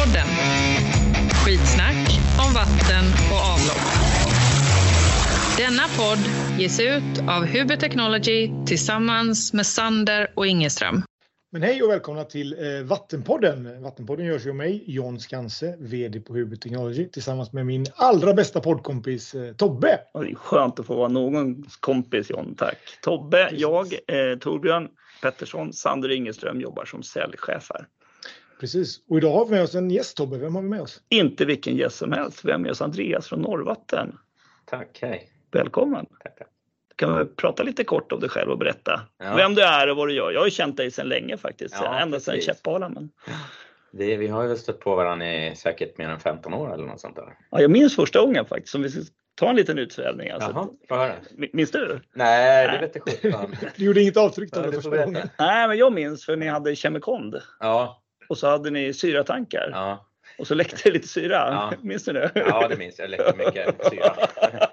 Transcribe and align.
Vattenpodden. 0.00 0.26
Skitsnack 1.44 2.20
om 2.38 2.54
vatten 2.54 3.04
och 3.32 3.40
avlopp. 3.52 3.86
Denna 5.56 5.82
podd 5.98 6.18
ges 6.60 6.80
ut 6.80 7.28
av 7.28 7.46
Huber 7.46 7.76
Technology 7.76 8.50
tillsammans 8.66 9.52
med 9.52 9.66
Sander 9.66 10.32
och 10.34 10.46
Ingeström. 10.46 11.02
Men 11.52 11.62
hej 11.62 11.82
och 11.82 11.90
välkomna 11.90 12.24
till 12.24 12.52
eh, 12.52 12.86
Vattenpodden. 12.86 13.82
Vattenpodden 13.82 14.26
görs 14.26 14.46
ju 14.46 14.50
av 14.50 14.56
mig, 14.56 14.84
John 14.86 15.20
Skanse, 15.20 15.76
VD 15.78 16.20
på 16.20 16.34
Huber 16.34 16.56
Technology, 16.56 17.08
tillsammans 17.08 17.52
med 17.52 17.66
min 17.66 17.86
allra 17.94 18.34
bästa 18.34 18.60
poddkompis 18.60 19.34
eh, 19.34 19.52
Tobbe. 19.52 20.00
Det 20.12 20.18
är 20.18 20.34
skönt 20.34 20.80
att 20.80 20.86
få 20.86 20.94
vara 20.94 21.08
någons 21.08 21.76
kompis 21.76 22.30
John, 22.30 22.54
tack. 22.54 22.78
Tobbe, 23.02 23.44
Precis. 23.44 23.60
jag, 23.60 23.86
eh, 23.92 24.38
Torbjörn 24.38 24.88
Pettersson, 25.22 25.72
Sander 25.72 26.10
Ingeström 26.10 26.60
jobbar 26.60 26.84
som 26.84 27.02
säljchef 27.02 27.70
här. 27.74 27.86
Precis. 28.60 29.00
Och 29.08 29.18
idag 29.18 29.32
har 29.32 29.44
vi 29.44 29.50
med 29.50 29.62
oss 29.62 29.74
en 29.74 29.90
gäst 29.90 30.16
Tobbe. 30.16 30.38
Vem 30.38 30.54
har 30.54 30.62
vi 30.62 30.68
med 30.68 30.80
oss? 30.80 31.00
Inte 31.08 31.44
vilken 31.44 31.76
gäst 31.76 31.96
som 31.96 32.12
helst, 32.12 32.44
vi 32.44 32.52
har 32.52 32.58
med 32.58 32.70
oss 32.70 32.82
Andreas 32.82 33.28
från 33.28 33.40
Norrvatten. 33.40 34.18
Tack, 34.64 34.98
hej. 35.02 35.30
Välkommen! 35.52 36.06
Tack, 36.22 36.38
tack. 36.38 36.48
Kan 36.96 37.18
vi 37.18 37.24
prata 37.24 37.62
lite 37.62 37.84
kort 37.84 38.12
om 38.12 38.20
dig 38.20 38.28
själv 38.28 38.50
och 38.50 38.58
berätta 38.58 39.00
Ja. 39.18 39.34
vem 39.34 39.54
du 39.54 39.62
är 39.62 39.90
och 39.90 39.96
vad 39.96 40.08
du 40.08 40.14
gör? 40.14 40.30
Jag 40.32 40.40
har 40.40 40.46
ju 40.46 40.50
känt 40.50 40.76
dig 40.76 40.90
sedan 40.90 41.08
länge 41.08 41.36
faktiskt, 41.36 41.74
Ja, 41.80 41.98
ända 42.00 42.20
sedan 42.20 42.34
precis. 42.34 42.46
Käppala. 42.46 42.88
Men... 42.88 43.10
Det, 43.92 44.16
vi 44.16 44.26
har 44.28 44.44
ju 44.48 44.56
stött 44.56 44.80
på 44.80 44.94
varandra 44.96 45.26
i 45.34 45.56
säkert 45.56 45.98
mer 45.98 46.08
än 46.08 46.20
15 46.20 46.54
år 46.54 46.74
eller 46.74 46.86
något 46.86 47.00
sånt 47.00 47.16
där. 47.16 47.36
Ja, 47.50 47.60
jag 47.60 47.70
minns 47.70 47.96
första 47.96 48.20
gången 48.20 48.44
faktiskt, 48.46 48.74
om 48.74 48.82
vi 48.82 48.90
ska 48.90 49.02
ta 49.34 49.50
en 49.50 49.56
liten 49.56 49.78
utsvävning. 49.78 50.30
Alltså. 50.30 50.50
Jaha, 50.54 50.68
få 50.88 50.94
höra. 50.94 51.14
Minns 51.52 51.70
du? 51.70 52.00
Nej, 52.14 52.68
det 52.68 52.78
vete 52.86 53.00
sjutton. 53.00 53.54
Du 53.76 53.84
gjorde 53.84 54.00
inget 54.00 54.16
avtryck 54.16 54.52
då 54.52 54.72
får. 54.82 55.06
Nej, 55.38 55.68
men 55.68 55.78
jag 55.78 55.92
minns 55.92 56.24
för 56.24 56.36
ni 56.36 56.46
hade 56.48 56.76
Kemikond 56.76 57.42
Ja, 57.60 58.02
och 58.30 58.38
så 58.38 58.46
hade 58.46 58.70
ni 58.70 58.92
syratankar 58.92 59.70
ja, 59.72 60.06
och 60.38 60.46
så 60.46 60.54
läckte 60.54 60.76
det 60.84 60.90
lite 60.90 61.08
syra. 61.08 61.34
Ja. 61.34 61.72
Minns 61.82 62.04
du 62.04 62.12
det? 62.12 62.30
ja, 62.34 62.68
det 62.68 62.76
minns 62.76 62.98
jag. 62.98 63.04
Jag 63.04 63.10
läckte 63.10 63.36
mycket 63.36 63.86
syra. 63.90 64.14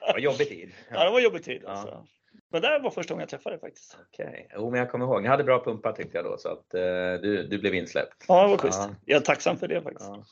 Det 0.07 0.13
var 0.13 0.19
jobbig 0.19 0.49
tid. 0.49 0.71
Ja, 0.91 1.03
det 1.03 1.09
var 1.09 1.19
jobbig 1.19 1.43
tid 1.43 1.61
Ja. 1.65 1.69
alltså. 1.69 2.05
Men 2.51 2.61
det 2.61 2.79
var 2.79 2.89
första 2.91 3.13
gången 3.13 3.21
jag 3.21 3.29
träffade 3.29 3.55
dig 3.55 3.59
faktiskt. 3.61 3.97
Okej, 4.13 4.49
jo, 4.55 4.69
men 4.71 4.79
jag 4.79 4.91
kommer 4.91 5.05
ihåg. 5.05 5.25
Jag 5.25 5.29
hade 5.31 5.43
bra 5.43 5.63
pumpar 5.63 5.91
tyckte 5.91 6.17
jag 6.17 6.25
då 6.25 6.37
så 6.37 6.49
att 6.49 6.73
eh, 6.73 6.81
du, 7.21 7.47
du 7.49 7.57
blev 7.57 7.75
insläppt. 7.75 8.25
Ja, 8.27 8.43
det 8.43 8.49
var 8.49 8.57
schysst. 8.57 8.79
Ja. 8.83 8.95
Jag 9.05 9.15
är 9.21 9.25
tacksam 9.25 9.57
för 9.57 9.67
det 9.67 9.81
faktiskt. 9.81 10.09
Ja, 10.09 10.23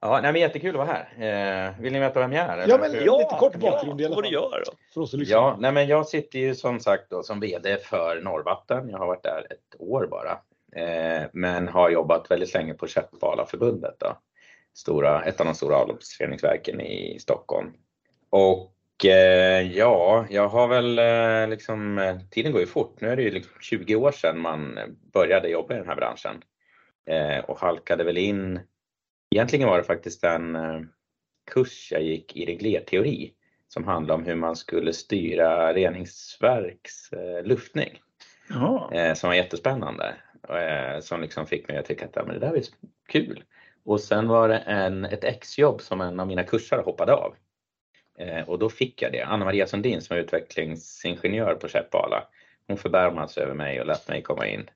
ja 0.00 0.20
nej, 0.22 0.32
men 0.32 0.40
jättekul 0.40 0.70
att 0.80 0.86
vara 0.86 1.04
här. 1.16 1.66
Eh, 1.68 1.80
vill 1.80 1.92
ni 1.92 2.00
veta 2.00 2.20
vem 2.20 2.32
jag 2.32 2.44
är? 2.44 2.56
Ja, 2.56 2.62
eller? 2.62 2.78
men 2.78 3.04
ja. 3.04 3.18
lite 3.18 3.36
kort 3.38 3.56
bakgrund 3.56 4.00
i 4.00 4.04
alla 4.04 4.14
vad 4.14 4.24
du 4.24 4.28
fall. 4.28 4.34
gör 4.34 4.62
då. 4.66 4.72
För 4.94 5.00
oss. 5.00 5.12
Ja, 5.14 5.56
nej 5.60 5.72
men 5.72 5.86
jag 5.86 6.06
sitter 6.06 6.38
ju 6.38 6.54
som 6.54 6.80
sagt 6.80 7.10
då 7.10 7.22
som 7.22 7.40
VD 7.40 7.76
för 7.76 8.20
Norrvatten. 8.20 8.88
Jag 8.88 8.98
har 8.98 9.06
varit 9.06 9.22
där 9.22 9.46
ett 9.50 9.80
år 9.80 10.06
bara. 10.10 10.38
Eh, 10.74 11.26
men 11.32 11.68
har 11.68 11.90
jobbat 11.90 12.30
väldigt 12.30 12.54
länge 12.54 12.74
på 12.74 12.86
Käppalaförbundet 12.86 13.96
då. 13.98 14.18
Stora, 14.74 15.24
ett 15.24 15.40
av 15.40 15.46
de 15.46 15.54
stora 15.54 15.76
avloppsreningsverken 15.76 16.80
i 16.80 17.18
Stockholm. 17.20 17.72
Och 18.30 19.04
eh, 19.04 19.72
ja, 19.76 20.26
jag 20.30 20.48
har 20.48 20.68
väl 20.68 20.98
eh, 20.98 21.48
liksom, 21.48 22.00
tiden 22.30 22.52
går 22.52 22.60
ju 22.60 22.66
fort. 22.66 23.00
Nu 23.00 23.08
är 23.08 23.16
det 23.16 23.22
ju 23.22 23.30
liksom 23.30 23.52
20 23.60 23.96
år 23.96 24.12
sedan 24.12 24.40
man 24.40 24.78
började 25.12 25.48
jobba 25.48 25.74
i 25.74 25.78
den 25.78 25.88
här 25.88 25.96
branschen. 25.96 26.42
Och 27.46 27.58
halkade 27.58 28.04
väl 28.04 28.18
in, 28.18 28.60
egentligen 29.30 29.68
var 29.68 29.78
det 29.78 29.84
faktiskt 29.84 30.24
en 30.24 30.56
kurs 31.50 31.92
jag 31.92 32.02
gick 32.02 32.36
i 32.36 32.46
reglerteori 32.46 33.32
som 33.68 33.84
handlade 33.84 34.20
om 34.20 34.26
hur 34.26 34.34
man 34.34 34.56
skulle 34.56 34.92
styra 34.92 35.72
reningsverks 35.72 37.10
luftning 37.44 38.00
Jaha. 38.48 39.14
som 39.14 39.28
var 39.28 39.34
jättespännande. 39.34 40.14
Eh, 40.48 41.00
som 41.00 41.20
liksom 41.20 41.46
fick 41.46 41.68
mig 41.68 41.76
att 41.76 41.84
tycka 41.84 42.04
att 42.04 42.16
ja, 42.16 42.24
men 42.24 42.40
det 42.40 42.46
där 42.46 42.56
är 42.56 42.62
kul. 43.08 43.44
Och 43.84 44.00
sen 44.00 44.28
var 44.28 44.48
det 44.48 44.58
en, 44.58 45.04
ett 45.04 45.24
exjobb 45.24 45.80
som 45.80 46.00
en 46.00 46.20
av 46.20 46.26
mina 46.26 46.44
kursare 46.44 46.80
hoppade 46.80 47.12
av. 47.12 47.34
Eh, 48.18 48.48
och 48.48 48.58
då 48.58 48.68
fick 48.68 49.02
jag 49.02 49.12
det. 49.12 49.22
Anna 49.22 49.44
Maria 49.44 49.66
Sundin 49.66 50.02
som 50.02 50.16
är 50.16 50.20
utvecklingsingenjör 50.20 51.54
på 51.54 51.68
Käppala. 51.68 52.24
Hon 52.66 52.76
förbarmade 52.76 53.28
sig 53.28 53.42
över 53.42 53.54
mig 53.54 53.80
och 53.80 53.86
lät 53.86 54.08
mig 54.08 54.22
komma 54.22 54.46
in. 54.46 54.70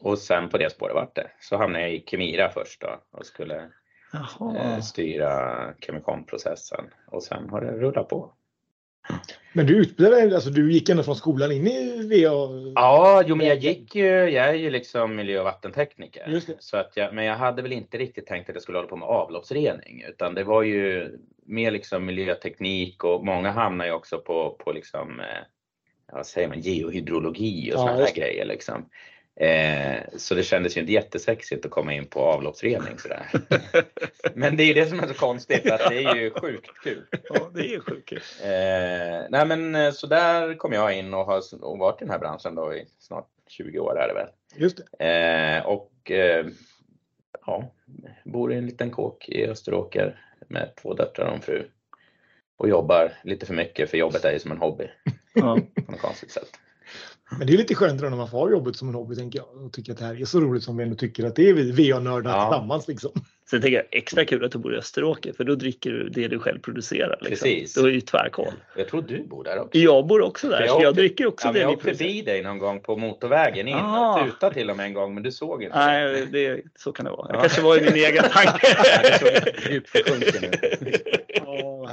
Och 0.00 0.18
sen 0.18 0.48
på 0.48 0.58
det 0.58 0.72
spåret 0.72 0.94
vart 0.94 1.14
det. 1.14 1.30
Så 1.40 1.56
hamnade 1.56 1.84
jag 1.84 1.94
i 1.94 2.04
Kemira 2.06 2.48
först 2.48 2.80
då 2.80 3.00
och 3.10 3.26
skulle 3.26 3.70
eh, 4.56 4.80
styra 4.80 5.74
kemikonprocessen. 5.80 6.84
Och 7.06 7.22
sen 7.22 7.48
har 7.50 7.60
det 7.60 7.72
rullat 7.72 8.08
på. 8.08 8.32
Men 9.52 9.66
du 9.66 9.76
utbildade 9.76 10.22
dig, 10.22 10.34
alltså 10.34 10.50
du 10.50 10.72
gick 10.72 10.88
ändå 10.88 11.02
från 11.02 11.16
skolan 11.16 11.52
in 11.52 11.66
i 11.66 12.08
VA? 12.08 12.72
Ja, 12.74 13.22
jo 13.26 13.36
men 13.36 13.46
jag 13.46 13.58
gick 13.58 13.94
ju, 13.94 14.06
jag 14.06 14.48
är 14.48 14.54
ju 14.54 14.70
liksom 14.70 15.16
miljö 15.16 15.38
och 15.38 15.44
vattentekniker. 15.44 16.40
Så 16.58 16.76
att 16.76 16.92
jag, 16.94 17.14
men 17.14 17.24
jag 17.24 17.36
hade 17.36 17.62
väl 17.62 17.72
inte 17.72 17.98
riktigt 17.98 18.26
tänkt 18.26 18.48
att 18.48 18.54
jag 18.54 18.62
skulle 18.62 18.78
hålla 18.78 18.88
på 18.88 18.96
med 18.96 19.08
avloppsrening 19.08 20.04
utan 20.08 20.34
det 20.34 20.44
var 20.44 20.62
ju 20.62 21.10
mer 21.46 21.70
liksom 21.70 22.04
miljöteknik 22.04 23.04
och 23.04 23.24
många 23.24 23.50
hamnar 23.50 23.84
ju 23.84 23.92
också 23.92 24.18
på, 24.18 24.56
på 24.64 24.72
liksom, 24.72 25.20
eh, 25.20 25.26
ja, 26.06 26.16
vad 26.16 26.26
säger 26.26 26.48
man, 26.48 26.60
geohydrologi 26.60 27.72
och 27.72 27.74
Ja, 27.74 27.78
sådana 27.78 28.04
här 28.04 28.14
grejer 28.14 28.46
liksom. 28.46 28.88
Eh, 29.36 30.02
så 30.16 30.34
det 30.34 30.42
kändes 30.42 30.76
ju 30.76 30.80
inte 30.80 30.92
jättesexigt 30.92 31.64
att 31.64 31.70
komma 31.70 31.92
in 31.92 32.06
på 32.06 32.20
avloppsrening 32.20 32.98
sådär. 32.98 33.30
men 34.34 34.56
det 34.56 34.62
är 34.62 34.66
ju 34.66 34.74
det 34.74 34.86
som 34.86 35.00
är 35.00 35.06
så 35.06 35.14
konstigt 35.14 35.70
att 35.70 35.90
det 35.90 36.04
är 36.04 36.14
ju 36.16 36.30
sjukt 36.30 36.70
kul. 36.82 37.06
Ja, 37.28 37.50
det 37.54 37.60
är 37.60 37.70
ju 37.70 37.80
sjukt. 37.80 38.12
Eh, 38.42 39.30
nej 39.30 39.46
men 39.46 39.74
eh, 39.74 39.92
så 39.92 40.06
där 40.06 40.54
kom 40.54 40.72
jag 40.72 40.98
in 40.98 41.14
och 41.14 41.24
har 41.24 41.64
och 41.64 41.78
varit 41.78 42.02
i 42.02 42.04
den 42.04 42.10
här 42.10 42.18
branschen 42.18 42.54
då 42.54 42.74
i 42.74 42.86
snart 42.98 43.28
20 43.48 43.78
år 43.78 43.98
är 43.98 44.08
det 44.08 44.14
väl. 44.14 44.28
Just 44.54 44.80
det. 44.98 45.06
Eh, 45.06 45.66
och 45.66 46.10
eh, 46.10 46.46
ja, 47.46 47.72
bor 48.24 48.52
i 48.52 48.56
en 48.56 48.66
liten 48.66 48.90
kåk 48.90 49.28
i 49.28 49.46
Österåker 49.46 50.24
med 50.48 50.72
två 50.82 50.94
döttrar 50.94 51.26
och 51.26 51.34
en 51.34 51.40
fru. 51.40 51.68
Och 52.56 52.68
jobbar 52.68 53.12
lite 53.24 53.46
för 53.46 53.54
mycket 53.54 53.90
för 53.90 53.98
jobbet 53.98 54.24
är 54.24 54.32
ju 54.32 54.38
som 54.38 54.52
en 54.52 54.58
hobby 54.58 54.90
Ja. 55.34 55.58
på 55.86 55.92
något 55.92 56.00
konstigt 56.00 56.30
sätt. 56.30 56.50
Men 57.38 57.46
det 57.46 57.52
är 57.52 57.56
lite 57.56 57.74
skönt 57.74 58.00
då 58.00 58.08
när 58.08 58.16
man 58.16 58.30
får 58.30 58.50
jobbet 58.50 58.76
som 58.76 58.88
en 58.88 58.94
hobby 58.94 59.16
tänker 59.16 59.38
jag. 59.38 59.64
Och 59.66 59.72
tycker 59.72 59.92
att 59.92 59.98
det 59.98 60.04
här 60.04 60.20
är 60.20 60.24
så 60.24 60.40
roligt 60.40 60.62
som 60.62 60.76
vi 60.76 60.82
ändå 60.84 60.96
tycker 60.96 61.26
att 61.26 61.36
det 61.36 61.48
är 61.48 61.54
vi 61.54 61.90
VA-nördar 61.90 62.30
Ja. 62.30 62.48
tillsammans 62.50 62.88
liksom. 62.88 63.10
Sen 63.50 63.60
tänker 63.60 63.76
jag 63.76 63.86
extra 63.90 64.24
kul 64.24 64.44
att 64.44 64.52
du 64.52 64.58
bor 64.58 64.74
i 64.74 64.78
Österåker 64.78 65.32
för 65.32 65.44
då 65.44 65.54
dricker 65.54 65.90
du 65.90 66.08
det 66.08 66.28
du 66.28 66.38
själv 66.38 66.58
producerar. 66.60 67.18
Liksom. 67.20 67.28
Precis. 67.48 67.74
Du 67.74 67.80
har 67.80 67.88
ju 67.88 68.00
tvärkoll. 68.00 68.52
Jag 68.76 68.88
tror 68.88 69.02
du 69.02 69.22
bor 69.26 69.44
där 69.44 69.58
också. 69.60 69.78
Jag 69.78 70.06
bor 70.06 70.20
också 70.22 70.48
där 70.48 70.56
För 70.56 70.64
jag 70.66 70.82
jag 70.82 70.88
åkte- 70.88 71.00
dricker 71.00 71.26
också 71.26 71.48
Ja, 71.48 71.52
det 71.52 71.58
jag 71.60 71.70
åkte 71.70 71.94
förbi 71.94 72.22
dig 72.22 72.42
någon 72.42 72.58
gång 72.58 72.80
på 72.80 72.96
motorvägen 72.96 73.68
in. 73.68 73.74
Ah. 73.76 74.24
Tutade 74.24 74.54
till 74.54 74.70
och 74.70 74.76
med 74.76 74.86
en 74.86 74.94
gång 74.94 75.14
men 75.14 75.22
du 75.22 75.32
såg 75.32 75.62
inte. 75.62 75.78
Nej, 75.78 76.26
det, 76.32 76.60
så 76.76 76.92
kan 76.92 77.04
det 77.04 77.10
vara. 77.10 77.26
Jag 77.28 77.36
Ja. 77.36 77.40
kanske 77.40 77.62
var 77.62 77.76
i 77.76 77.80
min 77.80 77.94
egen 77.94 78.22
tanke. 78.22 78.66
Ja, 78.92 79.02
det 79.02 79.18
såg 79.18 79.72
djupt 79.72 79.88
sjunken 80.08 80.44
ut. 80.44 81.02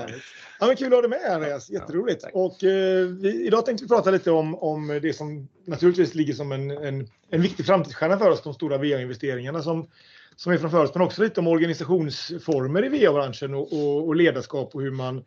Ja, 0.08 0.12
härligt. 0.12 0.24
Ja, 0.60 0.68
men 0.68 0.76
kul 0.76 0.88
att 0.88 0.94
ha 0.94 1.02
dig 1.02 1.10
med 1.10 1.32
Andreas. 1.32 1.70
Jätteroligt. 1.70 2.22
tack. 2.22 2.32
och, 2.34 2.64
eh, 2.64 3.08
vi, 3.08 3.46
idag 3.48 3.66
tänkte 3.66 3.84
vi 3.84 3.88
prata 3.88 4.12
lite 4.12 4.32
om, 4.32 4.56
om 4.56 5.00
det 5.02 5.14
som 5.14 5.48
naturligtvis 5.66 6.16
ligger 6.16 6.34
som 6.34 6.52
en, 6.52 6.72
en, 6.72 7.08
en 7.30 7.42
viktig 7.42 7.66
framtidsstjärna 7.66 8.18
för 8.18 8.30
oss, 8.30 8.44
de 8.44 8.54
stora 8.54 8.78
VA-investeringarna 8.78 9.62
som, 9.62 9.90
som 10.36 10.52
är 10.52 10.58
framför 10.58 10.84
oss, 10.84 10.94
men 10.94 11.04
också 11.04 11.24
lite 11.24 11.40
om 11.40 11.48
organisationsformer 11.48 12.86
i 12.86 12.90
VA-branschen 12.90 13.54
och, 13.54 13.74
och, 13.74 14.08
och 14.08 14.16
ledarskap 14.16 14.76
och 14.76 14.82
hur 14.82 14.92
man, 14.92 15.26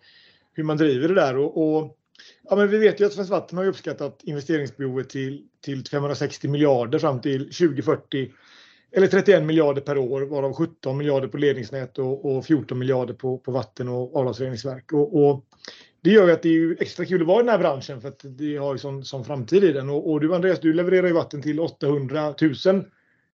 hur 0.53 0.65
man 0.65 0.77
driver 0.77 1.09
det 1.09 1.15
där. 1.15 1.37
Och, 1.37 1.77
och, 1.77 1.97
ja, 2.43 2.57
men 2.57 2.69
vi 2.69 2.79
vet 2.79 3.01
ju 3.01 3.07
att 3.07 3.13
Svenskt 3.13 3.31
Vatten 3.31 3.59
har 3.59 3.67
uppskattat 3.67 4.21
investeringsbehovet 4.23 5.09
till, 5.09 5.43
till 5.65 5.85
560 5.87 6.49
miljarder 6.49 6.99
fram 6.99 7.21
till 7.21 7.45
2040. 7.45 8.31
Eller 8.93 9.07
31 9.07 9.45
miljarder 9.45 9.83
per 9.83 9.99
år, 9.99 10.21
varav 10.23 10.53
17 10.53 10.97
miljarder 10.97 11.29
på 11.29 11.37
ledningsnät 11.37 11.99
och, 11.99 12.37
och 12.37 12.45
14 12.47 12.79
miljarder 12.79 13.15
på, 13.15 13.39
på 13.39 13.53
vatten 13.53 13.89
och 13.89 14.17
avloppsreningsverk. 14.17 14.93
Och, 14.93 15.25
och 15.25 15.45
det 16.03 16.11
gör 16.11 16.27
ju 16.27 16.33
att 16.33 16.43
det 16.43 16.49
är 16.49 16.53
ju 16.53 16.77
extra 16.81 17.05
kul 17.05 17.21
att 17.21 17.27
vara 17.27 17.41
i 17.41 17.43
den 17.43 17.49
här 17.49 17.59
branschen 17.59 18.01
för 18.01 18.09
att 18.09 18.21
det 18.25 18.57
har 18.57 18.73
ju 18.75 18.79
sån, 18.79 19.05
sån 19.05 19.25
framtid 19.25 19.65
i 19.65 19.73
den. 19.73 19.91
Och, 19.91 20.11
och 20.11 20.21
du 20.21 20.35
Andreas, 20.35 20.61
du 20.61 20.73
levererar 20.73 21.07
ju 21.07 21.13
vatten 21.13 21.43
till 21.43 21.61
800 21.61 22.35
000, 22.67 22.85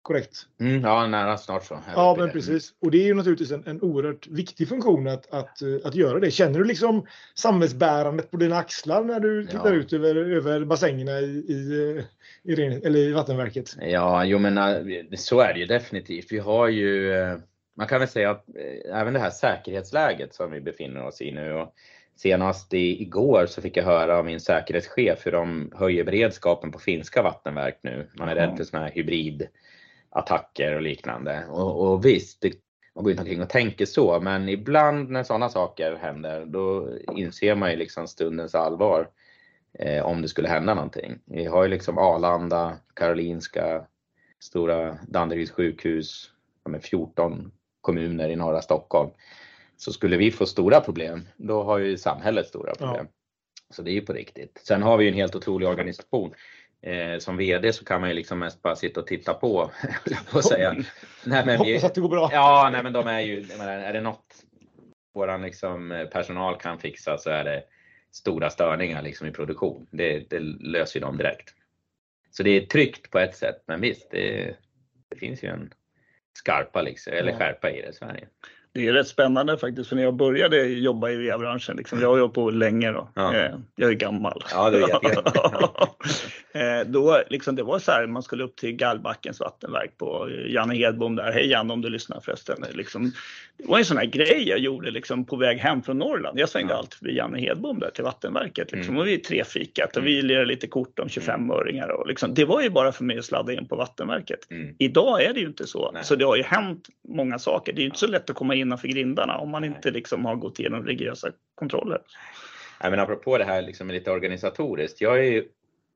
korrekt? 0.03 0.37
Mm, 0.61 0.83
ja, 0.83 1.07
nära 1.07 1.37
snart 1.39 1.65
så. 1.65 1.79
Ja, 1.95 2.17
men 2.19 2.31
precis. 2.31 2.73
Och 2.81 2.91
det 2.91 2.99
är 2.99 3.07
ju 3.07 3.15
naturligtvis 3.15 3.51
en, 3.51 3.67
en 3.67 3.83
oerhört 3.83 4.27
viktig 4.27 4.69
funktion 4.69 5.09
att, 5.09 5.35
att, 5.35 5.59
att 5.85 5.95
göra 5.95 6.21
det. 6.21 6.31
Känner 6.31 6.59
du 6.59 6.65
liksom 6.65 7.07
samhällsbärandet 7.35 8.31
på 8.31 8.37
dina 8.37 8.57
axlar 8.57 9.05
när 9.05 9.21
du 9.21 9.47
tittar 9.47 9.73
Ja. 9.73 9.75
ut 9.75 9.93
över, 9.93 10.17
över 10.17 10.65
bassängerna 10.65 11.21
i, 11.21 11.25
i, 11.25 12.05
i, 12.45 12.55
ren- 12.55 12.83
eller 12.85 12.99
i 12.99 13.13
vattenverket? 13.13 13.77
Ja, 13.81 14.25
jo 14.25 14.39
men 14.39 14.59
äh, 14.59 15.07
så 15.17 15.41
är 15.41 15.55
det 15.55 15.61
ju 15.61 15.67
definitivt. 15.67 16.33
Vi 16.33 16.39
har 16.39 16.69
ju, 16.69 17.13
eh, 17.13 17.39
man 17.77 17.87
kan 17.87 17.99
väl 17.99 18.09
säga 18.09 18.31
att 18.31 18.45
eh, 18.49 19.01
även 19.01 19.15
det 19.15 19.21
här 19.21 19.31
säkerhetsläget 19.31 20.35
som 20.35 20.51
vi 20.53 20.61
befinner 20.61 21.07
oss 21.07 21.21
i 21.21 21.33
nu 21.33 21.53
och 21.53 21.75
senast 22.17 22.75
i, 22.75 23.03
igår 23.03 23.47
så 23.47 23.63
fick 23.63 23.77
jag 23.77 23.85
höra 23.85 24.17
av 24.19 24.25
min 24.25 24.41
säkerhetschef 24.41 25.27
hur 25.27 25.33
de 25.33 25.73
höjer 25.75 26.05
beredskapen 26.05 26.73
på 26.73 26.79
finska 26.79 27.23
vattenverk 27.23 27.79
nu. 27.83 28.09
Man 28.19 28.29
är 28.29 28.35
rädd 28.35 28.57
för 28.57 28.65
sådana 28.65 28.87
här 28.87 28.95
hybridattacker 28.95 30.75
och 30.75 30.83
liknande. 30.83 31.45
Och, 31.49 31.93
och 31.93 32.05
visst, 32.05 32.41
det, 32.41 32.53
man 32.95 33.05
går 33.05 33.11
inte 33.11 33.23
omkring 33.23 33.43
och 33.43 33.49
tänker 33.49 33.87
så, 33.87 34.21
men 34.21 34.49
ibland 34.49 35.11
när 35.11 35.23
sådana 35.23 35.49
saker 35.49 35.97
händer 35.97 36.45
då 36.47 36.89
inser 37.17 37.55
man 37.55 37.71
ju 37.71 37.77
liksom 37.77 38.09
stundens 38.09 38.55
allvar 38.55 39.09
om 40.03 40.23
det 40.23 40.29
skulle 40.29 40.49
hända 40.49 40.75
någonting. 40.75 41.19
Vi 41.25 41.45
har 41.45 41.63
ju 41.63 41.69
liksom 41.69 41.99
Arlanda, 41.99 42.77
Karolinska, 42.95 43.87
stora 44.41 44.99
Danderyds 45.09 45.51
sjukhus, 45.51 46.31
ja, 46.65 46.71
med 46.71 46.83
14 46.83 47.53
kommuner 47.81 48.29
i 48.29 48.37
norra 48.37 48.63
Stockholm. 48.63 49.11
Så 49.77 49.93
skulle 49.93 50.17
vi 50.17 50.31
få 50.31 50.47
stora 50.47 50.81
problem, 50.81 51.29
då 51.37 51.63
har 51.63 51.79
ju 51.79 51.99
samhället 51.99 52.47
stora 52.47 52.75
problem. 52.75 53.07
Så 53.71 53.83
det 53.83 53.91
är 53.91 53.95
ju 53.95 54.01
på 54.01 54.13
riktigt. 54.13 54.61
Sen 54.65 54.83
har 54.83 54.97
vi 54.97 55.05
ju 55.05 55.11
en 55.11 55.17
helt 55.17 55.35
otrolig 55.35 55.69
organisation. 55.69 56.35
Eh, 56.83 57.19
som 57.19 57.37
VD 57.37 57.73
så 57.73 57.85
kan 57.85 58.01
man 58.01 58.11
ju 58.11 58.15
liksom 58.15 58.39
mest 58.39 58.63
bara 58.63 58.77
sitta 58.77 59.01
och 59.01 59.07
titta 59.07 59.35
på, 59.35 59.71
på 60.33 60.39
att 60.39 60.45
säga. 60.45 60.75
Nej, 61.25 61.47
men 61.47 61.63
vi, 61.63 61.73
Hoppas 61.73 61.85
att 61.85 61.95
det 61.95 62.01
går 62.01 62.09
bra. 62.09 62.31
Ja, 62.33 62.69
nej 62.73 62.83
men 62.83 62.93
de 62.93 63.07
är 63.07 63.21
ju, 63.21 63.47
är 63.61 63.93
det 63.93 64.01
något 64.01 64.45
våran 65.15 65.43
liksom 65.43 66.07
personal 66.13 66.57
kan 66.57 66.79
fixa 66.79 67.19
så 67.19 67.31
är 67.31 67.45
det 67.45 67.63
stora 68.15 68.51
störningar 68.51 69.03
liksom 69.03 69.27
i 69.27 69.33
produktion. 69.33 69.87
Det, 69.91 70.31
det 70.31 70.41
löser 70.41 71.01
ju 71.01 71.07
de 71.07 71.17
direkt. 71.17 71.55
Så 72.31 72.43
det 72.43 72.51
är 72.51 72.67
tryggt 72.67 73.11
på 73.11 73.19
ett 73.19 73.37
sätt, 73.37 73.63
men 73.67 73.81
visst, 73.81 74.11
det, 74.11 74.57
det 75.09 75.17
finns 75.17 75.45
ju 75.45 75.49
en 75.49 75.73
skarpa 76.39 76.83
liksom, 76.83 77.13
eller 77.13 77.33
skärpa 77.33 77.71
i 77.71 77.83
det 77.83 77.89
i 77.89 77.93
Sverige 77.93 78.29
det 78.75 78.89
är 78.89 78.93
rätt 78.93 79.09
spännande 79.09 79.59
faktiskt 79.59 79.89
för 79.89 79.97
när 79.97 80.03
jag 80.03 80.15
började 80.15 80.67
jobba 80.67 81.11
i 81.11 81.29
VA-branschen, 81.29 81.77
liksom, 81.77 82.01
jag 82.01 82.09
har 82.09 82.19
jobbat 82.19 82.35
på 82.35 82.51
länge 82.51 82.93
då, 82.93 83.09
ja. 83.15 83.35
eh, 83.35 83.55
jag 83.77 83.91
är 83.91 83.95
gammal. 83.95 84.45
Ja, 84.51 84.71
du 84.71 84.83
är 84.83 84.91
eh, 86.81 86.87
då, 86.87 87.23
liksom, 87.31 87.57
det 87.57 87.63
var 87.63 87.79
så 87.79 87.93
här, 87.93 88.07
man 88.07 88.23
skulle 88.23 88.45
upp 88.45 88.57
till 88.57 88.73
Gallbackens 88.73 89.41
vattenverk 89.41 89.99
på 89.99 90.31
Janne 90.47 90.75
Hedbom 90.75 91.17
där, 91.17 91.33
hej 91.33 91.51
Janne 91.51 91.73
om 91.73 91.81
du 91.81 91.89
lyssnar 91.89 92.21
förresten. 92.21 92.65
Liksom, 92.73 93.13
det 93.57 93.69
var 93.69 93.79
en 93.79 93.85
sån 93.85 93.97
här 93.97 94.05
grej 94.05 94.49
jag 94.49 94.59
gjorde 94.59 94.91
liksom, 94.91 95.25
på 95.25 95.37
väg 95.37 95.59
hem 95.59 95.83
från 95.83 95.99
Norrland. 95.99 96.39
Jag 96.39 96.49
svängde 96.49 96.73
ja. 96.73 96.79
alltid 96.79 96.99
vid 97.09 97.17
Janne 97.17 97.41
Hedbom 97.41 97.79
där 97.79 97.91
till 97.91 98.05
vattenverket 98.05 98.73
liksom, 98.73 98.95
mm. 98.95 99.01
och 99.01 99.07
vi 99.07 99.19
trefikat 99.19 99.97
och 99.97 100.07
vi 100.07 100.15
mm. 100.15 100.27
lirade 100.27 100.47
lite 100.47 100.67
kort 100.67 100.99
om 100.99 101.09
25-öringar. 101.09 101.89
Och, 101.89 102.07
liksom, 102.07 102.35
det 102.35 102.45
var 102.45 102.63
ju 102.63 102.71
bara 102.71 102.93
för 102.93 103.05
mig 103.05 103.19
att 103.19 103.25
sladda 103.25 103.53
in 103.53 103.69
på 103.69 103.77
vattenverket. 103.77 104.51
Mm. 104.51 104.75
Idag 104.79 105.23
är 105.23 105.35
det 105.35 105.41
ju 105.41 105.47
inte 105.47 105.67
så, 105.67 105.91
Nej. 105.93 106.05
så 106.05 106.17
det 106.17 106.25
har 106.25 106.37
ju 106.37 106.43
hänt 106.43 106.89
många 107.09 107.39
saker. 107.39 107.73
Det 107.73 107.79
är 107.79 107.83
ju 107.83 107.87
inte 107.87 107.99
så 107.99 108.07
lätt 108.07 108.31
att 108.31 108.37
komma 108.37 108.55
in 108.55 108.64
innanför 108.67 108.89
grindarna 108.89 109.39
om 109.39 109.51
man 109.51 109.65
inte 109.65 109.91
liksom 109.91 110.25
har 110.25 110.37
gått 110.37 110.59
igenom 110.59 110.87
rigorösa 110.87 111.33
kontroller. 111.55 112.01
Nej, 112.83 112.91
men 112.91 113.01
apropå 113.01 113.39
det 113.39 113.45
här 113.45 113.63
liksom 113.63 113.89
lite 113.89 114.11
organisatoriskt. 114.11 115.01
Jag 115.01 115.19
är 115.19 115.23
ju 115.23 115.45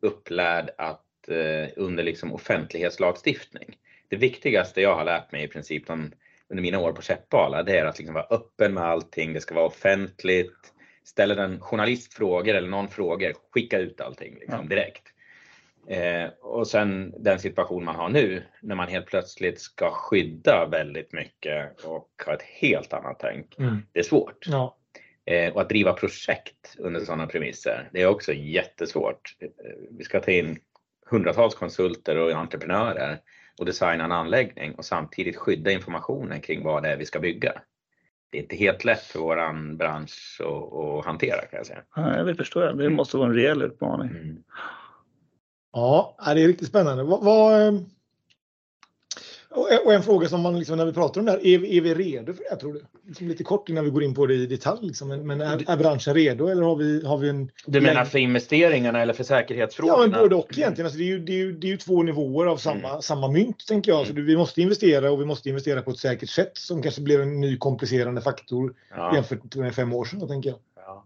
upplärd 0.03 0.71
att 0.79 1.29
eh, 1.29 1.69
under 1.77 2.05
liksom 2.05 2.33
offentlighetslagstiftning. 2.33 3.77
Det 4.09 4.17
viktigaste 4.17 4.81
jag 4.81 4.95
har 4.95 5.05
lärt 5.05 5.33
mig 5.33 5.45
i 5.45 5.49
princip 5.49 5.91
om, 5.91 6.13
under 6.49 6.63
mina 6.63 6.79
år 6.79 6.93
på 6.93 7.03
Käppala, 7.03 7.63
det 7.63 7.79
är 7.79 7.87
att 7.87 7.99
liksom 7.99 8.15
vara 8.15 8.27
öppen 8.31 8.75
med 8.75 8.85
allting. 8.85 9.33
Det 9.33 9.41
ska 9.41 9.55
vara 9.55 9.67
offentligt. 9.67 10.73
Ställer 11.05 11.37
en 11.37 11.61
journalist 11.61 12.15
frågor 12.15 12.55
eller 12.55 12.69
någon 12.69 12.89
frågor, 12.89 13.33
skicka 13.55 13.79
ut 13.79 14.01
allting 14.01 14.35
liksom, 14.35 14.61
ja. 14.63 14.69
direkt. 14.69 15.03
Eh, 15.91 16.31
och 16.41 16.67
sen 16.67 17.15
den 17.19 17.39
situation 17.39 17.85
man 17.85 17.97
har 17.97 18.09
nu 18.09 18.43
när 18.63 18.75
man 18.75 18.89
helt 18.89 19.07
plötsligt 19.07 19.61
ska 19.61 19.91
skydda 19.91 20.67
väldigt 20.67 21.13
mycket 21.13 21.85
och 21.85 22.09
ha 22.27 22.35
ett 22.35 22.43
helt 22.43 22.93
annat 22.93 23.17
tänk. 23.21 23.59
Mm. 23.59 23.83
Det 23.93 23.99
är 23.99 24.05
svårt. 24.05 24.47
Ja. 24.47 24.77
Eh, 25.25 25.53
och 25.53 25.61
att 25.61 25.69
driva 25.69 25.93
projekt 25.93 26.77
under 26.79 27.01
sådana 27.01 27.27
premisser, 27.27 27.89
det 27.93 28.03
är 28.03 28.07
också 28.07 28.33
jättesvårt. 28.33 29.37
Eh, 29.41 29.49
vi 29.99 30.05
ska 30.05 30.21
ta 30.21 30.31
in 30.31 30.59
hundratals 31.11 31.55
konsulter 31.55 32.17
och 32.17 32.31
entreprenörer 32.31 33.19
och 33.59 33.67
designa 33.67 34.05
en 34.05 34.13
anläggning 34.13 34.75
och 34.75 34.85
samtidigt 34.85 35.37
skydda 35.37 35.71
informationen 35.71 36.41
kring 36.41 36.65
vad 36.65 36.83
det 36.83 36.89
är 36.89 36.97
vi 36.97 37.07
ska 37.07 37.21
bygga. 37.21 37.53
Det 38.31 38.39
är 38.39 38.43
inte 38.43 38.57
helt 38.57 38.85
lätt 38.85 39.03
för 39.03 39.19
våran 39.19 39.77
bransch 39.77 40.41
att, 40.41 40.73
att 40.73 41.05
hantera 41.05 41.41
kan 41.41 41.57
jag 41.57 41.67
säga. 41.67 41.83
Ja, 41.97 42.03
det 42.03 42.35
förstår 42.35 42.65
jag. 42.65 42.79
Det 42.79 42.91
måste 42.91 43.17
vara 43.17 43.29
en 43.29 43.35
rejäl 43.35 43.63
utmaning. 43.63 44.11
Mm. 44.11 44.43
Ja, 45.73 46.17
det 46.35 46.43
är 46.43 46.47
riktigt 46.49 46.69
spännande. 46.69 47.03
Vad, 47.03 47.25
vad, 47.25 47.67
eh, 47.67 47.81
och 49.85 49.95
en 49.95 50.03
fråga 50.03 50.29
som 50.29 50.41
man, 50.41 50.59
liksom, 50.59 50.77
när 50.77 50.87
vi 50.87 50.93
pratar 50.93 51.21
om 51.21 51.25
det 51.27 51.33
här, 51.33 51.47
är, 51.47 51.65
är 51.65 51.81
vi 51.81 51.95
redo 51.95 52.33
för 52.33 52.43
det 52.43 52.51
här 52.51 52.57
tror 52.57 52.73
du? 52.73 52.85
Liksom 53.07 53.29
lite 53.29 53.45
kort 53.45 53.69
innan 53.69 53.85
vi 53.85 53.91
går 53.91 54.03
in 54.03 54.15
på 54.15 54.27
det 54.27 54.35
i 54.35 54.47
detalj. 54.47 54.87
Liksom. 54.87 55.09
Men, 55.09 55.27
men 55.27 55.41
är, 55.41 55.71
är, 55.71 55.77
branschen 55.77 56.15
redo 56.15 56.47
eller 56.47 56.63
har 56.63 56.77
vi, 56.77 57.07
har 57.07 57.19
vi 57.19 57.29
en... 57.29 57.51
Du 57.67 57.81
menar 57.81 58.05
för 58.05 58.19
investeringarna 58.19 59.03
eller 59.03 59.13
för 59.13 59.25
säkerhetsfrågorna? 59.25 60.03
Ja, 60.03 60.09
men 60.09 60.21
både 60.21 60.35
och 60.35 60.59
egentligen. 60.59 60.87
Alltså, 60.87 60.99
det, 60.99 61.05
är 61.05 61.07
ju, 61.07 61.19
det, 61.19 61.33
är 61.33 61.37
ju, 61.37 61.53
det 61.53 61.67
är 61.67 61.71
ju 61.71 61.77
två 61.77 62.03
nivåer 62.03 62.47
av 62.47 62.57
samma, 62.57 62.89
mm. 62.89 63.03
samma 63.03 63.29
mynt, 63.29 63.67
tänker 63.69 63.93
jag. 63.93 64.07
Så 64.07 64.13
mm. 64.13 64.27
vi 64.27 64.37
måste 64.37 64.63
investera 64.63 65.11
och 65.11 65.21
vi 65.21 65.25
måste 65.25 65.49
investera 65.49 65.83
på 65.83 65.91
ett 65.91 65.99
säkert 65.99 66.31
sätt 66.31 66.57
som 66.57 66.83
kanske 66.83 67.01
blir 67.01 67.21
en 67.21 67.41
ny 67.41 67.57
komplicerande 67.57 68.21
faktor 68.21 68.75
ja. 68.97 69.15
jämfört 69.15 69.55
med 69.55 69.75
fem 69.75 69.93
år 69.93 70.05
sedan, 70.05 70.29
tänker 70.29 70.51
jag. 70.51 70.59
Ja. 70.89 71.05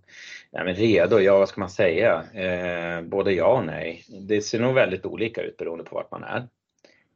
Nej, 0.51 0.65
men 0.65 0.75
redo, 0.75 1.19
ja 1.19 1.39
vad 1.39 1.49
ska 1.49 1.61
man 1.61 1.71
säga? 1.71 2.25
Eh, 2.35 3.03
både 3.03 3.33
ja 3.33 3.59
och 3.59 3.67
nej. 3.67 4.05
Det 4.29 4.43
ser 4.43 4.61
nog 4.61 4.75
väldigt 4.75 5.07
olika 5.07 5.43
ut 5.43 5.57
beroende 5.57 5.85
på 5.85 5.95
vart 5.95 6.11
man 6.11 6.25
är. 6.25 6.49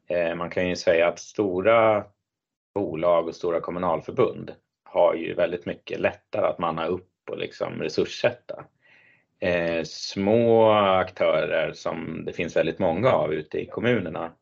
Eh, 0.09 0.35
man 0.35 0.51
kan 0.51 0.69
ju 0.69 0.77
säga 0.77 1.09
att 1.09 1.19
stora 1.19 2.05
bolag 2.75 3.29
och 3.29 3.35
stora 3.35 3.61
kommunalförbund 3.61 4.53
har 4.85 5.15
ju 5.15 5.35
väldigt 5.35 5.67
mycket 5.67 6.01
lättare 6.01 6.47
att 6.47 6.59
manna 6.59 6.87
upp 6.87 7.31
och 7.31 7.39
liksom 7.39 7.83
resurssätta. 7.83 8.65
Eh, 9.41 9.83
små 9.85 10.71
aktörer 10.73 11.73
som 11.73 12.25
det 12.25 12.33
finns 12.33 12.57
väldigt 12.57 12.79
många 12.79 13.13
av 13.13 13.35
ute 13.35 13.59
i 13.59 13.67
kommunerna 13.67 14.33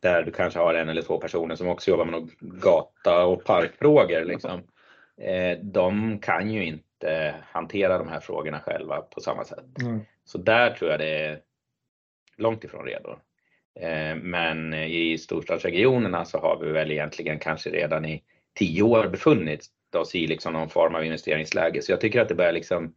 där 0.00 0.22
du 0.22 0.32
kanske 0.32 0.58
har 0.58 0.74
en 0.74 0.88
eller 0.88 1.02
två 1.02 1.18
personer 1.18 1.54
som 1.54 1.68
också 1.68 1.90
jobbar 1.90 2.04
med 2.04 2.30
gata 2.40 3.24
och 3.24 3.44
parkfrågor. 3.44 4.24
Liksom. 4.24 4.62
Eh, 5.16 5.58
de 5.62 6.18
kan 6.18 6.50
ju 6.50 6.64
inte 6.64 6.83
inte 6.94 7.34
hantera 7.52 7.98
de 7.98 8.08
här 8.08 8.20
frågorna 8.20 8.60
själva 8.60 9.00
på 9.00 9.20
samma 9.20 9.44
sätt. 9.44 9.82
Mm. 9.82 10.00
Så 10.24 10.38
där 10.38 10.70
tror 10.70 10.90
jag 10.90 11.00
det 11.00 11.18
är 11.18 11.40
långt 12.36 12.64
ifrån 12.64 12.84
redo. 12.84 13.10
Eh, 13.80 14.16
men 14.16 14.74
i 14.74 15.18
storstadsregionerna 15.18 16.24
så 16.24 16.38
har 16.38 16.58
vi 16.60 16.72
väl 16.72 16.90
egentligen 16.90 17.38
kanske 17.38 17.70
redan 17.70 18.04
i 18.04 18.22
tio 18.54 18.82
år 18.82 19.08
befunnit 19.08 19.66
oss 19.94 20.14
i 20.14 20.26
liksom 20.26 20.52
någon 20.52 20.68
form 20.68 20.94
av 20.94 21.04
investeringsläge. 21.04 21.82
Så 21.82 21.92
jag 21.92 22.00
tycker 22.00 22.20
att 22.20 22.28
det 22.28 22.34
börjar 22.34 22.52
liksom, 22.52 22.94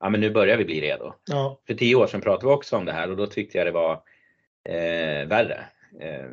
ja 0.00 0.08
men 0.08 0.20
nu 0.20 0.30
börjar 0.30 0.56
vi 0.56 0.64
bli 0.64 0.80
redo. 0.80 1.14
Ja. 1.26 1.60
För 1.66 1.74
tio 1.74 1.94
år 1.94 2.06
sedan 2.06 2.20
pratade 2.20 2.46
vi 2.46 2.52
också 2.52 2.76
om 2.76 2.84
det 2.84 2.92
här 2.92 3.10
och 3.10 3.16
då 3.16 3.26
tyckte 3.26 3.58
jag 3.58 3.66
det 3.66 3.70
var 3.70 3.92
eh, 4.64 5.28
värre. 5.28 5.64
Eh, 6.00 6.30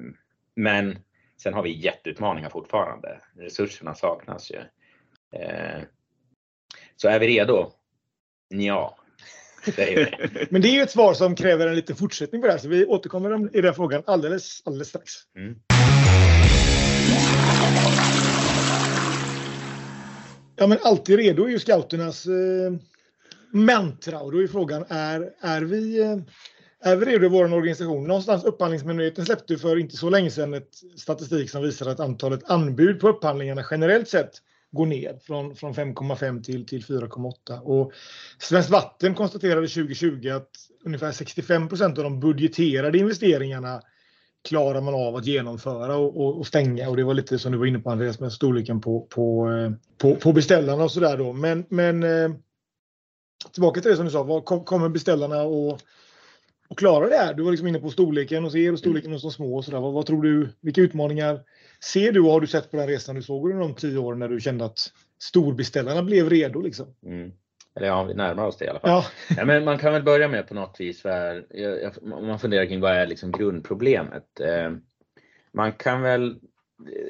men 0.55 0.99
sen 1.37 1.53
har 1.53 1.63
vi 1.63 1.71
jätteutmaningar 1.71 2.49
fortfarande. 2.49 3.21
Resurserna 3.35 3.95
saknas 3.95 4.51
ju. 4.51 4.59
Eh, 5.39 5.81
så 6.97 7.07
är 7.07 7.19
vi 7.19 7.27
redo? 7.27 7.71
Ja. 8.49 8.97
Men 10.49 10.61
det 10.61 10.67
är 10.67 10.73
ju 10.73 10.81
ett 10.81 10.91
svar 10.91 11.13
som 11.13 11.35
kräver 11.35 11.67
en 11.67 11.75
liten 11.75 11.95
fortsättning 11.95 12.41
på 12.41 12.47
det 12.47 12.53
här, 12.53 12.59
så 12.59 12.67
vi 12.67 12.85
återkommer 12.85 13.57
i 13.57 13.61
den 13.61 13.73
frågan 13.73 14.03
alldeles, 14.05 14.61
alldeles 14.65 14.87
strax. 14.87 15.11
Mm. 15.37 15.55
Ja, 20.59 20.67
men 20.67 20.77
alltid 20.83 21.17
redo 21.17 21.45
är 21.45 21.49
ju 21.49 21.59
scouternas 21.59 22.25
eh, 22.25 22.73
mantra 23.51 24.19
och 24.19 24.31
då 24.31 24.43
är 24.43 24.47
frågan, 24.47 24.85
är, 24.89 25.29
är, 25.41 25.61
vi, 25.61 26.01
eh, 26.01 26.17
är 26.81 26.95
vi 26.95 27.05
redo 27.05 27.25
i 27.25 27.29
vår 27.29 27.53
organisation? 27.53 28.07
Någonstans 28.07 28.43
Upphandlingsmyndigheten 28.43 29.25
släppte 29.25 29.57
för 29.57 29.79
inte 29.79 29.97
så 29.97 30.09
länge 30.09 30.31
sedan 30.31 30.53
ett 30.53 30.75
statistik 30.95 31.49
som 31.49 31.61
visar 31.61 31.89
att 31.89 31.99
antalet 31.99 32.49
anbud 32.49 32.99
på 32.99 33.09
upphandlingarna 33.09 33.63
generellt 33.71 34.09
sett 34.09 34.31
gå 34.71 34.85
ner 34.85 35.19
från, 35.23 35.55
från 35.55 35.73
5,5 35.73 36.43
till, 36.43 36.65
till 36.65 36.83
4,8. 36.83 37.59
Och 37.59 37.91
Svenskt 38.39 38.69
Vatten 38.69 39.15
konstaterade 39.15 39.67
2020 39.67 40.29
att 40.29 40.49
ungefär 40.85 41.11
65 41.11 41.69
procent 41.69 41.97
av 41.97 42.03
de 42.03 42.19
budgeterade 42.19 42.97
investeringarna 42.97 43.81
klarar 44.47 44.81
man 44.81 44.93
av 44.93 45.15
att 45.15 45.25
genomföra 45.25 45.95
och, 45.95 46.21
och, 46.21 46.37
och, 46.37 46.47
stänga. 46.47 46.89
Och 46.89 46.97
det 46.97 47.03
var 47.03 47.13
lite 47.13 47.39
som 47.39 47.51
du 47.51 47.57
var 47.57 47.65
inne 47.65 47.79
på 47.79 47.91
Andreas 47.91 48.19
med 48.19 48.33
storleken 48.33 48.81
på, 48.81 49.07
på, 49.09 49.51
eh, 49.51 49.71
på, 49.97 50.15
på 50.15 50.33
beställarna 50.33 50.83
och 50.83 50.91
sådär 50.91 51.17
då. 51.17 51.33
Men, 51.33 51.65
men 51.69 52.03
eh, 52.03 52.31
tillbaka 53.53 53.81
till 53.81 53.91
det 53.91 53.97
som 53.97 54.05
du 54.05 54.11
sa, 54.11 54.23
vad 54.23 54.65
kommer 54.65 54.89
beställarna 54.89 55.41
att 55.41 55.83
och 56.69 56.77
klara 56.77 57.09
det 57.09 57.15
här? 57.15 57.33
Du 57.33 57.43
var 57.43 57.51
liksom 57.51 57.67
inne 57.67 57.79
på 57.79 57.89
storleken 57.89 58.43
hos 58.43 58.55
er 58.55 58.73
och 58.73 58.79
storleken 58.79 59.11
hos 59.11 59.21
de 59.21 59.31
små 59.31 59.57
och 59.57 59.65
sådär. 59.65 59.79
Vad, 59.79 59.93
vad 59.93 60.05
tror 60.05 60.21
du, 60.21 60.49
vilka 60.61 60.81
utmaningar 60.81 61.39
ser 61.83 62.11
du 62.11 62.19
och 62.19 62.31
har 62.31 62.41
du 62.41 62.47
sett 62.47 62.71
på 62.71 62.77
den 62.77 62.87
resan 62.87 63.15
du 63.15 63.21
såg 63.21 63.51
under 63.51 63.67
de 63.67 63.75
tio 63.75 63.97
åren 63.97 64.19
när 64.19 64.27
du 64.27 64.39
kände 64.39 64.65
att 64.65 64.79
storbeställarna 65.19 66.03
blev 66.03 66.29
redo? 66.29 66.61
Liksom? 66.61 66.95
Mm. 67.05 67.31
Eller 67.75 67.87
ja, 67.87 68.03
vi 68.03 68.13
närmar 68.13 68.45
oss 68.45 68.57
det 68.57 68.65
i 68.65 68.67
alla 68.67 68.79
fall. 68.79 68.89
Ja. 68.89 69.05
ja. 69.37 69.45
men 69.45 69.65
man 69.65 69.77
kan 69.77 69.93
väl 69.93 70.03
börja 70.03 70.27
med 70.27 70.47
på 70.47 70.53
något 70.53 70.75
vis, 70.79 71.05
om 72.01 72.27
man 72.27 72.39
funderar 72.39 72.65
kring 72.65 72.81
vad 72.81 72.91
är 72.91 73.07
liksom 73.07 73.31
grundproblemet. 73.31 74.39
Eh, 74.39 74.71
man 75.51 75.71
kan 75.71 76.01
väl, 76.01 76.39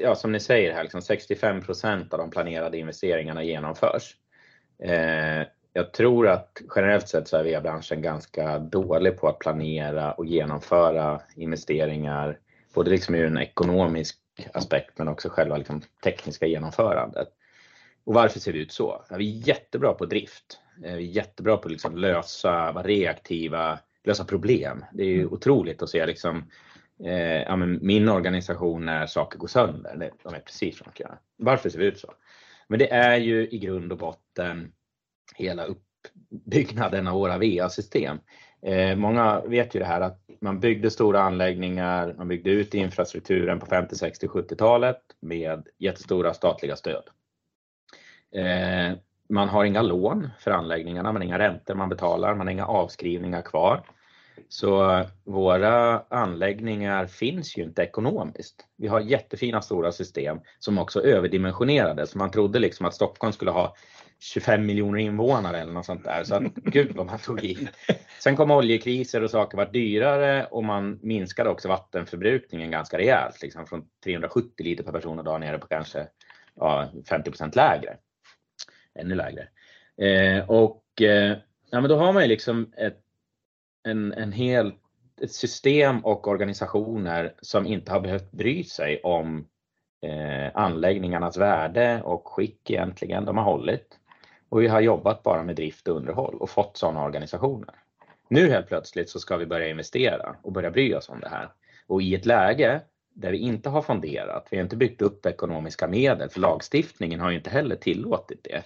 ja 0.01 0.15
som 0.15 0.31
ni 0.31 0.39
säger 0.39 0.73
här, 0.73 0.83
liksom 0.83 1.01
65% 1.01 2.13
av 2.13 2.19
de 2.19 2.29
planerade 2.29 2.77
investeringarna 2.77 3.43
genomförs. 3.43 4.15
Eh, 4.83 5.47
jag 5.73 5.93
tror 5.93 6.27
att 6.27 6.61
generellt 6.75 7.07
sett 7.07 7.27
så 7.27 7.37
är 7.37 7.53
VA-branschen 7.53 8.01
ganska 8.01 8.59
dålig 8.59 9.17
på 9.17 9.27
att 9.27 9.39
planera 9.39 10.11
och 10.11 10.25
genomföra 10.25 11.21
investeringar, 11.35 12.39
både 12.73 12.89
liksom 12.89 13.15
ur 13.15 13.25
en 13.25 13.37
ekonomisk 13.37 14.17
aspekt 14.53 14.97
men 14.97 15.07
också 15.07 15.29
själva 15.29 15.57
liksom 15.57 15.81
tekniska 16.03 16.45
genomförandet. 16.45 17.27
Och 18.03 18.13
varför 18.13 18.39
ser 18.39 18.53
vi 18.53 18.59
ut 18.59 18.71
så? 18.71 19.05
Ja, 19.09 19.17
vi 19.17 19.39
är 19.39 19.47
jättebra 19.47 19.93
på 19.93 20.05
drift. 20.05 20.59
Eh, 20.83 20.95
vi 20.95 21.09
är 21.09 21.15
jättebra 21.15 21.57
på 21.57 21.65
att 21.65 21.71
liksom 21.71 21.97
lösa, 21.97 22.71
vara 22.71 22.83
reaktiva, 22.83 23.79
lösa 24.03 24.25
problem. 24.25 24.85
Det 24.93 25.03
är 25.03 25.07
ju 25.07 25.21
mm. 25.21 25.33
otroligt 25.33 25.81
att 25.81 25.89
se 25.89 26.05
liksom 26.05 26.49
eh, 27.05 27.41
ja, 27.41 27.55
min 27.55 28.09
organisation 28.09 28.85
när 28.85 29.05
saker 29.07 29.39
går 29.39 29.47
sönder. 29.47 30.11
De 30.23 30.33
är 30.33 30.39
precis 30.39 30.77
som 30.77 30.87
de 30.93 31.03
göra. 31.03 31.17
Varför 31.37 31.69
ser 31.69 31.79
vi 31.79 31.85
ut 31.85 31.99
så? 31.99 32.13
Men 32.67 32.79
det 32.79 32.91
är 32.91 33.17
ju 33.17 33.47
i 33.47 33.57
grund 33.57 33.91
och 33.91 33.97
botten 33.97 34.71
hela 35.35 35.65
uppbyggnaden 35.65 37.07
av 37.07 37.13
våra 37.13 37.37
VA-system. 37.37 38.17
Eh, 38.61 38.95
många 38.95 39.41
vet 39.41 39.75
ju 39.75 39.79
det 39.79 39.85
här 39.85 40.01
att 40.01 40.19
man 40.41 40.59
byggde 40.59 40.91
stora 40.91 41.21
anläggningar, 41.21 42.15
man 42.17 42.27
byggde 42.27 42.49
ut 42.49 42.73
infrastrukturen 42.73 43.59
på 43.59 43.65
50, 43.65 43.95
60, 43.95 44.27
70-talet 44.27 45.01
med 45.19 45.67
jättestora 45.77 46.33
statliga 46.33 46.75
stöd. 46.75 47.03
Eh, 48.35 48.97
man 49.29 49.49
har 49.49 49.65
inga 49.65 49.81
lån 49.81 50.29
för 50.39 50.51
anläggningarna, 50.51 51.11
man 51.11 51.21
har 51.21 51.27
inga 51.27 51.39
räntor 51.39 51.75
man 51.75 51.89
betalar, 51.89 52.35
man 52.35 52.47
har 52.47 52.51
inga 52.51 52.65
avskrivningar 52.65 53.41
kvar. 53.41 53.83
Så 54.49 55.03
våra 55.23 56.03
anläggningar 56.09 57.05
finns 57.05 57.57
ju 57.57 57.63
inte 57.63 57.81
ekonomiskt. 57.81 58.65
Vi 58.75 58.87
har 58.87 58.99
jättefina 58.99 59.61
stora 59.61 59.91
system 59.91 60.39
som 60.59 60.77
också 60.77 61.01
överdimensionerade. 61.01 62.07
Så 62.07 62.17
man 62.17 62.31
trodde 62.31 62.59
liksom 62.59 62.85
att 62.85 62.93
Stockholm 62.93 63.33
skulle 63.33 63.51
ha 63.51 63.75
25 64.19 64.65
miljoner 64.65 64.99
invånare 64.99 65.59
eller 65.59 65.73
något 65.73 65.85
sånt 65.85 66.03
där. 66.03 66.23
Så 66.23 66.35
att, 66.35 66.43
gud 66.55 66.95
vad 66.95 67.05
man 67.05 67.19
tog 67.19 67.43
i. 67.43 67.67
Sen 68.19 68.35
kom 68.35 68.51
oljekriser 68.51 69.23
och 69.23 69.29
saker 69.29 69.57
var 69.57 69.65
dyrare 69.65 70.45
och 70.45 70.63
man 70.63 70.99
minskade 71.01 71.49
också 71.49 71.67
vattenförbrukningen 71.67 72.71
ganska 72.71 72.97
rejält. 72.97 73.41
Liksom 73.41 73.67
från 73.67 73.85
370 74.03 74.63
liter 74.63 74.83
per 74.83 74.91
person 74.91 75.19
och 75.19 75.25
dag 75.25 75.39
nere 75.39 75.57
på 75.57 75.67
kanske 75.67 76.07
ja, 76.55 76.89
50 77.09 77.31
lägre. 77.55 77.97
Ännu 78.95 79.15
lägre. 79.15 79.47
Eh, 80.01 80.49
och 80.49 81.01
eh, 81.01 81.37
ja, 81.71 81.81
men 81.81 81.89
då 81.89 81.97
har 81.97 82.13
man 82.13 82.23
ju 82.23 82.27
liksom 82.27 82.73
ett 82.77 83.03
en, 83.87 84.13
en 84.13 84.31
hel, 84.31 84.73
ett 85.21 85.31
system 85.31 86.05
och 86.05 86.27
organisationer 86.27 87.33
som 87.41 87.67
inte 87.67 87.91
har 87.91 87.99
behövt 87.99 88.31
bry 88.31 88.63
sig 88.63 89.01
om 89.03 89.47
eh, 90.01 90.51
anläggningarnas 90.53 91.37
värde 91.37 92.01
och 92.03 92.27
skick 92.27 92.69
egentligen. 92.69 93.25
De 93.25 93.37
har 93.37 93.43
hållit. 93.43 93.99
Och 94.49 94.61
vi 94.61 94.67
har 94.67 94.81
jobbat 94.81 95.23
bara 95.23 95.43
med 95.43 95.55
drift 95.55 95.87
och 95.87 95.95
underhåll 95.95 96.35
och 96.39 96.49
fått 96.49 96.77
sådana 96.77 97.03
organisationer. 97.03 97.75
Nu 98.29 98.49
helt 98.49 98.67
plötsligt 98.67 99.09
så 99.09 99.19
ska 99.19 99.37
vi 99.37 99.45
börja 99.45 99.69
investera 99.69 100.35
och 100.41 100.51
börja 100.51 100.71
bry 100.71 100.93
oss 100.93 101.09
om 101.09 101.19
det 101.19 101.29
här. 101.29 101.49
Och 101.87 102.01
i 102.01 102.15
ett 102.15 102.25
läge 102.25 102.81
där 103.13 103.31
vi 103.31 103.37
inte 103.37 103.69
har 103.69 103.81
fonderat, 103.81 104.47
vi 104.51 104.57
har 104.57 104.63
inte 104.63 104.75
byggt 104.75 105.01
upp 105.01 105.25
ekonomiska 105.25 105.87
medel, 105.87 106.29
för 106.29 106.39
lagstiftningen 106.39 107.19
har 107.19 107.29
ju 107.29 107.37
inte 107.37 107.49
heller 107.49 107.75
tillåtit 107.75 108.43
det. 108.43 108.63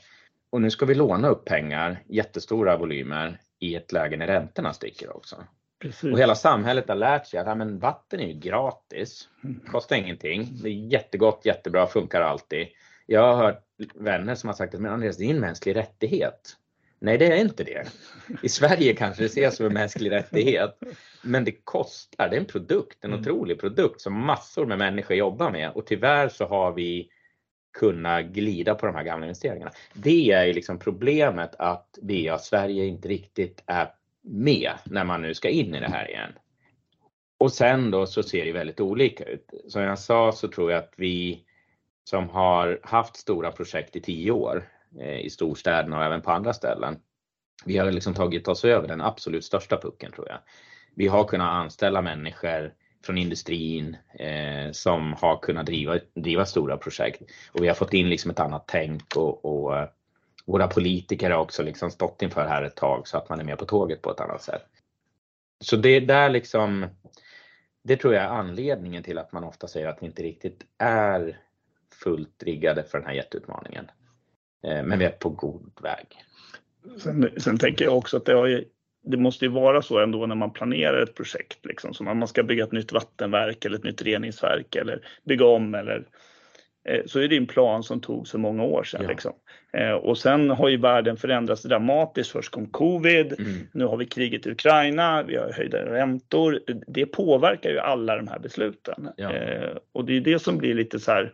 Och 0.49 0.61
nu 0.61 0.69
ska 0.69 0.85
vi 0.85 0.95
låna 0.95 1.27
upp 1.27 1.45
pengar, 1.45 2.03
jättestora 2.07 2.77
volymer, 2.77 3.39
i 3.59 3.75
ett 3.75 3.91
läge 3.91 4.17
när 4.17 4.27
räntorna 4.27 4.73
sticker 4.73 5.15
också. 5.15 5.35
Precis. 5.79 6.13
Och 6.13 6.19
hela 6.19 6.35
samhället 6.35 6.87
har 6.87 6.95
lärt 6.95 7.27
sig 7.27 7.39
att 7.39 7.47
ja, 7.47 7.55
men 7.55 7.79
vatten 7.79 8.19
är 8.19 8.27
ju 8.27 8.33
gratis, 8.33 9.29
mm. 9.43 9.59
kostar 9.71 9.95
ingenting, 9.95 10.49
det 10.63 10.69
är 10.69 10.73
jättegott, 10.73 11.41
jättebra, 11.45 11.87
funkar 11.87 12.21
alltid. 12.21 12.67
Jag 13.05 13.21
har 13.21 13.43
hört 13.43 13.63
vänner 13.95 14.35
som 14.35 14.47
har 14.47 14.55
sagt 14.55 14.75
att 14.75 14.81
men 14.81 14.91
Andreas, 14.91 15.17
det 15.17 15.25
är 15.25 15.29
en 15.29 15.39
mänsklig 15.39 15.75
rättighet. 15.75 16.57
Nej, 16.99 17.17
det 17.17 17.25
är 17.25 17.37
inte 17.37 17.63
det. 17.63 17.87
I 18.43 18.49
Sverige 18.49 18.93
kanske 18.93 19.23
det 19.23 19.25
ses 19.25 19.55
som 19.55 19.65
en 19.65 19.73
mänsklig 19.73 20.11
rättighet, 20.11 20.77
men 21.21 21.45
det 21.45 21.51
kostar. 21.51 22.29
Det 22.29 22.35
är 22.35 22.39
en 22.39 22.45
produkt, 22.45 23.03
en 23.03 23.11
mm. 23.11 23.21
otrolig 23.21 23.59
produkt 23.59 24.01
som 24.01 24.25
massor 24.25 24.65
med 24.65 24.77
människor 24.77 25.17
jobbar 25.17 25.51
med 25.51 25.71
och 25.71 25.85
tyvärr 25.85 26.29
så 26.29 26.45
har 26.45 26.71
vi 26.71 27.09
kunna 27.79 28.21
glida 28.21 28.75
på 28.75 28.85
de 28.85 28.95
här 28.95 29.03
gamla 29.03 29.25
investeringarna. 29.25 29.71
Det 29.93 30.31
är 30.31 30.45
ju 30.45 30.53
liksom 30.53 30.79
problemet 30.79 31.55
att 31.55 31.99
VA 32.01 32.37
Sverige 32.37 32.85
inte 32.85 33.07
riktigt 33.07 33.63
är 33.65 33.87
med 34.23 34.71
när 34.83 35.03
man 35.03 35.21
nu 35.21 35.33
ska 35.33 35.49
in 35.49 35.75
i 35.75 35.79
det 35.79 35.89
här 35.89 36.09
igen. 36.09 36.31
Och 37.37 37.51
sen 37.51 37.91
då 37.91 38.05
så 38.05 38.23
ser 38.23 38.45
det 38.45 38.51
väldigt 38.51 38.79
olika 38.79 39.23
ut. 39.23 39.53
Som 39.67 39.81
jag 39.81 39.99
sa 39.99 40.31
så 40.31 40.47
tror 40.47 40.71
jag 40.71 40.83
att 40.83 40.93
vi 40.97 41.45
som 42.03 42.29
har 42.29 42.79
haft 42.83 43.15
stora 43.15 43.51
projekt 43.51 43.95
i 43.95 44.01
tio 44.01 44.31
år 44.31 44.69
eh, 44.99 45.19
i 45.19 45.29
storstäderna 45.29 45.97
och 45.97 46.03
även 46.03 46.21
på 46.21 46.31
andra 46.31 46.53
ställen. 46.53 46.99
Vi 47.65 47.77
har 47.77 47.91
liksom 47.91 48.13
tagit 48.13 48.47
oss 48.47 48.65
över 48.65 48.87
den 48.87 49.01
absolut 49.01 49.45
största 49.45 49.77
pucken 49.77 50.11
tror 50.11 50.29
jag. 50.29 50.39
Vi 50.95 51.07
har 51.07 51.23
kunnat 51.23 51.53
anställa 51.53 52.01
människor 52.01 52.73
från 53.05 53.17
industrin 53.17 53.97
eh, 54.19 54.71
som 54.71 55.13
har 55.13 55.37
kunnat 55.37 55.65
driva, 55.65 55.99
driva 56.15 56.45
stora 56.45 56.77
projekt. 56.77 57.21
Och 57.51 57.63
vi 57.63 57.67
har 57.67 57.75
fått 57.75 57.93
in 57.93 58.09
liksom 58.09 58.31
ett 58.31 58.39
annat 58.39 58.63
tänk 58.67 59.15
och, 59.15 59.45
och 59.45 59.77
eh, 59.77 59.89
våra 60.45 60.67
politiker 60.67 61.29
har 61.29 61.39
också 61.39 61.63
liksom 61.63 61.91
stått 61.91 62.21
inför 62.21 62.45
här 62.45 62.63
ett 62.63 62.75
tag 62.75 63.07
så 63.07 63.17
att 63.17 63.29
man 63.29 63.39
är 63.39 63.43
med 63.43 63.57
på 63.57 63.65
tåget 63.65 64.01
på 64.01 64.11
ett 64.11 64.19
annat 64.19 64.41
sätt. 64.41 64.65
Så 65.63 65.75
det 65.75 65.99
där 65.99 66.29
liksom, 66.29 66.87
det 67.83 67.97
tror 67.97 68.13
jag 68.13 68.23
är 68.23 68.27
anledningen 68.27 69.03
till 69.03 69.17
att 69.17 69.31
man 69.31 69.43
ofta 69.43 69.67
säger 69.67 69.87
att 69.87 70.01
vi 70.01 70.05
inte 70.05 70.23
riktigt 70.23 70.65
är 70.77 71.39
fullt 71.95 72.43
riggade 72.43 72.83
för 72.83 72.97
den 72.97 73.07
här 73.07 73.13
jätteutmaningen. 73.13 73.85
Eh, 74.63 74.83
men 74.83 74.99
vi 74.99 75.05
är 75.05 75.11
på 75.11 75.29
god 75.29 75.71
väg. 75.81 76.07
Sen, 76.97 77.29
sen 77.37 77.57
tänker 77.57 77.85
jag 77.85 77.97
också 77.97 78.17
att 78.17 78.25
det 78.25 78.33
har 78.33 78.63
det 79.03 79.17
måste 79.17 79.45
ju 79.45 79.51
vara 79.51 79.81
så 79.81 79.99
ändå 79.99 80.25
när 80.25 80.35
man 80.35 80.53
planerar 80.53 81.03
ett 81.03 81.15
projekt, 81.15 81.65
liksom, 81.65 81.93
som 81.93 82.07
om 82.07 82.17
man 82.17 82.27
ska 82.27 82.43
bygga 82.43 82.63
ett 82.63 82.71
nytt 82.71 82.91
vattenverk 82.91 83.65
eller 83.65 83.77
ett 83.77 83.83
nytt 83.83 84.01
reningsverk 84.01 84.75
eller 84.75 85.07
bygga 85.23 85.45
om 85.45 85.75
eller 85.75 86.05
eh, 86.85 87.01
så 87.05 87.19
är 87.19 87.27
det 87.27 87.37
en 87.37 87.47
plan 87.47 87.83
som 87.83 88.01
tog 88.01 88.27
så 88.27 88.37
många 88.37 88.63
år 88.63 88.83
sedan. 88.83 89.01
Ja. 89.03 89.09
Liksom. 89.09 89.33
Eh, 89.73 89.91
och 89.91 90.17
sen 90.17 90.49
har 90.49 90.69
ju 90.69 90.77
världen 90.77 91.17
förändrats 91.17 91.63
dramatiskt. 91.63 92.31
Först 92.31 92.51
kom 92.51 92.67
covid, 92.67 93.39
mm. 93.39 93.67
nu 93.71 93.85
har 93.85 93.97
vi 93.97 94.05
kriget 94.05 94.47
i 94.47 94.51
Ukraina, 94.51 95.23
vi 95.23 95.35
har 95.35 95.51
höjda 95.51 95.85
räntor. 95.85 96.59
Det 96.87 97.05
påverkar 97.05 97.69
ju 97.69 97.79
alla 97.79 98.15
de 98.15 98.27
här 98.27 98.39
besluten. 98.39 99.09
Ja. 99.17 99.31
Och 99.91 100.05
det 100.05 100.17
är 100.17 100.21
det 100.21 100.39
som 100.39 100.57
blir 100.57 100.73
lite 100.73 100.99
så 100.99 101.11
här, 101.11 101.33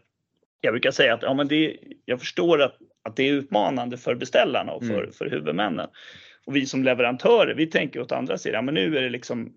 jag 0.61 0.73
brukar 0.73 0.91
säga 0.91 1.13
att 1.13 1.21
ja, 1.21 1.33
men 1.33 1.47
det, 1.47 1.77
jag 2.05 2.19
förstår 2.19 2.61
att, 2.61 2.77
att 3.03 3.15
det 3.15 3.29
är 3.29 3.33
utmanande 3.33 3.97
för 3.97 4.15
beställarna 4.15 4.71
och 4.71 4.85
för, 4.85 5.03
mm. 5.03 5.11
för 5.11 5.29
huvudmännen. 5.29 5.87
Och 6.45 6.55
vi 6.55 6.65
som 6.65 6.83
leverantörer, 6.83 7.55
vi 7.55 7.67
tänker 7.67 7.99
åt 7.99 8.11
andra 8.11 8.37
sidan, 8.37 8.65
men 8.65 8.73
nu 8.73 8.97
är 8.97 9.01
det 9.01 9.09
liksom 9.09 9.53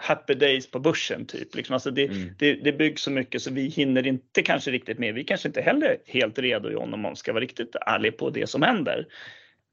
happy 0.00 0.34
days 0.34 0.70
på 0.70 0.78
börsen 0.78 1.26
typ. 1.26 1.54
Liksom, 1.54 1.74
alltså 1.74 1.90
det, 1.90 2.06
mm. 2.06 2.34
det, 2.38 2.54
det, 2.54 2.72
byggs 2.72 3.02
så 3.02 3.10
mycket 3.10 3.42
så 3.42 3.52
vi 3.52 3.68
hinner 3.68 4.06
inte 4.06 4.42
kanske 4.42 4.70
riktigt 4.70 4.98
med. 4.98 5.14
Vi 5.14 5.24
kanske 5.24 5.48
inte 5.48 5.60
heller 5.60 5.96
helt 6.06 6.38
redo 6.38 6.70
John 6.70 6.94
om 6.94 7.00
man 7.00 7.16
ska 7.16 7.32
vara 7.32 7.42
riktigt 7.42 7.76
ärlig 7.86 8.18
på 8.18 8.30
det 8.30 8.46
som 8.46 8.62
händer. 8.62 9.06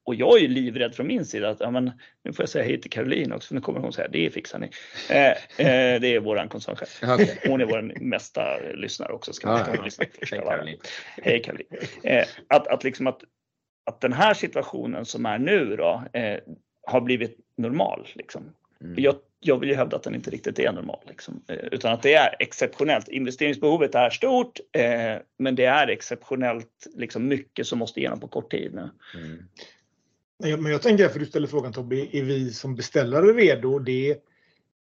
Och 0.07 0.15
jag 0.15 0.37
är 0.37 0.41
ju 0.41 0.47
livrädd 0.47 0.95
från 0.95 1.07
min 1.07 1.25
sida 1.25 1.49
att 1.49 1.59
ja, 1.59 1.71
men, 1.71 1.91
nu 2.23 2.33
får 2.33 2.43
jag 2.43 2.49
säga 2.49 2.65
hej 2.65 2.81
till 2.81 2.91
Caroline 2.91 3.31
också 3.31 3.47
för 3.47 3.55
nu 3.55 3.61
kommer 3.61 3.79
hon 3.79 3.93
säga 3.93 4.07
det 4.07 4.29
fixar 4.29 4.59
ni. 4.59 4.69
Eh, 5.09 5.31
eh, 5.67 6.01
det 6.01 6.07
är 6.07 6.19
våran 6.19 6.49
koncernchef. 6.49 7.03
Okay. 7.13 7.27
Hon 7.47 7.61
är 7.61 7.65
vår 7.65 7.93
mesta 8.01 8.57
lyssnare 8.75 9.13
också. 9.13 9.33
Ska 9.33 9.47
man 9.47 9.61
ah, 9.61 9.75
ja. 9.75 9.83
lyssna 9.83 10.05
hej 10.21 10.41
Caroline. 10.41 10.79
Hej 11.21 11.41
Caroline. 11.41 11.67
Eh, 12.03 12.25
att, 12.47 12.67
att, 12.67 12.83
liksom 12.83 13.07
att 13.07 13.21
att 13.85 14.01
den 14.01 14.13
här 14.13 14.33
situationen 14.33 15.05
som 15.05 15.25
är 15.25 15.37
nu 15.37 15.75
då 15.75 16.03
eh, 16.13 16.39
har 16.85 17.01
blivit 17.01 17.37
normal. 17.57 18.07
Liksom. 18.13 18.53
Mm. 18.81 18.95
Jag, 18.97 19.15
jag 19.39 19.59
vill 19.59 19.69
ju 19.69 19.75
hävda 19.75 19.97
att 19.97 20.03
den 20.03 20.15
inte 20.15 20.31
riktigt 20.31 20.59
är 20.59 20.71
normal, 20.71 20.99
liksom. 21.07 21.43
eh, 21.47 21.55
utan 21.55 21.93
att 21.93 22.03
det 22.03 22.13
är 22.13 22.35
exceptionellt. 22.39 23.07
Investeringsbehovet 23.07 23.95
är 23.95 24.09
stort, 24.09 24.59
eh, 24.73 25.15
men 25.37 25.55
det 25.55 25.65
är 25.65 25.87
exceptionellt 25.87 26.87
liksom, 26.95 27.27
mycket 27.27 27.67
som 27.67 27.79
måste 27.79 27.99
igenom 27.99 28.19
på 28.19 28.27
kort 28.27 28.51
tid 28.51 28.73
nu. 28.73 28.89
Mm. 29.15 29.43
Men 30.39 30.65
jag 30.65 30.81
tänker, 30.81 31.09
för 31.09 31.19
du 31.19 31.25
ställer 31.25 31.47
frågan 31.47 31.73
Tobbe, 31.73 32.17
är 32.17 32.23
vi 32.23 32.53
som 32.53 32.75
beställare 32.75 33.33
redo? 33.33 33.79
Det, 33.79 34.17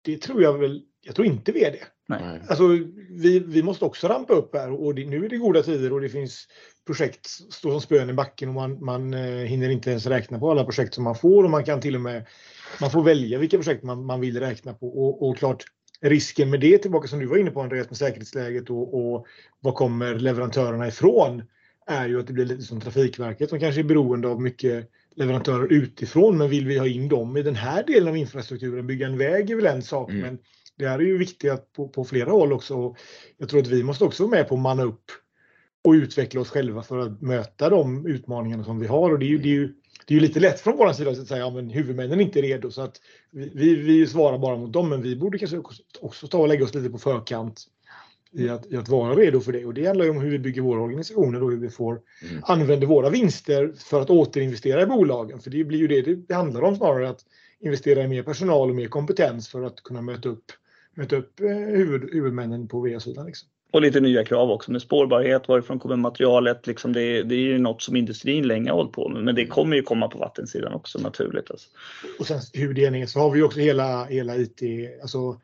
det 0.02 0.16
tror 0.16 0.42
jag 0.42 0.58
väl, 0.58 0.82
jag 1.02 1.14
tror 1.14 1.26
inte 1.26 1.52
vi 1.52 1.64
är 1.64 1.70
det. 1.70 1.86
Nej. 2.06 2.40
Alltså, 2.48 2.68
vi, 3.10 3.38
vi 3.38 3.62
måste 3.62 3.84
också 3.84 4.08
rampa 4.08 4.32
upp 4.32 4.54
här 4.54 4.72
och 4.72 4.94
det, 4.94 5.06
nu 5.06 5.24
är 5.24 5.28
det 5.28 5.36
goda 5.36 5.62
tider 5.62 5.92
och 5.92 6.00
det 6.00 6.08
finns 6.08 6.46
projekt 6.86 7.26
står 7.26 7.70
som 7.70 7.80
spön 7.80 8.10
i 8.10 8.12
backen 8.12 8.48
och 8.48 8.54
man, 8.54 8.84
man 8.84 9.14
eh, 9.14 9.44
hinner 9.46 9.70
inte 9.70 9.90
ens 9.90 10.06
räkna 10.06 10.38
på 10.38 10.50
alla 10.50 10.64
projekt 10.64 10.94
som 10.94 11.04
man 11.04 11.14
får 11.14 11.44
och 11.44 11.50
man 11.50 11.64
kan 11.64 11.80
till 11.80 11.94
och 11.94 12.00
med 12.00 12.26
man 12.80 12.90
får 12.90 13.02
välja 13.02 13.38
vilka 13.38 13.56
projekt 13.56 13.82
man, 13.82 14.06
man 14.06 14.20
vill 14.20 14.40
räkna 14.40 14.74
på 14.74 14.88
och, 14.88 15.28
och 15.28 15.36
klart 15.36 15.64
risken 16.00 16.50
med 16.50 16.60
det 16.60 16.78
tillbaka 16.78 17.08
som 17.08 17.18
du 17.18 17.26
var 17.26 17.36
inne 17.36 17.50
på 17.50 17.62
Andreas 17.62 17.90
med 17.90 17.96
säkerhetsläget 17.96 18.70
och, 18.70 18.94
och 18.94 19.26
vad 19.60 19.74
kommer 19.74 20.14
leverantörerna 20.14 20.88
ifrån 20.88 21.42
är 21.86 22.08
ju 22.08 22.20
att 22.20 22.26
det 22.26 22.32
blir 22.32 22.44
lite 22.44 22.62
som 22.62 22.80
Trafikverket 22.80 23.50
som 23.50 23.60
kanske 23.60 23.80
är 23.80 23.84
beroende 23.84 24.28
av 24.28 24.40
mycket 24.40 24.90
leverantörer 25.14 25.72
utifrån 25.72 26.38
men 26.38 26.50
vill 26.50 26.66
vi 26.66 26.78
ha 26.78 26.86
in 26.86 27.08
dem 27.08 27.36
i 27.36 27.42
den 27.42 27.56
här 27.56 27.82
delen 27.82 28.08
av 28.08 28.16
infrastrukturen, 28.16 28.86
bygga 28.86 29.06
en 29.06 29.18
väg 29.18 29.50
är 29.50 29.56
väl 29.56 29.66
en 29.66 29.82
sak 29.82 30.10
mm. 30.10 30.22
men 30.22 30.38
det 30.78 30.88
här 30.88 30.98
är 30.98 31.02
ju 31.02 31.18
viktigt 31.18 31.72
på, 31.76 31.88
på 31.88 32.04
flera 32.04 32.30
håll 32.30 32.52
också. 32.52 32.94
Jag 33.38 33.48
tror 33.48 33.60
att 33.60 33.66
vi 33.66 33.82
måste 33.82 34.04
också 34.04 34.22
vara 34.22 34.30
med 34.30 34.48
på 34.48 34.54
att 34.54 34.60
manna 34.60 34.82
upp 34.82 35.04
och 35.84 35.92
utveckla 35.92 36.40
oss 36.40 36.50
själva 36.50 36.82
för 36.82 36.98
att 36.98 37.22
möta 37.22 37.70
de 37.70 38.06
utmaningarna 38.06 38.64
som 38.64 38.80
vi 38.80 38.86
har. 38.86 39.10
Och 39.10 39.18
det 39.18 39.24
är 39.24 39.28
ju, 39.28 39.38
det 39.38 39.48
är 39.48 39.54
ju, 39.54 39.74
det 40.06 40.14
är 40.14 40.18
ju 40.18 40.20
lite 40.20 40.40
lätt 40.40 40.60
från 40.60 40.76
vår 40.76 40.92
sida 40.92 41.10
att 41.10 41.26
säga 41.26 41.46
att 41.46 41.54
ja, 41.54 41.60
huvudmännen 41.60 42.20
är 42.20 42.24
inte 42.24 42.42
redo 42.42 42.70
så 42.70 42.82
att 42.82 43.00
vi, 43.30 43.50
vi, 43.54 43.74
vi 43.74 44.06
svarar 44.06 44.38
bara 44.38 44.56
mot 44.56 44.72
dem. 44.72 44.88
Men 44.88 45.02
vi 45.02 45.16
borde 45.16 45.38
kanske 45.38 45.62
också 46.00 46.28
ta 46.28 46.38
och 46.38 46.48
lägga 46.48 46.64
oss 46.64 46.74
lite 46.74 46.90
på 46.90 46.98
förkant 46.98 47.66
i 48.32 48.48
att, 48.48 48.72
i 48.72 48.76
att 48.76 48.88
vara 48.88 49.14
redo 49.14 49.40
för 49.40 49.52
det. 49.52 49.64
Och 49.64 49.74
det 49.74 49.86
handlar 49.86 50.04
ju 50.04 50.10
om 50.10 50.20
hur 50.20 50.30
vi 50.30 50.38
bygger 50.38 50.62
våra 50.62 50.80
organisationer 50.80 51.42
och 51.42 51.50
hur 51.50 51.58
vi 51.58 51.70
får 51.70 51.92
mm. 51.92 52.42
använder 52.42 52.86
våra 52.86 53.10
vinster 53.10 53.72
för 53.76 54.00
att 54.00 54.10
återinvestera 54.10 54.82
i 54.82 54.86
bolagen. 54.86 55.40
För 55.40 55.50
det 55.50 55.64
blir 55.64 55.78
ju 55.78 55.88
det 55.88 56.14
det 56.14 56.34
handlar 56.34 56.62
om 56.62 56.76
snarare 56.76 57.08
att 57.08 57.20
investera 57.60 58.02
i 58.02 58.08
mer 58.08 58.22
personal 58.22 58.70
och 58.70 58.76
mer 58.76 58.88
kompetens 58.88 59.48
för 59.48 59.62
att 59.62 59.82
kunna 59.82 60.02
möta 60.02 60.28
upp 60.28 60.44
möta 60.94 61.16
upp 61.16 61.40
huvud, 61.40 62.14
huvudmännen 62.14 62.68
på 62.68 62.80
VA-sidan. 62.80 63.26
Liksom. 63.26 63.48
Och 63.72 63.82
lite 63.82 64.00
nya 64.00 64.24
krav 64.24 64.50
också 64.50 64.72
med 64.72 64.82
spårbarhet, 64.82 65.48
varifrån 65.48 65.78
kommer 65.78 65.96
materialet? 65.96 66.66
Liksom 66.66 66.92
det, 66.92 67.22
det 67.22 67.34
är 67.34 67.38
ju 67.38 67.58
något 67.58 67.82
som 67.82 67.96
industrin 67.96 68.46
länge 68.46 68.70
har 68.70 68.76
hållit 68.76 68.92
på 68.92 69.08
med, 69.08 69.24
men 69.24 69.34
det 69.34 69.46
kommer 69.46 69.76
ju 69.76 69.82
komma 69.82 70.08
på 70.08 70.18
vattensidan 70.18 70.72
också 70.72 70.98
naturligt. 70.98 71.50
Alltså. 71.50 71.68
Och 72.18 72.26
sen 72.26 72.40
huvuddelningen 72.52 73.08
så 73.08 73.20
har 73.20 73.30
vi 73.30 73.42
också 73.42 73.60
hela, 73.60 74.04
hela 74.04 74.36
IT, 74.36 74.62
alltså 75.02 75.40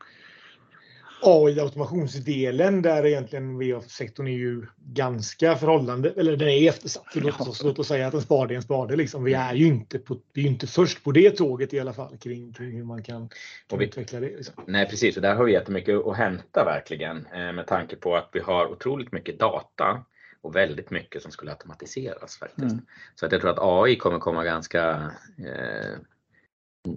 AI-automationsdelen 1.22 2.82
där 2.82 3.06
egentligen 3.06 3.58
VA-sektorn 3.58 4.26
är 4.26 4.32
ju 4.32 4.66
ganska 4.78 5.56
förhållande, 5.56 6.12
eller 6.16 6.36
den 6.36 6.48
är 6.48 6.68
eftersatt. 6.68 7.12
För 7.12 7.20
låt, 7.20 7.40
oss, 7.40 7.62
låt 7.62 7.78
oss 7.78 7.88
säga 7.88 8.06
att 8.06 8.14
en 8.14 8.20
spade 8.20 8.54
är 8.54 8.56
en 8.56 8.62
spade. 8.62 8.96
Liksom. 8.96 9.24
Vi 9.24 9.34
är 9.34 9.54
ju 9.54 9.66
inte, 9.66 9.98
på, 9.98 10.18
vi 10.32 10.42
är 10.42 10.46
inte 10.46 10.66
först 10.66 11.04
på 11.04 11.12
det 11.12 11.30
tåget 11.30 11.74
i 11.74 11.80
alla 11.80 11.92
fall 11.92 12.16
kring, 12.16 12.52
kring 12.52 12.76
hur 12.76 12.84
man 12.84 13.02
kan, 13.02 13.28
kan 13.66 13.78
vi, 13.78 13.84
utveckla 13.84 14.20
det. 14.20 14.36
Liksom. 14.36 14.64
Nej 14.66 14.88
precis, 14.88 15.16
och 15.16 15.22
där 15.22 15.34
har 15.34 15.44
vi 15.44 15.52
jättemycket 15.52 16.06
att 16.06 16.16
hämta 16.16 16.64
verkligen 16.64 17.26
eh, 17.26 17.52
med 17.52 17.66
tanke 17.66 17.96
på 17.96 18.16
att 18.16 18.28
vi 18.32 18.40
har 18.40 18.66
otroligt 18.66 19.12
mycket 19.12 19.38
data 19.38 20.04
och 20.40 20.56
väldigt 20.56 20.90
mycket 20.90 21.22
som 21.22 21.30
skulle 21.30 21.50
automatiseras 21.50 22.36
faktiskt. 22.36 22.72
Mm. 22.72 22.86
Så 23.14 23.26
att 23.26 23.32
jag 23.32 23.40
tror 23.40 23.50
att 23.50 23.58
AI 23.60 23.96
kommer 23.96 24.18
komma 24.18 24.44
ganska 24.44 25.10
eh, 25.38 25.98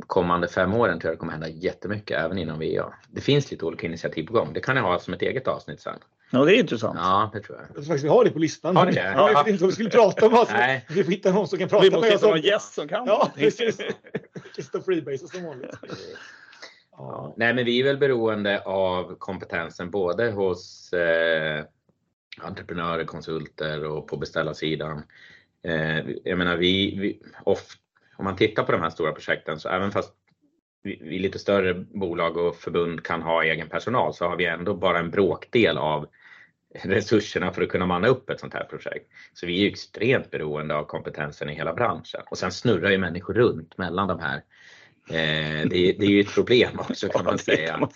kommande 0.08 0.48
fem 0.48 0.74
åren 0.74 1.00
tror 1.00 1.10
jag 1.10 1.16
det 1.16 1.20
kommer 1.20 1.32
hända 1.32 1.48
jättemycket 1.48 2.18
även 2.18 2.38
inom 2.38 2.60
VA. 2.60 2.94
Det 3.08 3.22
finns 3.22 3.52
lite 3.52 3.66
olika 3.66 3.88
initiativ 3.88 4.24
på 4.24 4.34
gång. 4.34 4.54
Det 4.54 4.60
kan 4.60 4.76
jag 4.76 4.84
ha 4.84 5.00
som 5.00 5.14
ett 5.14 5.22
eget 5.22 5.48
avsnitt 5.48 5.82
sen. 5.82 6.00
Ja, 6.32 6.46
det 6.46 6.56
är 6.56 6.60
intressant. 6.60 6.96
Ja, 6.98 7.30
det 7.34 7.40
tror 7.40 7.58
jag. 7.58 7.68
Jag 7.68 7.74
tror 7.74 7.84
faktiskt 7.84 8.06
vi 8.06 8.10
har 8.10 8.24
det 8.24 8.32
på 8.32 8.40
listan. 8.40 8.76
Har 8.76 8.86
det? 8.86 8.94
Ja, 8.96 9.32
jag 9.32 9.44
vet 9.44 9.48
inte 9.48 9.64
vad 9.64 9.70
vi 9.70 9.74
skulle 9.74 9.90
prata 9.90 10.28
om. 10.28 10.34
Alltså. 10.34 10.54
Nej. 10.54 10.86
Vi 10.90 11.04
får 11.04 11.12
hitta 11.12 11.32
någon 11.32 11.48
som 11.48 11.60
kan 11.60 11.70
prata 11.70 11.84
med 11.84 11.94
oss. 11.94 12.04
Vi 12.04 12.10
måste 12.10 12.12
hitta 12.12 12.28
någon 12.28 12.42
gäst 12.42 12.74
som 12.74 12.88
kan. 12.88 13.08
Ja, 13.08 13.32
precis. 13.36 13.80
Just 14.58 14.86
freebase 14.86 15.28
som 15.28 15.44
vanligt. 15.44 15.76
Ja. 16.92 17.34
Nej, 17.38 17.54
men 17.54 17.66
vi 17.66 17.80
är 17.80 17.84
väl 17.84 17.98
beroende 17.98 18.60
av 18.60 19.16
kompetensen 19.16 19.90
både 19.92 20.32
hos 20.32 20.94
eh, 20.94 21.66
entreprenörer, 22.42 23.06
konsulter 23.06 23.86
och 23.86 24.08
på 24.08 24.18
beställarsidan. 24.18 25.04
Eh, 25.64 26.00
jag 26.24 26.38
menar, 26.38 26.58
vi, 26.58 27.00
vi 27.00 27.22
ofta 27.44 27.76
om 28.20 28.26
man 28.26 28.36
tittar 28.36 28.64
på 28.64 28.72
de 28.72 28.82
här 28.82 28.90
stora 28.90 29.12
projekten 29.12 29.60
så 29.60 29.70
även 29.70 29.92
fast 29.92 30.14
vi, 30.84 31.20
lite 31.20 31.40
större 31.40 31.74
bolag 31.74 32.38
och 32.38 32.56
förbund 32.56 33.04
kan 33.04 33.22
ha 33.22 33.44
egen 33.44 33.70
personal 33.70 34.14
så 34.14 34.26
har 34.26 34.36
vi 34.36 34.46
ändå 34.46 34.74
bara 34.74 35.00
en 35.00 35.10
bråkdel 35.10 35.78
av 35.78 36.08
resurserna 36.84 37.52
för 37.52 37.62
att 37.62 37.70
kunna 37.70 37.86
manna 37.86 38.08
upp 38.08 38.30
ett 38.30 38.40
sånt 38.40 38.54
här 38.54 38.64
projekt. 38.64 39.12
Så 39.34 39.46
vi 39.46 39.66
är 39.66 39.70
extremt 39.70 40.32
beroende 40.32 40.76
av 40.76 40.84
kompetensen 40.84 41.50
i 41.50 41.54
hela 41.54 41.74
branschen. 41.74 42.22
Och 42.32 42.38
sen 42.38 42.52
snurrar 42.52 42.90
ju 42.90 42.98
människor 42.98 43.34
runt 43.34 43.78
mellan 43.78 44.08
de 44.08 44.20
här. 44.20 44.38
Eh, 45.10 45.68
det, 45.70 45.78
är, 45.78 46.00
det, 46.00 46.06
är 46.06 46.10
ju 46.10 46.22
ett 46.22 46.34
problem 46.34 46.80
också 46.80 47.08
kan 47.08 47.26
man 47.26 47.38
säga. 47.38 47.90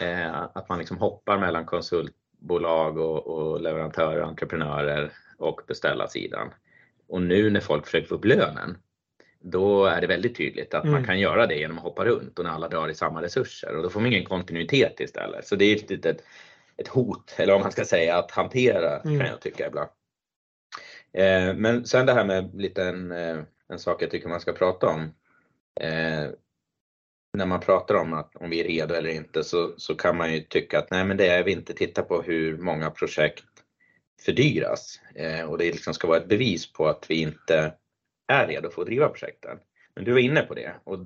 Eh, 0.00 0.42
att 0.54 0.68
man 0.68 0.78
liksom 0.78 0.98
hoppar 0.98 1.38
mellan 1.38 1.66
konsultbolag 1.66 2.98
och, 2.98 3.26
och 3.26 3.60
leverantörer, 3.60 4.22
entreprenörer 4.22 5.12
och 5.38 5.60
beställarsidan. 5.66 6.50
Och 7.08 7.22
nu 7.22 7.50
när 7.50 7.60
folk 7.60 7.84
försöker 7.84 8.08
få 8.08 8.14
upp 8.14 8.24
lönen 8.24 8.78
då 9.50 9.86
är 9.86 10.00
det 10.00 10.06
väldigt 10.06 10.36
tydligt 10.36 10.74
att 10.74 10.84
mm. 10.84 10.94
man 10.94 11.04
kan 11.04 11.20
göra 11.20 11.46
det 11.46 11.54
genom 11.54 11.78
att 11.78 11.84
hoppa 11.84 12.04
runt 12.04 12.38
och 12.38 12.44
när 12.44 12.50
alla 12.50 12.68
drar 12.68 12.88
i 12.88 12.94
samma 12.94 13.22
resurser 13.22 13.76
och 13.76 13.82
då 13.82 13.90
får 13.90 14.00
man 14.00 14.12
ingen 14.12 14.24
kontinuitet 14.24 15.00
istället. 15.00 15.46
Så 15.46 15.56
det 15.56 15.64
är 15.64 15.76
ett 15.76 15.90
litet 15.90 16.24
ett 16.76 16.88
hot, 16.88 17.34
eller 17.36 17.52
vad 17.52 17.62
man 17.62 17.72
ska 17.72 17.84
säga, 17.84 18.16
att 18.16 18.30
hantera 18.30 19.00
mm. 19.00 19.18
kan 19.18 19.28
jag 19.28 19.40
tycka 19.40 19.66
ibland. 19.66 19.90
Eh, 21.12 21.54
men 21.54 21.86
sen 21.86 22.06
det 22.06 22.12
här 22.12 22.24
med 22.24 22.54
lite 22.54 22.84
en, 22.84 23.12
eh, 23.12 23.38
en 23.68 23.78
sak 23.78 24.02
jag 24.02 24.10
tycker 24.10 24.28
man 24.28 24.40
ska 24.40 24.52
prata 24.52 24.86
om. 24.86 25.00
Eh, 25.80 26.30
när 27.32 27.46
man 27.46 27.60
pratar 27.60 27.94
om 27.94 28.12
att 28.12 28.36
om 28.36 28.50
vi 28.50 28.60
är 28.60 28.64
redo 28.64 28.94
eller 28.94 29.10
inte 29.10 29.44
så, 29.44 29.74
så 29.76 29.94
kan 29.94 30.16
man 30.16 30.34
ju 30.34 30.40
tycka 30.40 30.78
att 30.78 30.90
nej 30.90 31.04
men 31.04 31.16
det 31.16 31.28
är 31.28 31.44
vi 31.44 31.52
inte. 31.52 31.74
Titta 31.74 32.02
på 32.02 32.22
hur 32.22 32.58
många 32.58 32.90
projekt 32.90 33.44
fördyras 34.24 35.00
eh, 35.14 35.50
och 35.50 35.58
det 35.58 35.72
liksom 35.72 35.94
ska 35.94 36.08
vara 36.08 36.18
ett 36.18 36.28
bevis 36.28 36.72
på 36.72 36.88
att 36.88 37.10
vi 37.10 37.20
inte 37.20 37.72
är 38.26 38.46
redo 38.46 38.70
för 38.70 38.82
att 38.82 38.86
driva 38.86 39.08
projekten. 39.08 39.58
Men 39.94 40.04
du 40.04 40.12
var 40.12 40.18
inne 40.18 40.42
på 40.42 40.54
det 40.54 40.74
och 40.84 40.98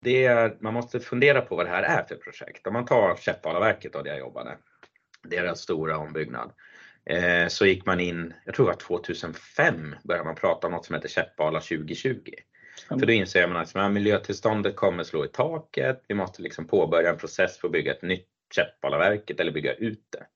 det 0.00 0.24
är, 0.24 0.56
man 0.60 0.74
måste 0.74 1.00
fundera 1.00 1.40
på 1.40 1.56
vad 1.56 1.66
det 1.66 1.70
här 1.70 1.82
är 1.82 2.04
för 2.04 2.14
projekt. 2.16 2.66
Om 2.66 2.72
man 2.72 2.86
tar 2.86 3.16
Käppalaverket 3.16 3.92
där 3.92 4.06
jag 4.06 4.18
jobbade, 4.18 4.58
deras 5.22 5.60
stora 5.60 5.98
ombyggnad, 5.98 6.52
eh, 7.04 7.48
så 7.48 7.66
gick 7.66 7.86
man 7.86 8.00
in, 8.00 8.34
jag 8.44 8.54
tror 8.54 8.66
det 8.66 8.72
var 8.72 8.80
2005, 8.80 9.94
började 10.04 10.24
man 10.24 10.34
prata 10.34 10.66
om 10.66 10.72
något 10.72 10.86
som 10.86 10.94
heter 10.94 11.08
Käppala 11.08 11.60
2020. 11.60 12.14
Mm. 12.90 13.00
För 13.00 13.06
då 13.06 13.12
inser 13.12 13.48
man 13.48 13.56
att 13.62 13.92
miljötillståndet 13.92 14.76
kommer 14.76 15.04
slå 15.04 15.24
i 15.24 15.28
taket, 15.28 16.04
vi 16.08 16.14
måste 16.14 16.42
liksom 16.42 16.66
påbörja 16.66 17.10
en 17.10 17.18
process 17.18 17.58
för 17.58 17.68
att 17.68 17.72
bygga 17.72 17.92
ett 17.92 18.02
nytt 18.02 18.28
Käppalaverket 18.54 19.40
eller 19.40 19.52
bygga 19.52 19.74
ut 19.74 20.04
det. 20.10 20.26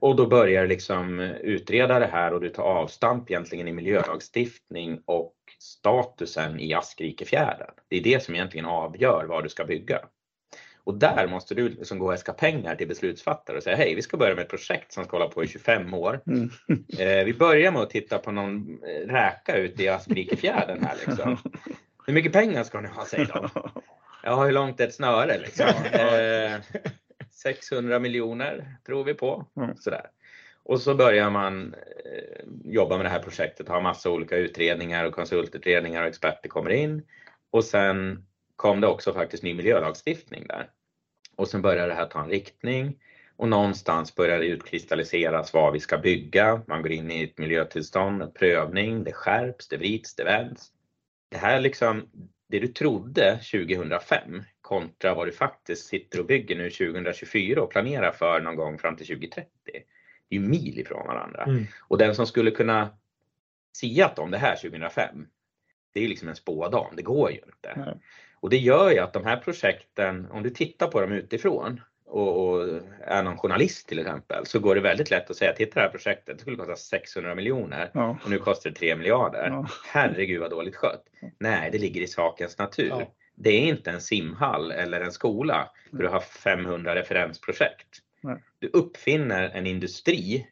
Och 0.00 0.16
då 0.16 0.26
börjar 0.26 0.66
liksom 0.66 1.20
eh, 1.20 1.30
utreda 1.30 1.98
det 1.98 2.06
här 2.06 2.32
och 2.32 2.40
du 2.40 2.48
tar 2.48 2.62
avstamp 2.62 3.30
egentligen 3.30 3.68
i 3.68 3.72
miljölagstiftning 3.72 5.02
och 5.04 5.34
statusen 5.58 6.60
i 6.60 6.74
Askrikefjärden. 6.74 7.70
Det 7.88 7.96
är 7.96 8.02
det 8.02 8.22
som 8.22 8.34
egentligen 8.34 8.66
avgör 8.66 9.24
vad 9.24 9.44
du 9.44 9.48
ska 9.48 9.64
bygga. 9.64 10.00
Och 10.84 10.94
där 10.94 11.28
måste 11.28 11.54
du 11.54 11.68
liksom 11.68 11.98
gå 11.98 12.06
och 12.06 12.14
äska 12.14 12.32
pengar 12.32 12.76
till 12.76 12.88
beslutsfattare 12.88 13.56
och 13.56 13.62
säga 13.62 13.76
hej, 13.76 13.94
vi 13.94 14.02
ska 14.02 14.16
börja 14.16 14.34
med 14.34 14.42
ett 14.42 14.50
projekt 14.50 14.92
som 14.92 15.04
ska 15.04 15.16
hålla 15.16 15.30
på 15.30 15.44
i 15.44 15.48
25 15.48 15.94
år. 15.94 16.20
Mm. 16.26 16.50
Eh, 16.98 17.24
vi 17.24 17.34
börjar 17.34 17.72
med 17.72 17.82
att 17.82 17.90
titta 17.90 18.18
på 18.18 18.32
någon 18.32 18.78
eh, 18.84 19.06
räka 19.06 19.56
ute 19.56 19.82
i 19.82 19.88
Askrikefjärden 19.88 20.84
här 20.84 20.96
liksom. 21.06 21.38
Hur 22.06 22.12
mycket 22.12 22.32
pengar 22.32 22.64
ska 22.64 22.80
ni 22.80 22.88
ha, 22.88 23.04
säger 23.04 23.26
de. 23.26 23.50
Ja, 24.22 24.44
hur 24.44 24.52
långt 24.52 24.80
är 24.80 24.86
ett 24.86 24.94
snöre 24.94 25.38
liksom? 25.38 25.66
Eh, 25.92 26.52
600 27.30 27.98
miljoner 27.98 28.76
tror 28.86 29.04
vi 29.04 29.14
på. 29.14 29.46
Mm. 29.56 29.76
Sådär. 29.76 30.06
Och 30.68 30.80
så 30.80 30.94
börjar 30.94 31.30
man 31.30 31.74
eh, 31.74 32.44
jobba 32.64 32.96
med 32.96 33.06
det 33.06 33.10
här 33.10 33.22
projektet, 33.22 33.68
ha 33.68 33.80
massa 33.80 34.10
olika 34.10 34.36
utredningar 34.36 35.04
och 35.04 35.14
konsultutredningar 35.14 36.02
och 36.02 36.08
experter 36.08 36.48
kommer 36.48 36.70
in. 36.70 37.02
Och 37.50 37.64
sen 37.64 38.26
kom 38.56 38.80
det 38.80 38.86
också 38.86 39.12
faktiskt 39.12 39.42
ny 39.42 39.54
miljölagstiftning 39.54 40.46
där. 40.46 40.70
Och 41.36 41.48
sen 41.48 41.62
börjar 41.62 41.88
det 41.88 41.94
här 41.94 42.06
ta 42.06 42.22
en 42.22 42.30
riktning 42.30 42.98
och 43.36 43.48
någonstans 43.48 44.14
börjar 44.14 44.38
det 44.38 44.46
utkristalliseras 44.46 45.54
vad 45.54 45.72
vi 45.72 45.80
ska 45.80 45.98
bygga. 45.98 46.62
Man 46.66 46.82
går 46.82 46.92
in 46.92 47.10
i 47.10 47.24
ett 47.24 47.38
miljötillstånd, 47.38 48.22
en 48.22 48.32
prövning, 48.32 49.04
det 49.04 49.12
skärps, 49.12 49.68
det 49.68 49.76
vrids, 49.76 50.14
det 50.14 50.24
vänds. 50.24 50.72
Det 51.30 51.38
här 51.38 51.60
liksom, 51.60 52.08
det 52.48 52.58
du 52.58 52.68
trodde 52.68 53.40
2005 53.52 54.42
kontra 54.60 55.14
vad 55.14 55.26
du 55.26 55.32
faktiskt 55.32 55.86
sitter 55.86 56.20
och 56.20 56.26
bygger 56.26 56.56
nu 56.56 56.70
2024 56.70 57.62
och 57.62 57.70
planerar 57.70 58.12
för 58.12 58.40
någon 58.40 58.56
gång 58.56 58.78
fram 58.78 58.96
till 58.96 59.06
2030. 59.06 59.48
Det 60.28 60.36
är 60.36 60.40
ju 60.40 60.48
mil 60.48 60.78
ifrån 60.78 61.06
varandra. 61.06 61.42
Mm. 61.42 61.66
Och 61.80 61.98
den 61.98 62.14
som 62.14 62.26
skulle 62.26 62.50
kunna 62.50 62.90
siat 63.72 64.18
om 64.18 64.30
det 64.30 64.38
här 64.38 64.56
2005, 64.56 65.26
det 65.94 66.04
är 66.04 66.08
liksom 66.08 66.28
en 66.28 66.36
spådam, 66.36 66.96
det 66.96 67.02
går 67.02 67.30
ju 67.30 67.36
inte. 67.36 67.68
Mm. 67.68 67.98
Och 68.40 68.50
det 68.50 68.56
gör 68.56 68.90
ju 68.90 68.98
att 68.98 69.12
de 69.12 69.24
här 69.24 69.36
projekten, 69.36 70.30
om 70.30 70.42
du 70.42 70.50
tittar 70.50 70.86
på 70.86 71.00
dem 71.00 71.12
utifrån 71.12 71.80
och, 72.06 72.48
och, 72.48 72.80
är 73.00 73.22
någon 73.22 73.36
journalist 73.36 73.88
till 73.88 73.98
exempel 73.98 74.46
så 74.46 74.58
går 74.58 74.74
det 74.74 74.80
väldigt 74.80 75.10
lätt 75.10 75.30
att 75.30 75.36
säga 75.36 75.52
titta 75.52 75.74
det 75.74 75.80
här 75.80 75.90
projektet, 75.90 76.36
det 76.36 76.40
skulle 76.40 76.56
kosta 76.56 76.76
600 76.76 77.34
miljoner 77.34 77.90
ja. 77.94 78.18
och 78.24 78.30
nu 78.30 78.38
kostar 78.38 78.70
det 78.70 78.76
3 78.76 78.96
miljarder. 78.96 79.48
Ja. 79.48 79.66
Herregud 79.86 80.40
vad 80.40 80.50
dåligt 80.50 80.76
skött. 80.76 81.04
Nej, 81.38 81.70
det 81.72 81.78
ligger 81.78 82.00
i 82.00 82.06
sakens 82.06 82.58
natur. 82.58 82.88
Ja. 82.88 83.14
Det 83.34 83.50
är 83.50 83.66
inte 83.66 83.90
en 83.90 84.00
simhall 84.00 84.70
eller 84.70 85.00
en 85.00 85.12
skola 85.12 85.70
där 85.90 86.02
du 86.02 86.08
har 86.08 86.20
500 86.20 86.94
referensprojekt. 86.94 88.02
Nej. 88.20 88.42
Du 88.58 88.70
uppfinner 88.72 89.50
en 89.54 89.66
industri 89.66 90.46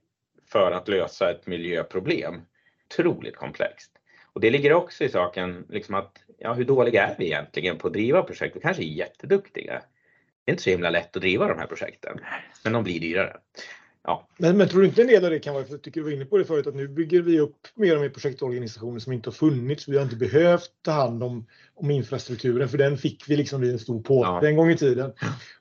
för 0.47 0.73
att 0.73 0.89
lösa 0.89 1.31
ett 1.31 1.47
miljöproblem. 1.47 2.41
Otroligt 2.87 3.37
komplext. 3.37 3.93
Och 4.33 4.41
det 4.41 4.51
ligger 4.51 4.73
också 4.73 5.05
i 5.05 5.09
saken 5.09 5.67
liksom 5.69 5.95
att 5.95 6.25
ja, 6.39 6.53
hur 6.53 6.65
dåliga 6.65 7.07
är 7.07 7.15
vi 7.19 7.25
egentligen 7.25 7.79
på 7.79 7.87
att 7.87 7.93
driva 7.93 8.23
projekt? 8.23 8.57
Vi 8.57 8.61
kanske 8.61 8.83
är 8.83 8.87
jätteduktiga. 8.87 9.83
Det 10.45 10.51
är 10.51 10.53
inte 10.53 10.63
så 10.63 10.71
himla 10.71 10.91
lätt 10.91 11.17
att 11.17 11.23
driva 11.23 11.49
de 11.49 11.59
här 11.59 11.67
projekten, 11.67 12.21
men 12.65 12.73
de 12.73 12.85
blir 12.85 13.01
dyrare. 13.01 13.37
Ja. 14.07 14.29
Men, 14.37 14.57
men 14.57 14.69
tror 14.69 14.81
du 14.81 14.87
inte 14.87 15.01
en 15.01 15.07
del 15.07 15.25
av 15.25 15.31
det 15.31 15.39
kan 15.39 15.55
vara, 15.55 15.65
för 15.65 15.73
jag 15.73 15.83
tycker 15.83 16.01
du 16.01 16.05
var 16.05 16.13
inne 16.13 16.25
på 16.25 16.39
det 16.39 16.45
förut, 16.45 16.67
att 16.67 16.75
nu 16.75 16.89
bygger 16.89 17.23
vi 17.23 17.41
upp 17.41 17.57
mer 17.75 17.95
och 17.95 18.01
mer 18.01 18.09
projektorganisationer 18.09 18.99
som 18.99 19.13
inte 19.13 19.29
har 19.29 19.35
funnits. 19.35 19.89
Vi 19.89 19.97
har 19.97 20.05
inte 20.05 20.17
behövt 20.17 20.71
ta 20.83 20.91
hand 20.91 21.23
om, 21.23 21.47
om 21.75 21.91
infrastrukturen 21.91 22.69
för 22.69 22.79
den 22.79 22.99
fick 22.99 23.25
vi 23.29 23.37
liksom 23.37 23.61
vid 23.61 23.73
en 23.73 23.79
stor 23.79 24.03
påse 24.03 24.29
ja. 24.29 24.49
en 24.49 24.57
gång 24.57 24.71
i 24.71 24.77
tiden. 24.77 25.13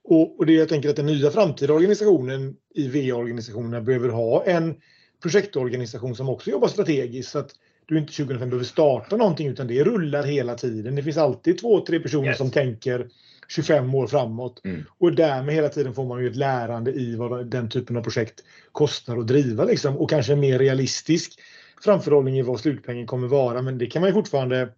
Och, 0.03 0.39
och 0.39 0.45
det 0.45 0.53
jag 0.53 0.69
tänker 0.69 0.89
att 0.89 0.95
den 0.95 1.05
nya 1.05 1.31
framtida 1.31 1.73
organisationen 1.73 2.55
i 2.75 2.87
VA-organisationerna 2.87 3.81
behöver 3.81 4.09
ha 4.09 4.43
en 4.45 4.75
projektorganisation 5.21 6.15
som 6.15 6.29
också 6.29 6.49
jobbar 6.49 6.67
strategiskt. 6.67 7.31
Så 7.31 7.39
att 7.39 7.51
du 7.85 7.97
inte 7.97 8.13
2005 8.13 8.49
behöver 8.49 8.65
starta 8.65 9.17
någonting 9.17 9.47
utan 9.47 9.67
det 9.67 9.83
rullar 9.83 10.23
hela 10.23 10.55
tiden. 10.55 10.95
Det 10.95 11.03
finns 11.03 11.17
alltid 11.17 11.59
två, 11.59 11.85
tre 11.85 11.99
personer 11.99 12.27
yes. 12.27 12.37
som 12.37 12.51
tänker 12.51 13.09
25 13.47 13.95
år 13.95 14.07
framåt. 14.07 14.61
Mm. 14.65 14.83
Och 14.97 15.15
därmed 15.15 15.55
hela 15.55 15.69
tiden 15.69 15.93
får 15.93 16.05
man 16.05 16.21
ju 16.21 16.29
ett 16.29 16.35
lärande 16.35 16.91
i 16.91 17.15
vad 17.15 17.47
den 17.47 17.69
typen 17.69 17.97
av 17.97 18.01
projekt 18.01 18.43
kostar 18.71 19.17
att 19.17 19.27
driva 19.27 19.65
liksom. 19.65 19.97
Och 19.97 20.09
kanske 20.09 20.33
en 20.33 20.39
mer 20.39 20.59
realistisk 20.59 21.39
framförhållning 21.83 22.37
i 22.37 22.41
vad 22.41 22.59
slutpengen 22.59 23.07
kommer 23.07 23.27
vara. 23.27 23.61
Men 23.61 23.77
det 23.77 23.85
kan 23.85 24.01
man 24.01 24.09
ju 24.09 24.13
fortfarande 24.13 24.69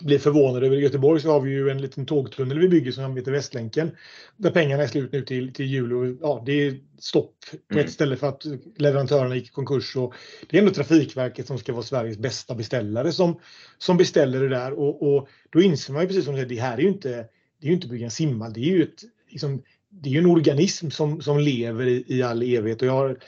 blir 0.00 0.18
förvånade 0.18 0.66
över. 0.66 0.76
I 0.76 0.80
Göteborg 0.80 1.20
så 1.20 1.30
har 1.32 1.40
vi 1.40 1.50
ju 1.50 1.70
en 1.70 1.82
liten 1.82 2.06
tågtunnel 2.06 2.58
vi 2.58 2.68
bygger 2.68 2.92
som 2.92 3.16
heter 3.16 3.32
Västlänken. 3.32 3.90
Där 4.36 4.50
pengarna 4.50 4.82
är 4.82 4.86
slut 4.86 5.12
nu 5.12 5.22
till, 5.22 5.52
till 5.52 5.66
jul 5.66 5.92
och 5.92 6.18
ja, 6.20 6.42
det 6.46 6.52
är 6.52 6.80
stopp 6.98 7.34
på 7.68 7.74
mm. 7.74 7.84
ett 7.84 7.92
ställe 7.92 8.16
för 8.16 8.28
att 8.28 8.42
leverantörerna 8.76 9.34
gick 9.36 9.48
i 9.48 9.52
konkurs. 9.52 9.96
Och 9.96 10.14
det 10.48 10.56
är 10.56 10.60
ändå 10.60 10.74
Trafikverket 10.74 11.46
som 11.46 11.58
ska 11.58 11.72
vara 11.72 11.82
Sveriges 11.82 12.18
bästa 12.18 12.54
beställare 12.54 13.12
som, 13.12 13.40
som 13.78 13.96
beställer 13.96 14.40
det 14.40 14.48
där. 14.48 14.72
Och, 14.72 15.02
och 15.02 15.28
då 15.50 15.62
inser 15.62 15.92
man 15.92 16.02
ju 16.02 16.08
precis 16.08 16.24
som 16.24 16.34
du 16.34 16.38
säger, 16.38 16.54
det 16.54 16.60
här 16.60 16.78
är 16.78 16.82
ju 16.82 16.88
inte, 16.88 17.26
det 17.60 17.66
är 17.66 17.68
ju 17.68 17.74
inte 17.74 17.88
bygga 17.88 18.04
en 18.04 18.10
simhall, 18.10 18.52
det 18.52 18.60
är 18.60 18.76
ju 18.76 18.82
ett, 18.82 19.02
liksom, 19.30 19.62
det 19.88 20.14
är 20.14 20.18
en 20.18 20.26
organism 20.26 20.90
som, 20.90 21.20
som 21.22 21.38
lever 21.38 21.86
i, 21.86 22.04
i 22.06 22.22
all 22.22 22.42
evighet. 22.42 22.82
Och 22.82 22.88
jag 22.88 22.92
har 22.92 23.18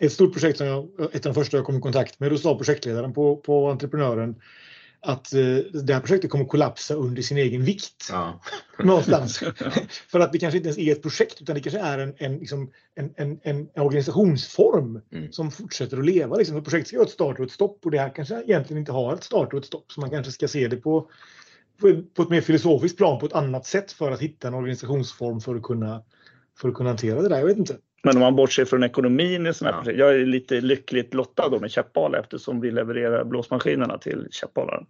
ett 0.00 0.12
stort 0.12 0.32
projekt 0.32 0.58
som 0.58 0.66
jag, 0.66 0.88
ett 1.12 1.26
av 1.26 1.34
de 1.34 1.40
första 1.40 1.56
jag 1.56 1.66
kom 1.66 1.78
i 1.78 1.80
kontakt 1.80 2.20
med, 2.20 2.30
då 2.30 2.38
sa 2.38 2.56
projektledaren 2.56 3.12
på, 3.12 3.36
på 3.36 3.70
entreprenören 3.70 4.36
att 5.00 5.32
eh, 5.34 5.56
det 5.82 5.94
här 5.94 6.00
projektet 6.00 6.30
kommer 6.30 6.44
kollapsa 6.44 6.94
under 6.94 7.22
sin 7.22 7.38
egen 7.38 7.64
vikt. 7.64 8.08
Ja. 8.10 8.40
Någonstans. 8.78 9.38
För 10.08 10.20
att 10.20 10.32
det 10.32 10.38
kanske 10.38 10.56
inte 10.56 10.68
ens 10.68 10.78
är 10.78 10.92
ett 10.92 11.02
projekt 11.02 11.42
utan 11.42 11.54
det 11.54 11.60
kanske 11.60 11.80
är 11.80 11.98
en, 11.98 12.14
en, 12.16 12.38
liksom, 12.38 12.70
en, 12.94 13.14
en, 13.16 13.40
en 13.42 13.68
organisationsform 13.74 15.00
mm. 15.12 15.32
som 15.32 15.50
fortsätter 15.50 15.98
att 15.98 16.04
leva. 16.04 16.36
Liksom. 16.36 16.56
Ett 16.56 16.64
projekt 16.64 16.88
ska 16.88 16.96
ha 16.96 17.04
ett 17.04 17.10
start 17.10 17.38
och 17.38 17.44
ett 17.44 17.52
stopp 17.52 17.84
och 17.84 17.90
det 17.90 17.98
här 17.98 18.14
kanske 18.14 18.42
egentligen 18.42 18.80
inte 18.80 18.92
har 18.92 19.14
ett 19.14 19.24
start 19.24 19.52
och 19.52 19.58
ett 19.58 19.66
stopp. 19.66 19.92
Så 19.92 20.00
man 20.00 20.10
kanske 20.10 20.32
ska 20.32 20.48
se 20.48 20.68
det 20.68 20.76
på, 20.76 21.10
på, 21.80 22.02
på 22.14 22.22
ett 22.22 22.30
mer 22.30 22.40
filosofiskt 22.40 22.98
plan 22.98 23.18
på 23.18 23.26
ett 23.26 23.32
annat 23.32 23.66
sätt 23.66 23.92
för 23.92 24.10
att 24.10 24.20
hitta 24.20 24.48
en 24.48 24.54
organisationsform 24.54 25.40
för 25.40 25.54
att 25.54 25.62
kunna, 25.62 26.02
för 26.60 26.68
att 26.68 26.74
kunna 26.74 26.90
hantera 26.90 27.22
det 27.22 27.28
där. 27.28 27.38
Jag 27.38 27.46
vet 27.46 27.58
inte. 27.58 27.76
Men 28.02 28.16
om 28.16 28.20
man 28.20 28.36
bortser 28.36 28.64
från 28.64 28.84
ekonomin 28.84 29.46
i 29.46 29.54
sådana 29.54 29.76
här 29.76 29.80
ja. 29.80 29.84
projekt. 29.84 30.00
Jag 30.00 30.14
är 30.14 30.26
lite 30.26 30.60
lyckligt 30.60 31.14
lottad 31.14 31.48
då 31.48 31.60
med 31.60 31.70
Käppala 31.70 32.18
eftersom 32.18 32.60
vi 32.60 32.70
levererar 32.70 33.24
blåsmaskinerna 33.24 33.98
till 33.98 34.26
Käppala. 34.30 34.84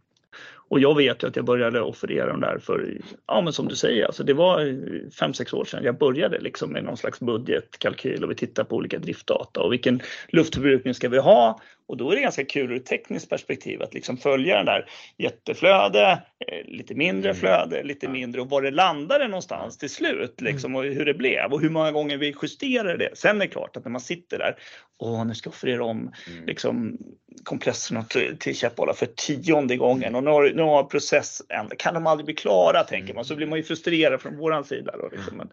Och 0.71 0.81
jag 0.81 0.97
vet 0.97 1.23
ju 1.23 1.29
att 1.29 1.37
jag 1.37 1.45
började 1.45 1.81
offerera 1.81 2.27
dem 2.27 2.41
där 2.41 2.59
för, 2.59 2.99
ja 3.27 3.41
men 3.41 3.53
som 3.53 3.69
du 3.69 3.77
säger, 3.77 4.07
alltså 4.07 4.25
det 4.25 4.35
var 4.35 4.61
5-6 4.61 5.55
år 5.55 5.65
sedan 5.65 5.85
jag 5.85 5.99
började 5.99 6.41
liksom 6.41 6.73
med 6.73 6.85
någon 6.85 6.97
slags 6.97 7.21
budgetkalkyl 7.21 8.25
och 8.25 8.31
vi 8.31 8.35
tittade 8.35 8.69
på 8.69 8.77
olika 8.77 8.99
driftdata 8.99 9.61
och 9.61 9.73
vilken 9.73 10.01
luftförbrukning 10.29 10.95
ska 10.95 11.09
vi 11.09 11.19
ha 11.19 11.61
och 11.89 11.97
då 11.97 12.11
är 12.11 12.17
det 12.17 12.23
ganska 12.23 12.45
kul 12.45 12.73
ur 12.73 12.77
ett 12.77 12.87
tekniskt 12.87 13.31
perspektiv 13.31 13.83
att 13.83 13.95
liksom 13.95 14.17
följa 14.17 14.57
den 14.57 14.67
där 14.67 14.91
jätteflöde, 15.17 16.23
eh, 16.49 16.65
lite 16.65 16.95
mindre 16.95 17.31
mm. 17.31 17.41
flöde, 17.41 17.83
lite 17.83 18.09
mindre 18.09 18.41
och 18.41 18.51
var 18.51 18.63
det 18.63 18.71
landade 18.71 19.29
någonstans 19.29 19.79
till 19.79 19.91
slut 19.91 20.41
liksom, 20.41 20.77
och 20.77 20.85
hur 20.85 21.05
det 21.05 21.15
blev 21.15 21.53
och 21.53 21.61
hur 21.61 21.71
många 21.71 21.93
gånger 21.93 22.17
vi 22.17 22.35
justerade 22.43 22.97
det. 22.97 23.11
Sen 23.19 23.37
är 23.37 23.41
det 23.41 23.53
klart 23.53 23.77
att 23.77 23.85
när 23.85 23.91
man 23.91 24.01
sitter 24.01 24.39
där, 24.39 24.57
och 24.99 25.27
nu 25.27 25.35
ska 25.35 25.49
jag 25.49 25.53
offerera 25.53 25.85
om 25.85 26.13
mm. 26.31 26.47
liksom, 26.47 26.99
kompressorna 27.45 28.03
till, 28.03 28.37
till 28.39 28.57
Käppala 28.57 28.95
för 28.95 29.07
tionde 29.07 29.77
gången 29.77 30.15
och 30.15 30.25
nu 30.25 30.31
har, 30.31 30.51
nu 30.55 30.63
har 30.63 30.85
processen, 30.85 31.71
kan 31.79 31.95
de 31.95 32.07
aldrig 32.07 32.25
bli 32.25 32.35
klara 32.35 32.85
tänker 32.85 33.15
man, 33.15 33.25
så 33.25 33.37
blir 33.37 33.47
man 33.47 33.59
ju 33.59 33.63
frustrerad 33.63 34.21
från 34.21 34.37
våran 34.37 34.65
sida. 34.65 34.95
Då, 34.97 35.09
liksom. 35.13 35.37
Men, 35.37 35.49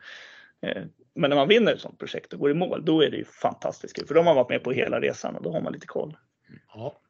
men 1.16 1.30
när 1.30 1.36
man 1.36 1.48
vinner 1.48 1.74
ett 1.74 1.82
sånt 1.82 2.00
projekt 2.00 2.34
och 2.34 2.40
går 2.40 2.52
i 2.52 2.54
mål, 2.54 2.86
då 2.86 3.02
är 3.02 3.12
det 3.12 3.18
ju 3.18 3.26
fantastiskt 3.26 3.96
kul. 3.96 4.08
För 4.08 4.14
då 4.14 4.20
har 4.20 4.26
man 4.26 4.36
varit 4.36 4.50
med 4.50 4.64
på 4.64 4.72
hela 4.72 5.00
resan 5.00 5.36
och 5.36 5.44
då 5.44 5.52
har 5.52 5.62
man 5.62 5.74
lite 5.74 5.88
koll. 5.88 6.18
Ja, 6.74 7.02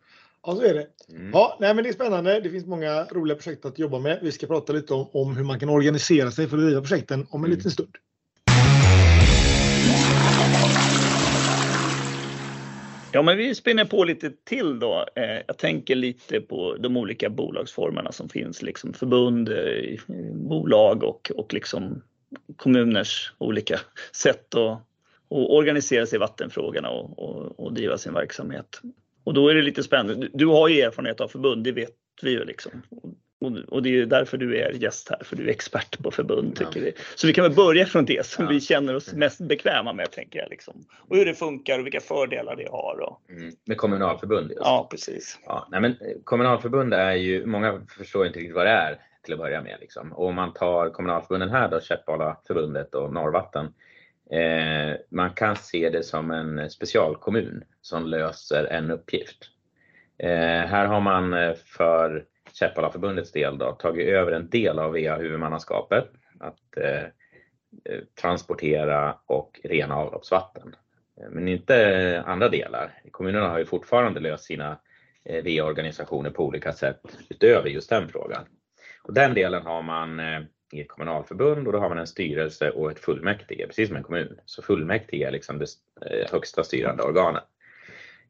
ja 0.45 0.55
så 0.55 0.62
är 0.62 0.73
det. 0.73 0.88
Mm. 1.10 1.31
Ja, 1.34 1.58
nej, 1.60 1.73
men 1.73 1.84
det 1.84 1.89
är 1.89 1.93
spännande. 1.93 2.39
Det 2.39 2.49
finns 2.49 2.65
många 2.65 3.03
roliga 3.03 3.38
projekt 3.38 3.65
att 3.65 3.79
jobba 3.79 3.99
med. 3.99 4.19
Vi 4.21 4.31
ska 4.31 4.47
prata 4.47 4.73
lite 4.73 4.93
om, 4.93 5.08
om 5.13 5.38
hur 5.38 5.43
man 5.43 5.60
kan 5.60 5.69
organisera 5.69 6.31
sig 6.31 6.47
för 6.47 6.58
att 6.58 6.63
driva 6.63 6.81
projekten 6.81 7.27
om 7.29 7.39
en 7.41 7.45
mm. 7.45 7.58
liten 7.58 7.71
stund. 7.71 7.97
Ja, 13.12 13.21
men 13.21 13.38
vi 13.38 13.55
spinner 13.55 13.86
på 13.86 14.03
lite 14.03 14.31
till 14.43 14.79
då. 14.79 15.05
Eh, 15.15 15.41
jag 15.47 15.58
tänker 15.58 15.95
lite 15.95 16.41
på 16.41 16.75
de 16.79 16.97
olika 16.97 17.29
bolagsformerna 17.29 18.12
som 18.12 18.29
finns, 18.29 18.62
liksom 18.62 18.93
förbund, 18.93 19.49
eh, 19.49 19.99
bolag 20.34 21.03
och, 21.03 21.31
och 21.36 21.53
liksom 21.53 22.01
kommuners 22.58 23.34
olika 23.38 23.80
sätt 24.12 24.56
att, 24.56 24.71
att 24.71 25.50
organisera 25.50 26.06
sig 26.06 26.15
i 26.15 26.19
vattenfrågorna 26.19 26.89
och, 26.89 27.19
och, 27.19 27.60
och, 27.60 27.74
driva 27.74 27.98
sin 27.98 28.13
verksamhet. 28.13 28.82
Och 29.24 29.34
då 29.34 29.50
är 29.50 29.56
det 29.56 29.62
lite 29.62 29.84
spännande. 29.84 30.30
Du 30.34 30.45
har 30.45 30.67
ju 30.67 30.82
erfarenhet 30.82 31.21
av 31.21 31.28
förbund, 31.28 31.63
det 31.63 31.71
vet 31.71 31.95
vi 32.21 32.32
ju 32.32 32.45
liksom. 32.45 32.71
Och, 33.69 33.84
det 33.84 33.89
är 33.89 33.91
ju 33.91 34.06
därför 34.06 34.38
du 34.38 34.58
är 34.58 34.71
gäst 34.71 35.10
här, 35.10 35.24
för 35.24 35.36
du 35.36 35.43
är 35.43 35.50
expert 35.50 36.04
på 36.04 36.12
förbund. 36.12 36.56
Tycker 36.56 36.80
ja. 36.80 36.86
vi. 36.86 36.93
Så 37.15 37.28
vi 37.28 37.34
kan 37.34 37.43
väl 37.43 37.54
börja 37.54 37.86
från 37.86 38.06
det 38.06 38.26
som 38.26 38.45
ja. 38.45 38.52
vi 38.52 38.62
känner 38.62 38.95
oss 38.95 39.13
mest 39.13 39.39
bekväma 39.39 39.93
med, 39.93 40.12
tänker 40.12 40.39
jag. 40.39 40.50
Liksom. 40.50 40.86
Och 40.98 41.17
hur 41.17 41.26
det 41.26 41.34
funkar 41.34 41.80
och 41.80 41.86
vilka 41.86 42.00
fördelar 42.00 42.56
det 42.56 42.67
har. 42.71 43.00
Och... 43.00 43.21
Mm. 43.30 43.54
Med 43.65 43.78
kommunalförbund? 43.78 44.50
Just. 44.50 44.62
Ja, 44.63 44.88
precis. 44.91 45.39
Ja, 45.45 45.67
nej, 45.71 45.82
men 45.82 45.91
eh, 45.91 45.98
kommunalförbund 46.24 46.93
är 46.93 47.13
ju, 47.13 47.45
många 47.45 47.82
förstår 47.98 48.28
inte 48.28 48.39
riktigt 48.39 48.56
vad 48.56 48.65
det 48.65 48.71
är 48.71 49.00
till 49.25 49.33
att 49.33 49.39
börja 49.39 49.61
med. 49.61 49.77
Liksom. 49.79 50.13
Och 50.13 50.27
om 50.27 50.35
man 50.35 50.53
tar 50.53 50.89
kommunalförbunden 50.89 51.49
här 51.49 51.69
då, 51.69 51.79
Käppala 51.79 52.38
förbundet 52.47 52.95
och 52.95 53.13
Norrvatten. 53.13 53.73
Eh, 54.31 54.97
man 55.09 55.29
kan 55.29 55.55
se 55.55 55.89
det 55.89 56.03
som 56.03 56.31
en 56.31 56.69
specialkommun 56.69 57.63
som 57.81 58.05
löser 58.05 58.65
en 58.65 58.91
uppgift. 58.91 59.38
Eh, 60.17 60.29
här 60.67 60.85
har 60.85 61.01
man 61.01 61.33
eh, 61.33 61.53
för 61.53 62.25
Käppalaförbundets 62.53 63.31
del 63.31 63.57
då, 63.57 63.71
tagit 63.71 64.07
över 64.07 64.31
en 64.31 64.49
del 64.49 64.79
av 64.79 64.97
e 64.97 65.09
VA-huvudmannaskapet. 65.09 66.11
Att 66.39 66.77
eh, 66.77 67.03
eh, 67.85 68.01
transportera 68.21 69.17
och 69.25 69.59
rena 69.63 69.95
avloppsvatten. 69.95 70.75
Eh, 71.21 71.29
men 71.29 71.47
inte 71.47 72.23
andra 72.25 72.49
delar. 72.49 72.91
Kommunerna 73.11 73.49
har 73.49 73.59
ju 73.59 73.65
fortfarande 73.65 74.19
löst 74.19 74.43
sina 74.43 74.79
VA-organisationer 75.43 76.29
på 76.29 76.45
olika 76.45 76.73
sätt 76.73 77.01
utöver 77.29 77.69
just 77.69 77.89
den 77.89 78.09
frågan. 78.09 78.45
Och 79.05 79.13
den 79.13 79.33
delen 79.33 79.65
har 79.65 79.81
man 79.81 80.19
eh, 80.19 80.41
i 80.71 80.81
ett 80.81 80.87
kommunalförbund 80.87 81.67
och 81.67 81.73
då 81.73 81.79
har 81.79 81.89
man 81.89 81.97
en 81.97 82.07
styrelse 82.07 82.71
och 82.71 82.91
ett 82.91 82.99
fullmäktige, 82.99 83.67
precis 83.67 83.87
som 83.87 83.97
en 83.97 84.03
kommun. 84.03 84.39
Så 84.45 84.61
fullmäktige 84.61 85.27
är 85.27 85.31
liksom 85.31 85.59
det 85.59 85.67
eh, 86.05 86.31
högsta 86.31 86.63
styrande 86.63 87.03
organet. 87.03 87.43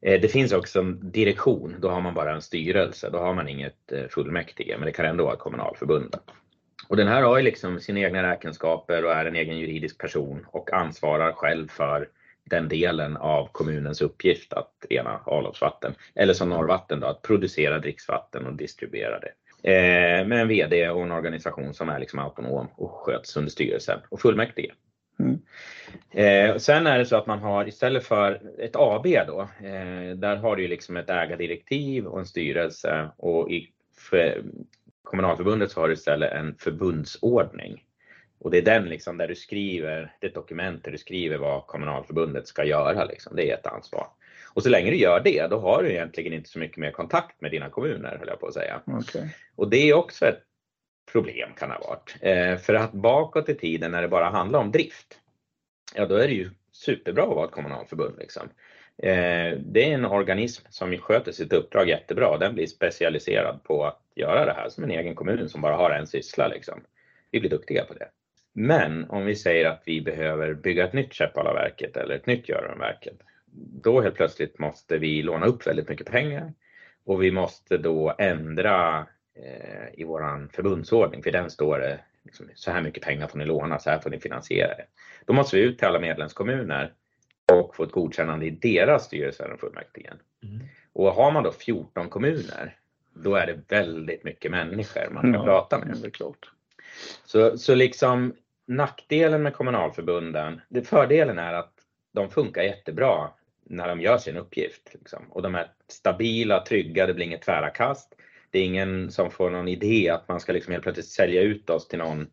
Eh, 0.00 0.20
det 0.20 0.28
finns 0.28 0.52
också 0.52 0.78
en 0.78 1.10
direktion, 1.12 1.76
då 1.78 1.88
har 1.88 2.00
man 2.00 2.14
bara 2.14 2.34
en 2.34 2.42
styrelse, 2.42 3.10
då 3.10 3.18
har 3.18 3.34
man 3.34 3.48
inget 3.48 3.92
fullmäktige, 4.10 4.76
men 4.78 4.86
det 4.86 4.92
kan 4.92 5.06
ändå 5.06 5.24
vara 5.24 5.34
ett 5.34 5.40
kommunalförbund. 5.40 6.16
Och 6.88 6.96
den 6.96 7.08
här 7.08 7.22
har 7.22 7.36
ju 7.36 7.42
liksom 7.42 7.80
sina 7.80 8.00
egna 8.00 8.22
räkenskaper 8.22 9.04
och 9.04 9.12
är 9.12 9.24
en 9.24 9.36
egen 9.36 9.58
juridisk 9.58 9.98
person 9.98 10.46
och 10.50 10.72
ansvarar 10.72 11.32
själv 11.32 11.68
för 11.68 12.08
den 12.44 12.68
delen 12.68 13.16
av 13.16 13.48
kommunens 13.52 14.00
uppgift 14.00 14.52
att 14.52 14.86
rena 14.90 15.20
avloppsvatten. 15.24 15.94
Eller 16.14 16.34
som 16.34 16.48
Norrvatten 16.48 17.00
då, 17.00 17.06
att 17.06 17.22
producera 17.22 17.78
dricksvatten 17.78 18.46
och 18.46 18.54
distribuera 18.54 19.20
det. 19.20 19.32
Eh, 19.66 20.26
med 20.26 20.40
en 20.40 20.48
VD 20.48 20.90
och 20.90 21.02
en 21.02 21.12
organisation 21.12 21.74
som 21.74 21.88
är 21.88 21.98
liksom 21.98 22.18
autonom 22.18 22.68
och 22.74 22.90
sköts 22.90 23.36
under 23.36 23.50
styrelsen 23.50 24.00
och 24.08 24.20
fullmäktige. 24.20 24.72
Mm. 25.18 25.40
Eh, 26.10 26.56
sen 26.56 26.86
är 26.86 26.98
det 26.98 27.06
så 27.06 27.16
att 27.16 27.26
man 27.26 27.38
har 27.38 27.68
istället 27.68 28.04
för 28.04 28.40
ett 28.58 28.76
AB 28.76 29.06
då, 29.26 29.40
eh, 29.40 30.16
där 30.16 30.36
har 30.36 30.56
du 30.56 30.62
ju 30.62 30.68
liksom 30.68 30.96
ett 30.96 31.10
ägardirektiv 31.10 32.06
och 32.06 32.18
en 32.18 32.26
styrelse 32.26 33.10
och 33.16 33.50
i 33.50 33.72
kommunalförbundet 35.02 35.70
så 35.70 35.80
har 35.80 35.88
du 35.88 35.94
istället 35.94 36.32
en 36.32 36.54
förbundsordning. 36.58 37.84
Och 38.38 38.50
det 38.50 38.58
är 38.58 38.62
den 38.62 38.84
liksom 38.84 39.18
där 39.18 39.28
du 39.28 39.34
skriver, 39.34 40.12
det 40.20 40.34
dokument 40.34 40.84
där 40.84 40.92
du 40.92 40.98
skriver 40.98 41.38
vad 41.38 41.66
kommunalförbundet 41.66 42.48
ska 42.48 42.64
göra 42.64 43.04
liksom. 43.04 43.36
Det 43.36 43.50
är 43.50 43.54
ett 43.54 43.66
ansvar. 43.66 44.06
Och 44.56 44.62
så 44.62 44.68
länge 44.68 44.90
du 44.90 44.96
gör 44.96 45.20
det, 45.20 45.46
då 45.46 45.58
har 45.58 45.82
du 45.82 45.90
egentligen 45.90 46.32
inte 46.32 46.48
så 46.48 46.58
mycket 46.58 46.76
mer 46.76 46.90
kontakt 46.90 47.40
med 47.40 47.50
dina 47.50 47.70
kommuner, 47.70 48.16
höll 48.18 48.28
jag 48.28 48.40
på 48.40 48.46
att 48.46 48.54
säga. 48.54 48.80
Okay. 48.86 49.28
Och 49.56 49.70
det 49.70 49.90
är 49.90 49.94
också 49.94 50.26
ett 50.26 50.42
problem 51.12 51.48
kan 51.56 51.70
ha 51.70 51.78
varit. 51.78 52.16
Eh, 52.20 52.56
för 52.56 52.74
att 52.74 52.92
bakåt 52.92 53.48
i 53.48 53.54
tiden 53.54 53.90
när 53.90 54.02
det 54.02 54.08
bara 54.08 54.30
handlar 54.30 54.58
om 54.58 54.72
drift, 54.72 55.20
ja 55.94 56.06
då 56.06 56.14
är 56.14 56.28
det 56.28 56.34
ju 56.34 56.50
superbra 56.72 57.22
att 57.22 57.28
vara 57.28 57.44
ett 57.44 57.50
kommunalförbund. 57.50 58.18
Liksom. 58.18 58.48
Eh, 58.98 59.58
det 59.58 59.84
är 59.84 59.94
en 59.94 60.04
organism 60.04 60.66
som 60.70 60.98
sköter 60.98 61.32
sitt 61.32 61.52
uppdrag 61.52 61.88
jättebra. 61.88 62.38
Den 62.38 62.54
blir 62.54 62.66
specialiserad 62.66 63.62
på 63.62 63.84
att 63.84 64.02
göra 64.14 64.44
det 64.44 64.52
här 64.52 64.68
som 64.68 64.84
en 64.84 64.90
egen 64.90 65.14
kommun 65.14 65.48
som 65.48 65.60
bara 65.60 65.76
har 65.76 65.90
en 65.90 66.06
syssla. 66.06 66.48
Liksom. 66.48 66.80
Vi 67.30 67.40
blir 67.40 67.50
duktiga 67.50 67.84
på 67.84 67.94
det. 67.94 68.08
Men 68.52 69.10
om 69.10 69.26
vi 69.26 69.36
säger 69.36 69.68
att 69.68 69.82
vi 69.86 70.00
behöver 70.00 70.54
bygga 70.54 70.84
ett 70.84 70.92
nytt 70.92 71.12
Käppalaverket 71.12 71.96
eller 71.96 72.14
ett 72.14 72.26
nytt 72.26 72.48
Görunverket, 72.48 73.16
då 73.56 74.00
helt 74.00 74.14
plötsligt 74.14 74.58
måste 74.58 74.98
vi 74.98 75.22
låna 75.22 75.46
upp 75.46 75.66
väldigt 75.66 75.88
mycket 75.88 76.06
pengar 76.06 76.52
och 77.04 77.22
vi 77.22 77.30
måste 77.30 77.78
då 77.78 78.14
ändra 78.18 79.06
eh, 79.34 80.00
i 80.00 80.04
våran 80.04 80.48
förbundsordning, 80.48 81.22
för 81.22 81.30
den 81.30 81.50
står 81.50 81.78
det 81.78 82.00
liksom, 82.24 82.46
så 82.54 82.70
här 82.70 82.82
mycket 82.82 83.02
pengar 83.02 83.26
får 83.26 83.38
ni 83.38 83.44
låna, 83.44 83.78
så 83.78 83.90
här 83.90 83.98
får 83.98 84.10
ni 84.10 84.20
finansiera 84.20 84.68
det. 84.68 84.84
Då 85.24 85.32
måste 85.32 85.56
vi 85.56 85.62
ut 85.62 85.78
till 85.78 85.86
alla 85.86 86.00
medlemskommuner 86.00 86.92
och 87.52 87.76
få 87.76 87.84
ett 87.84 87.92
godkännande 87.92 88.46
i 88.46 88.50
deras 88.50 89.04
styrelser 89.04 89.52
och 89.52 89.60
fullmäktige. 89.60 90.12
Mm. 90.42 90.66
Och 90.92 91.12
har 91.12 91.30
man 91.30 91.42
då 91.42 91.52
14 91.52 92.08
kommuner, 92.08 92.76
då 93.14 93.34
är 93.34 93.46
det 93.46 93.60
väldigt 93.68 94.24
mycket 94.24 94.50
människor 94.50 95.10
man 95.10 95.22
kan 95.22 95.32
ja, 95.32 95.44
prata 95.44 95.78
med. 95.78 95.96
Det 96.02 96.08
är 96.08 96.10
klart. 96.10 96.50
Så, 97.24 97.58
så 97.58 97.74
liksom 97.74 98.34
nackdelen 98.66 99.42
med 99.42 99.54
kommunalförbunden, 99.54 100.60
det, 100.68 100.82
fördelen 100.82 101.38
är 101.38 101.52
att 101.52 101.72
de 102.12 102.30
funkar 102.30 102.62
jättebra 102.62 103.30
när 103.68 103.88
de 103.88 104.00
gör 104.00 104.18
sin 104.18 104.36
uppgift. 104.36 104.90
Liksom. 104.92 105.26
Och 105.30 105.42
de 105.42 105.54
är 105.54 105.70
stabila, 105.88 106.64
trygga, 106.64 107.06
det 107.06 107.14
blir 107.14 107.26
inget 107.26 107.42
tvära 107.42 107.70
kast. 107.70 108.14
Det 108.50 108.58
är 108.58 108.64
ingen 108.64 109.10
som 109.10 109.30
får 109.30 109.50
någon 109.50 109.68
idé 109.68 110.10
att 110.10 110.28
man 110.28 110.40
ska 110.40 110.52
liksom 110.52 110.72
helt 110.72 110.82
plötsligt 110.82 111.06
sälja 111.06 111.42
ut 111.42 111.70
oss 111.70 111.88
till 111.88 111.98
någon 111.98 112.30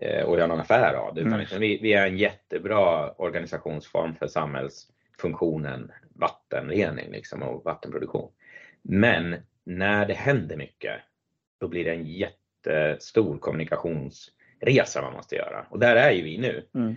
eh, 0.00 0.24
och 0.24 0.36
göra 0.36 0.46
någon 0.46 0.60
affär 0.60 0.94
av 0.94 1.14
det. 1.14 1.20
Utan 1.20 1.32
Mm. 1.32 1.40
liksom 1.40 1.60
vi, 1.60 1.78
vi 1.82 1.92
är 1.92 2.06
en 2.06 2.18
jättebra 2.18 3.10
organisationsform 3.10 4.14
för 4.14 4.26
samhällsfunktionen 4.26 5.92
vattenrening 6.14 7.10
liksom, 7.12 7.42
och 7.42 7.64
vattenproduktion. 7.64 8.30
Men 8.82 9.36
när 9.64 10.06
det 10.06 10.14
händer 10.14 10.56
mycket, 10.56 11.00
då 11.60 11.68
blir 11.68 11.84
det 11.84 11.90
en 11.90 12.06
jättestor 12.06 13.38
kommunikationsresa 13.38 15.02
man 15.02 15.12
måste 15.12 15.36
göra. 15.36 15.66
Och 15.70 15.78
där 15.78 15.96
är 15.96 16.10
ju 16.10 16.22
vi 16.22 16.38
nu. 16.38 16.66
Mm. 16.74 16.96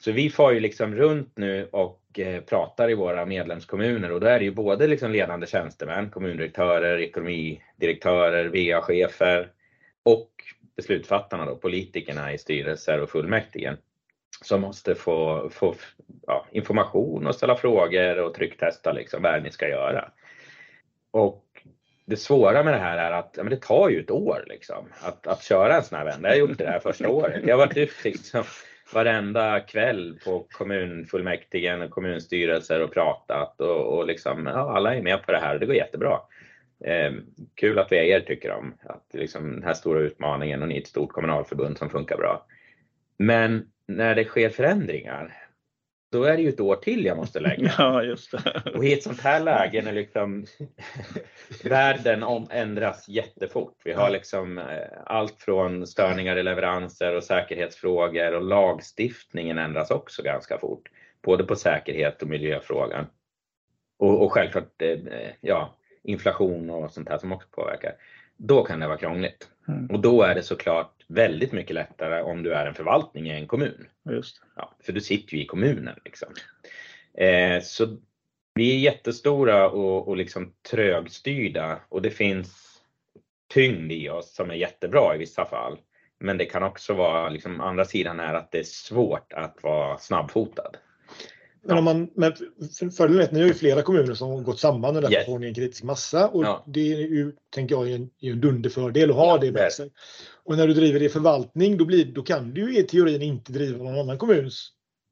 Så 0.00 0.12
vi 0.12 0.30
får 0.30 0.54
ju 0.54 0.60
liksom 0.60 0.94
runt 0.94 1.32
nu 1.36 1.68
och 1.72 2.18
eh, 2.18 2.40
pratar 2.40 2.90
i 2.90 2.94
våra 2.94 3.26
medlemskommuner 3.26 4.12
och 4.12 4.20
då 4.20 4.26
är 4.26 4.38
det 4.38 4.44
ju 4.44 4.50
både 4.50 4.86
liksom 4.86 5.12
ledande 5.12 5.46
tjänstemän, 5.46 6.10
kommundirektörer, 6.10 6.98
ekonomidirektörer, 6.98 8.44
VA-chefer 8.48 9.48
och 10.02 10.30
beslutsfattarna 10.76 11.44
då, 11.44 11.56
politikerna 11.56 12.32
i 12.32 12.38
styrelser 12.38 13.00
och 13.00 13.10
fullmäktige 13.10 13.76
som 14.44 14.60
måste 14.60 14.94
få, 14.94 15.50
få 15.50 15.74
ja, 16.26 16.46
information 16.50 17.26
och 17.26 17.34
ställa 17.34 17.56
frågor 17.56 18.18
och 18.18 18.34
trycktesta 18.34 18.92
liksom 18.92 19.22
vad 19.22 19.42
ni 19.42 19.50
ska 19.50 19.68
göra. 19.68 20.10
Och 21.10 21.44
det 22.06 22.16
svåra 22.16 22.62
med 22.62 22.74
det 22.74 22.78
här 22.78 22.98
är 22.98 23.10
att 23.10 23.34
ja, 23.36 23.42
men 23.42 23.50
det 23.50 23.62
tar 23.62 23.88
ju 23.88 24.00
ett 24.00 24.10
år 24.10 24.44
liksom, 24.48 24.88
att, 25.00 25.26
att 25.26 25.42
köra 25.42 25.76
en 25.76 25.82
sån 25.82 25.98
här 25.98 26.04
vända. 26.04 26.28
Jag 26.28 26.34
har 26.34 26.48
gjort 26.48 26.58
det 26.58 26.66
här 26.66 26.80
första 26.80 27.08
året. 27.08 27.42
Jag 27.46 27.58
har 27.58 27.66
varit 27.66 27.76
ute 27.76 28.08
liksom, 28.08 28.44
varenda 28.94 29.60
kväll 29.60 30.18
på 30.24 30.46
kommunfullmäktige 30.50 31.84
och 31.84 31.90
kommunstyrelser 31.90 32.82
och 32.82 32.92
pratat 32.92 33.60
och, 33.60 33.98
och 33.98 34.06
liksom, 34.06 34.46
ja, 34.46 34.76
alla 34.76 34.94
är 34.94 35.02
med 35.02 35.22
på 35.22 35.32
det 35.32 35.38
här 35.38 35.54
och 35.54 35.60
det 35.60 35.66
går 35.66 35.74
jättebra. 35.74 36.18
Eh, 36.84 37.12
kul 37.54 37.78
att 37.78 37.92
vi 37.92 37.98
är 37.98 38.02
er 38.02 38.20
tycker 38.20 38.50
om 38.50 38.74
att 38.82 39.06
liksom, 39.12 39.52
den 39.52 39.62
här 39.62 39.74
stora 39.74 40.00
utmaningen 40.00 40.62
och 40.62 40.68
ni 40.68 40.76
är 40.76 40.80
ett 40.80 40.86
stort 40.86 41.12
kommunalförbund 41.12 41.78
som 41.78 41.90
funkar 41.90 42.16
bra. 42.16 42.46
Men 43.18 43.66
när 43.86 44.14
det 44.14 44.24
sker 44.24 44.48
förändringar, 44.48 45.49
då 46.10 46.24
är 46.24 46.36
det 46.36 46.42
ju 46.42 46.48
ett 46.48 46.60
år 46.60 46.76
till 46.76 47.04
jag 47.04 47.16
måste 47.16 47.40
lägga. 47.40 47.74
Ja, 47.78 48.02
just 48.02 48.30
det. 48.30 48.62
Och 48.74 48.84
i 48.84 48.92
ett 48.92 49.02
sånt 49.02 49.20
här 49.20 49.40
läge 49.40 49.82
när 49.82 49.92
liksom 49.92 50.46
världen 51.64 52.22
om, 52.22 52.48
ändras 52.50 53.08
jättefort. 53.08 53.74
Vi 53.84 53.92
har 53.92 54.10
liksom 54.10 54.58
eh, 54.58 54.64
allt 55.06 55.42
från 55.42 55.86
störningar 55.86 56.36
i 56.36 56.42
leveranser 56.42 57.16
och 57.16 57.24
säkerhetsfrågor 57.24 58.34
och 58.34 58.42
lagstiftningen 58.42 59.58
ändras 59.58 59.90
också 59.90 60.22
ganska 60.22 60.58
fort. 60.58 60.88
Både 61.22 61.44
på 61.44 61.56
säkerhet 61.56 62.22
och 62.22 62.28
miljöfrågan. 62.28 63.06
Och, 63.98 64.22
och 64.22 64.32
självklart 64.32 64.82
eh, 64.82 64.98
ja, 65.40 65.76
inflation 66.02 66.70
och 66.70 66.90
sånt 66.90 67.08
här 67.08 67.18
som 67.18 67.32
också 67.32 67.48
påverkar. 67.50 67.92
Då 68.36 68.64
kan 68.64 68.80
det 68.80 68.86
vara 68.86 68.98
krångligt. 68.98 69.48
Mm. 69.68 69.86
Och 69.90 70.00
då 70.00 70.22
är 70.22 70.34
det 70.34 70.42
såklart 70.42 70.99
väldigt 71.10 71.52
mycket 71.52 71.74
lättare 71.74 72.22
om 72.22 72.42
du 72.42 72.52
är 72.52 72.66
en 72.66 72.74
förvaltning 72.74 73.26
i 73.26 73.30
en 73.30 73.46
kommun. 73.46 73.88
Just. 74.10 74.42
Ja, 74.56 74.76
för 74.84 74.92
du 74.92 75.00
sitter 75.00 75.36
ju 75.36 75.42
i 75.42 75.46
kommunen. 75.46 75.98
Liksom. 76.04 76.28
Eh, 77.14 77.62
så 77.62 77.96
vi 78.54 78.74
är 78.74 78.78
jättestora 78.78 79.70
och, 79.70 80.08
och 80.08 80.16
liksom 80.16 80.54
trögstyrda 80.70 81.80
och 81.88 82.02
det 82.02 82.10
finns 82.10 82.80
tyngd 83.48 83.92
i 83.92 84.08
oss 84.08 84.34
som 84.34 84.50
är 84.50 84.54
jättebra 84.54 85.14
i 85.14 85.18
vissa 85.18 85.44
fall. 85.44 85.78
Men 86.20 86.38
det 86.38 86.44
kan 86.44 86.62
också 86.62 86.94
vara, 86.94 87.28
liksom, 87.28 87.60
andra 87.60 87.84
sidan 87.84 88.20
är 88.20 88.34
att 88.34 88.50
det 88.50 88.58
är 88.58 88.62
svårt 88.62 89.32
att 89.32 89.62
vara 89.62 89.98
snabbfotad. 89.98 90.70
Men 91.62 91.78
om 91.78 91.84
man, 91.84 92.10
men 92.14 92.32
för- 92.78 92.90
fördelen 92.96 93.20
är 93.20 93.24
att 93.24 93.32
ni 93.32 93.40
har 93.40 93.46
ju 93.46 93.54
flera 93.54 93.82
kommuner 93.82 94.14
som 94.14 94.30
har 94.30 94.40
gått 94.40 94.58
samman 94.58 94.96
och 94.96 95.02
därför 95.02 95.16
Yes. 95.16 95.26
får 95.26 95.38
ni 95.38 95.46
en 95.46 95.54
kritisk 95.54 95.82
massa. 95.82 96.28
Och 96.28 96.44
Ja. 96.44 96.64
det 96.66 96.92
är 96.92 96.96
ju, 96.98 97.32
tänker 97.54 97.74
jag, 97.74 97.90
en, 97.90 98.10
en 98.20 98.40
dunderfördel 98.40 99.10
att 99.10 99.16
ha 99.16 99.26
Ja, 99.26 99.38
det 99.38 99.52
med 99.52 99.72
sig. 99.72 99.90
Och 100.44 100.56
när 100.56 100.66
du 100.66 100.74
driver 100.74 100.98
det 101.00 101.04
i 101.06 101.08
förvaltning 101.08 101.76
då, 101.76 101.84
blir, 101.84 102.04
då 102.04 102.22
kan 102.22 102.54
du 102.54 102.72
ju 102.72 102.78
i 102.80 102.82
teorin 102.82 103.22
inte 103.22 103.52
driva 103.52 103.84
någon 103.84 103.98
annan 103.98 104.18
kommuns 104.18 104.68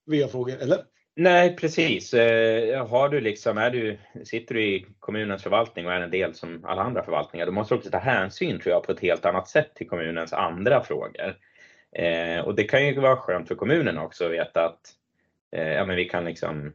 VA-frågor, 0.07 0.57
eller? 0.61 0.79
Nej 1.17 1.57
precis. 1.57 2.15
Eh, 2.15 2.87
har 2.89 3.09
du 3.09 3.21
liksom, 3.21 3.59
är 3.59 3.71
du, 3.71 3.99
sitter 4.25 4.55
du 4.55 4.63
i 4.65 4.87
kommunens 4.99 5.43
förvaltning 5.43 5.87
och 5.87 5.93
är 5.93 6.01
en 6.01 6.11
del 6.11 6.35
som 6.35 6.65
alla 6.65 6.83
andra 6.83 7.03
förvaltningar, 7.05 7.47
då 7.47 7.53
måste 7.53 7.75
du 7.75 7.79
också 7.79 7.91
ta 7.91 7.99
hänsyn 7.99 8.61
tror 8.61 8.73
jag 8.73 8.83
på 8.83 8.93
ett 8.93 9.01
helt 9.01 9.25
annat 9.27 9.49
sätt 9.49 9.75
till 9.75 9.89
kommunens 9.89 10.33
andra 10.33 10.85
frågor. 10.85 11.37
Eh, 11.97 12.41
och 12.45 12.55
det 12.55 12.65
kan 12.65 12.87
ju 12.87 13.01
vara 13.01 13.17
skönt 13.17 13.49
för 13.49 13.55
kommunen 13.55 13.99
också 13.99 14.25
att 14.25 14.33
veta 14.33 14.65
att 14.65 14.81
ja, 15.51 15.85
men 15.85 15.97
vi 15.97 16.05
kan 16.05 16.25
liksom 16.25 16.73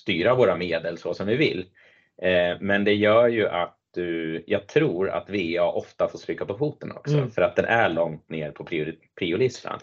styra 0.00 0.34
våra 0.34 0.56
medel 0.56 0.98
så 0.98 1.14
som 1.14 1.26
vi 1.26 1.36
vill. 1.36 1.66
Eh, 2.22 2.56
men 2.60 2.84
det 2.84 2.94
gör 2.94 3.28
ju 3.28 3.48
att 3.48 3.78
du, 3.94 4.44
jag 4.46 4.66
tror 4.66 5.10
att 5.10 5.30
VA 5.30 5.72
ofta 5.72 6.08
får 6.08 6.18
stryka 6.18 6.44
på 6.44 6.58
foten 6.58 6.92
också 6.92 7.16
Mm. 7.16 7.30
för 7.30 7.42
att 7.42 7.56
den 7.56 7.64
är 7.64 7.88
långt 7.88 8.28
ner 8.28 8.50
på 8.50 8.64
priolistan. 9.18 9.78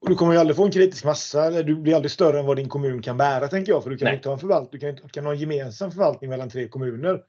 Och 0.00 0.08
du 0.08 0.14
kommer 0.14 0.32
ju 0.32 0.38
aldrig 0.38 0.56
få 0.56 0.64
en 0.64 0.70
kritisk 0.70 1.04
massa, 1.04 1.46
eller 1.46 1.62
du 1.62 1.76
blir 1.76 1.94
aldrig 1.94 2.10
större 2.10 2.38
än 2.38 2.46
vad 2.46 2.56
din 2.56 2.68
kommun 2.68 3.02
kan 3.02 3.16
bära 3.16 3.48
tänker 3.48 3.72
jag. 3.72 3.82
För 3.82 3.90
du 3.90 3.96
kan 3.96 4.06
Nej. 4.06 4.14
inte 4.14 4.28
ha 4.28 4.34
en 4.34 4.40
förvaltning, 4.40 4.70
du 4.72 4.78
kan, 4.78 4.88
inte, 4.88 5.08
kan 5.08 5.24
ha 5.24 5.32
en 5.32 5.38
gemensam 5.38 5.90
förvaltning 5.90 6.30
mellan 6.30 6.50
tre 6.50 6.68
kommuner. 6.68 7.22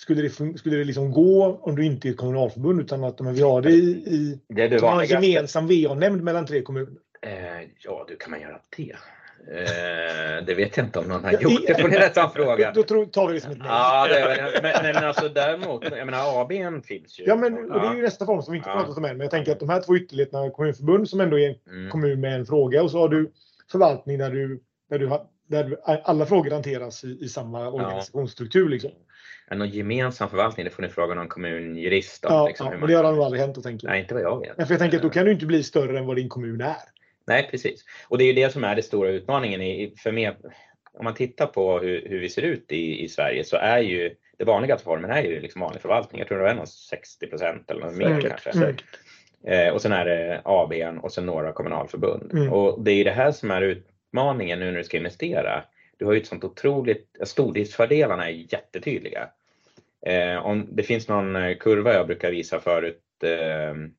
Skulle 0.00 0.22
det, 0.22 0.58
skulle 0.58 0.76
det 0.76 0.84
liksom 0.84 1.12
gå 1.12 1.58
om 1.62 1.76
du 1.76 1.84
inte 1.84 2.08
är 2.08 2.10
ett 2.10 2.16
kommunalförbund 2.16 2.80
utan 2.80 3.04
att 3.04 3.20
men 3.20 3.34
vi 3.34 3.42
har 3.42 3.62
det 3.62 3.70
i, 3.70 3.90
i 3.90 4.40
Det 4.48 4.62
är 4.62 4.68
det 4.68 4.86
en 4.86 5.22
gemensam 5.22 5.66
VA-nämnd 5.66 6.22
mellan 6.22 6.46
tre 6.46 6.62
kommuner. 6.62 7.00
Eh, 7.22 7.68
ja, 7.78 8.04
du 8.08 8.16
kan 8.16 8.30
man 8.30 8.40
göra 8.40 8.60
det? 8.76 8.96
Eh, 9.50 10.44
det 10.46 10.54
vet 10.54 10.76
jag 10.76 10.86
inte 10.86 10.98
om 10.98 11.08
någon 11.08 11.24
har 11.24 11.32
gjort. 11.32 11.66
Det 11.66 11.80
får 11.80 11.88
ni 11.88 11.98
nästan 11.98 12.30
fråga. 12.30 12.72
Då 12.74 12.82
tar 12.82 13.28
vi 13.28 13.34
det 13.34 13.40
som 13.40 13.52
ett 13.52 13.58
nej. 13.58 13.66
Ja, 13.70 14.08
det 14.08 14.60
men, 14.62 14.94
men, 14.94 15.04
alltså 15.04 15.28
däremot, 15.28 15.84
jag 15.84 16.06
menar 16.06 16.40
ABn 16.42 16.82
finns 16.82 17.20
ju. 17.20 17.24
Ja, 17.24 17.36
men 17.36 17.70
och 17.70 17.80
det 17.80 17.86
är 17.86 17.94
ju 17.94 18.02
nästa 18.02 18.26
form 18.26 18.42
som 18.42 18.52
vi 18.52 18.58
inte 18.58 18.70
Ja. 18.70 18.74
pratat 18.76 18.96
om 18.98 19.04
än. 19.04 19.16
Men 19.16 19.24
jag 19.24 19.30
tänker 19.30 19.52
att 19.52 19.60
de 19.60 19.68
här 19.68 19.80
två 19.82 19.96
ytterligheterna, 19.96 20.50
kommunförbund 20.50 21.08
som 21.08 21.20
ändå 21.20 21.38
är 21.38 21.48
en 21.48 21.54
Mm. 21.70 21.90
kommun 21.90 22.20
med 22.20 22.34
en 22.34 22.46
fråga 22.46 22.82
och 22.82 22.90
så 22.90 22.98
har 22.98 23.08
du 23.08 23.32
förvaltning 23.72 24.18
där 24.18 24.30
du, 24.30 24.60
där 24.90 24.98
du, 24.98 25.06
har, 25.06 25.22
där 25.48 25.76
alla 25.84 26.26
frågor 26.26 26.50
hanteras 26.50 27.04
i, 27.04 27.18
i 27.20 27.28
samma 27.28 27.68
organisationsstruktur. 27.70 28.68
Liksom. 28.68 28.90
Ja, 29.50 29.56
Någon 29.56 29.68
gemensam 29.68 30.28
förvaltning, 30.28 30.64
det 30.64 30.70
får 30.70 30.82
ni 30.82 30.88
fråga 30.88 31.14
någon 31.14 31.28
kommunjurist 31.28 32.24
om. 32.24 32.34
Ja, 32.34 32.46
liksom, 32.46 32.66
ja, 32.72 32.78
men 32.78 32.88
det 32.88 32.94
har 32.94 33.12
nog 33.12 33.22
aldrig 33.24 33.42
hänt, 33.42 33.58
jag. 33.64 33.80
Nej, 33.84 34.00
inte 34.00 34.14
vad 34.14 34.22
jag 34.22 34.40
vet. 34.40 34.56
Men 34.58 34.66
för 34.66 34.74
jag 34.74 34.80
tänker 34.80 34.96
att 34.96 35.02
då 35.02 35.10
kan 35.10 35.24
du 35.24 35.32
inte 35.32 35.46
bli 35.46 35.62
större 35.62 35.98
än 35.98 36.06
vad 36.06 36.16
din 36.16 36.28
kommun 36.28 36.60
är. 36.60 36.76
Nej, 37.26 37.48
precis. 37.50 37.84
Och 38.08 38.18
det 38.18 38.24
är 38.24 38.26
ju 38.26 38.32
det 38.32 38.52
som 38.52 38.64
är 38.64 38.74
den 38.74 38.84
stora 38.84 39.10
utmaningen 39.10 39.62
i, 39.62 39.94
för 39.98 40.12
mig. 40.12 40.36
Om 40.98 41.04
man 41.04 41.14
tittar 41.14 41.46
på 41.46 41.78
hur, 41.78 42.08
hur 42.08 42.20
vi 42.20 42.28
ser 42.28 42.42
ut 42.42 42.72
i, 42.72 43.04
i 43.04 43.08
Sverige 43.08 43.44
så 43.44 43.56
är 43.56 43.78
ju 43.78 44.14
det 44.38 44.44
vanligaste 44.44 44.84
formen 44.84 45.10
är 45.10 45.22
ju 45.22 45.40
liksom 45.40 45.60
vanlig 45.60 45.82
förvaltning. 45.82 46.18
Jag 46.18 46.28
tror 46.28 46.38
det 46.38 46.50
är 46.50 46.54
någon 46.54 46.66
60 46.66 47.26
procent 47.26 47.70
eller 47.70 47.80
något 47.80 47.96
mer 47.96 48.20
kanske. 48.20 48.52
säkert. 48.52 48.84
Eh, 49.46 49.74
och 49.74 49.82
sen 49.82 49.92
är 49.92 50.04
det 50.04 50.42
ABn 50.44 50.98
och 50.98 51.12
sen 51.12 51.26
några 51.26 51.52
kommunalförbund. 51.52 52.32
Mm. 52.32 52.52
Och 52.52 52.84
det 52.84 52.92
är 52.92 52.94
ju 52.94 53.04
det 53.04 53.10
här 53.10 53.32
som 53.32 53.50
är 53.50 53.62
utmaningen 53.62 54.58
nu 54.58 54.70
när 54.70 54.78
du 54.78 54.84
ska 54.84 54.96
investera. 54.96 55.64
Du 55.96 56.04
har 56.04 56.12
ju 56.12 56.20
ett 56.20 56.26
sånt 56.26 56.44
otroligt, 56.44 57.16
stordriftsfördelarna 57.24 58.30
är 58.30 58.52
jättetydliga. 58.52 59.28
Eh, 60.06 60.46
om 60.46 60.68
det 60.70 60.82
finns 60.82 61.08
någon 61.08 61.54
kurva 61.60 61.94
jag 61.94 62.06
brukar 62.06 62.30
visa 62.30 62.60
förut 62.60 63.00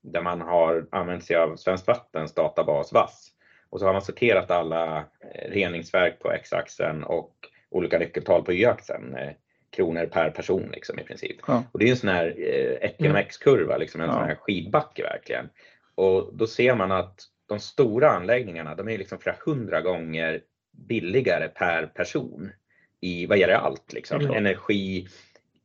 där 0.01 0.21
man 0.21 0.41
har 0.41 0.87
använt 0.91 1.23
sig 1.23 1.35
av 1.35 1.55
Svenskt 1.55 1.87
Vattens 1.87 2.33
databas 2.33 2.93
VASS. 2.93 3.31
Och 3.69 3.79
så 3.79 3.85
har 3.85 3.93
man 3.93 4.01
sorterat 4.01 4.51
alla 4.51 4.97
eh, 4.97 5.51
reningsverk 5.51 6.19
på 6.19 6.31
x-axeln 6.31 7.03
och 7.03 7.35
olika 7.69 7.99
nyckeltal 7.99 8.43
på 8.43 8.53
y-axeln. 8.53 9.15
Eh, 9.15 9.31
kronor 9.75 10.05
per 10.05 10.29
person 10.29 10.69
liksom 10.73 10.99
i 10.99 11.03
princip. 11.03 11.37
Ja. 11.47 11.63
Och 11.71 11.79
det 11.79 11.85
är 11.85 11.89
en 11.89 11.97
sån 11.97 12.09
här 12.09 12.35
eh, 12.37 12.89
ekonomex-kurva, 12.89 13.77
liksom 13.77 14.01
en 14.01 14.07
Ja. 14.07 14.13
sån 14.13 14.23
här 14.23 14.35
skidbacke 14.35 15.03
verkligen. 15.03 15.49
Och 15.95 16.29
då 16.33 16.47
ser 16.47 16.75
man 16.75 16.91
att 16.91 17.19
de 17.45 17.59
stora 17.59 18.09
anläggningarna, 18.09 18.75
de 18.75 18.89
är 18.89 18.97
liksom 18.97 19.19
flera 19.19 19.35
hundra 19.45 19.81
gånger 19.81 20.41
billigare 20.71 21.47
per 21.47 21.85
person 21.87 22.51
i 23.01 23.25
vad 23.25 23.37
gäller 23.37 23.53
allt 23.53 23.93
liksom. 23.93 24.21
Mm. 24.21 24.35
Energi, 24.35 25.07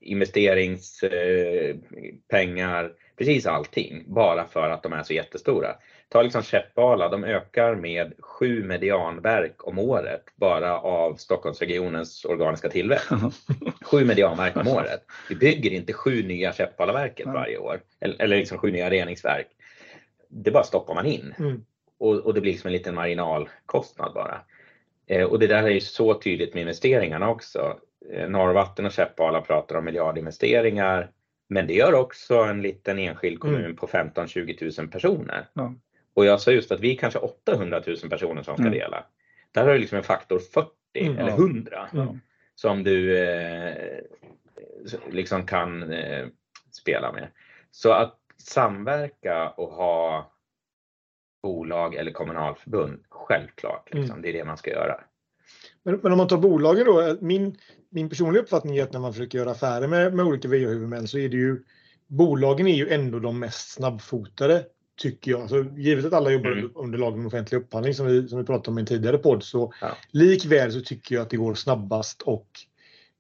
investeringspengar, 0.01 1.77
pengar, 2.29 2.93
precis 3.19 3.47
allting. 3.47 4.05
Bara 4.07 4.47
för 4.47 4.71
att 4.71 4.83
de 4.83 4.93
är 4.93 5.03
så 5.03 5.13
jättestora. 5.13 5.77
Ta 6.09 6.23
liksom 6.23 6.43
Käppala, 6.43 7.09
de 7.09 7.25
ökar 7.25 7.75
med 7.75 8.13
sju 8.19 8.65
medianverk 8.65 9.67
om 9.67 9.79
året 9.79 10.25
bara 10.37 10.79
av 10.79 11.15
Stockholmsregionens 11.15 12.25
organiska 12.25 12.69
tillväxt. 12.69 13.11
Sju 13.83 14.05
medianverk 14.05 14.57
om 14.57 14.69
året. 14.69 15.03
Vi 15.29 15.35
bygger 15.35 15.71
inte 15.71 15.93
sju 15.93 16.23
nya 16.23 16.53
Käppalaverket 16.53 17.27
varje 17.27 17.59
år. 17.59 17.81
Eller, 18.01 18.23
eller 18.23 18.37
liksom 18.37 18.59
sju 18.59 18.71
nya 18.71 18.91
reningsverk. 18.91 19.47
Det 20.29 20.51
bara 20.51 20.65
stoppar 20.65 20.95
man 20.95 21.07
in. 21.07 21.35
Mm. 21.39 21.65
Och, 21.99 22.17
och 22.17 22.35
det 22.35 22.41
blir 22.41 22.53
liksom 22.53 22.69
en 22.69 22.73
liten 22.73 22.95
marginalkostnad 22.95 24.13
bara. 24.15 24.41
Eh, 25.07 25.25
och 25.25 25.39
det 25.39 25.47
där 25.47 25.63
är 25.63 25.69
ju 25.69 25.81
så 25.81 26.15
tydligt 26.15 26.55
med 26.55 26.61
investeringarna 26.61 27.31
också. 27.31 27.77
Eh, 28.13 28.29
Norrvatten 28.29 28.87
och 28.87 28.93
Käppala 28.93 29.41
pratar 29.41 29.77
om 29.77 29.85
miljardinvesteringar. 29.85 31.11
Men 31.49 31.67
det 31.67 31.75
gör 31.75 31.95
också 31.95 32.35
en 32.35 32.63
liten 32.63 32.99
enskild 32.99 33.41
kommun 33.41 33.77
på 33.77 33.87
15-20 33.87 34.81
000 34.81 34.89
personer. 34.89 35.47
Ja. 35.53 35.75
Och 36.15 36.25
jag 36.25 36.41
sa 36.41 36.51
just 36.51 36.73
att 36.73 36.81
vi 36.81 36.93
är 36.95 36.97
kanske 36.99 37.19
800 37.19 37.83
000 37.87 37.97
personer 38.11 38.43
som 38.43 38.55
ska 38.57 38.67
Mm. 38.67 38.79
dela. 38.79 39.05
Där 39.53 39.67
har 39.67 39.73
du 39.73 39.79
liksom 39.79 39.99
en 39.99 40.05
faktor 40.05 40.39
40 40.39 40.71
Mm. 40.95 41.19
eller 41.19 41.31
Ja. 41.31 41.37
100 41.37 41.89
Mm. 41.95 42.21
som 42.55 42.83
du 42.85 43.19
eh, 43.19 44.01
liksom 45.11 45.47
kan 45.47 45.93
eh, 45.93 46.27
spela 46.71 47.13
med. 47.13 47.29
Så 47.71 47.93
att 47.93 48.19
samverka 48.37 49.49
och 49.51 49.69
ha 49.69 50.33
bolag 51.43 51.95
eller 51.95 52.13
kommunalförbund, 52.13 53.05
självklart. 53.09 53.95
Liksom, 53.95 54.11
mm. 54.11 54.23
Det 54.23 54.29
är 54.29 54.33
det 54.33 54.45
man 54.45 54.57
ska 54.57 54.71
göra. 54.71 55.01
Men, 55.83 56.01
men, 56.03 56.13
om 56.13 56.19
man 56.19 56.29
tar 56.29 56.39
bolagen 56.39 56.87
då, 56.87 57.17
min, 57.21 57.57
min 57.91 58.09
personliga 58.09 58.43
uppfattning 58.43 58.77
är 58.77 58.83
att 58.83 58.93
när 58.93 59.01
man 59.01 59.13
försöker 59.13 59.39
göra 59.39 59.51
affärer 59.51 59.89
med, 59.89 60.15
med 60.15 60.25
olika 60.25 60.49
VA-huvudmän 60.49 61.09
så 61.09 61.19
är 61.19 61.29
det 61.29 61.37
ju 61.37 61.63
bolagen 62.07 62.67
är 62.67 62.77
ju 62.77 62.89
ändå 62.89 63.19
de 63.19 63.39
mest 63.39 63.71
snabbfotade 63.71 64.65
tycker 65.01 65.31
jag. 65.31 65.41
Alltså, 65.41 65.65
givet 65.77 66.05
att 66.05 66.13
alla 66.13 66.31
jobbar 66.31 66.53
mm. 66.53 66.71
under 66.75 66.99
lagen 66.99 67.21
om 67.21 67.27
offentlig 67.27 67.59
upphandling 67.59 67.95
som 67.95 68.07
vi, 68.07 68.29
som 68.29 68.39
vi 68.39 68.45
pratade 68.45 68.71
om 68.71 68.79
i 68.79 68.81
en 68.81 68.87
tidigare 68.87 69.19
podd 69.19 69.43
så 69.43 69.73
ja. 69.81 69.97
likväl 70.11 70.73
så 70.73 70.81
tycker 70.81 71.15
jag 71.15 71.23
att 71.23 71.31
det 71.31 71.37
går 71.37 71.55
snabbast 71.55 72.23
och 72.23 72.49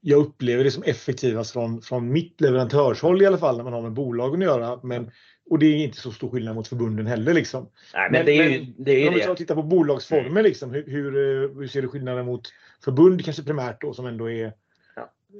jag 0.00 0.20
upplever 0.20 0.64
det 0.64 0.70
som 0.70 0.82
effektivast 0.82 1.52
från, 1.52 1.82
från 1.82 2.12
mitt 2.12 2.40
leverantörshåll 2.40 3.22
i 3.22 3.26
alla 3.26 3.38
fall 3.38 3.56
när 3.56 3.64
man 3.64 3.72
har 3.72 3.82
med 3.82 3.92
bolagen 3.92 4.42
att 4.42 4.46
göra. 4.46 4.80
Men, 4.82 5.10
och 5.50 5.58
det 5.58 5.66
är 5.66 5.76
inte 5.76 5.98
så 5.98 6.12
stor 6.12 6.30
skillnad 6.30 6.54
mot 6.54 6.68
förbunden 6.68 7.06
heller. 7.06 7.34
Liksom. 7.34 7.68
Nej, 7.94 8.08
men, 8.10 8.18
men 8.18 8.26
det 8.26 8.32
är 8.32 8.48
ju 8.48 8.66
det. 8.78 9.06
Är 9.06 9.28
om 9.28 9.34
vi 9.34 9.36
tittar 9.36 9.54
på 9.54 9.62
bolagsformer, 9.62 10.26
mm. 10.26 10.44
liksom, 10.44 10.70
hur, 10.70 10.84
hur, 10.86 11.06
eh, 11.06 11.58
hur, 11.58 11.66
ser 11.66 11.82
du 11.82 11.88
skillnaden 11.88 12.26
mot 12.26 12.48
förbund 12.84 13.24
kanske 13.24 13.42
primärt 13.42 13.80
då 13.80 13.92
som 13.92 14.06
ändå 14.06 14.30
är 14.30 14.52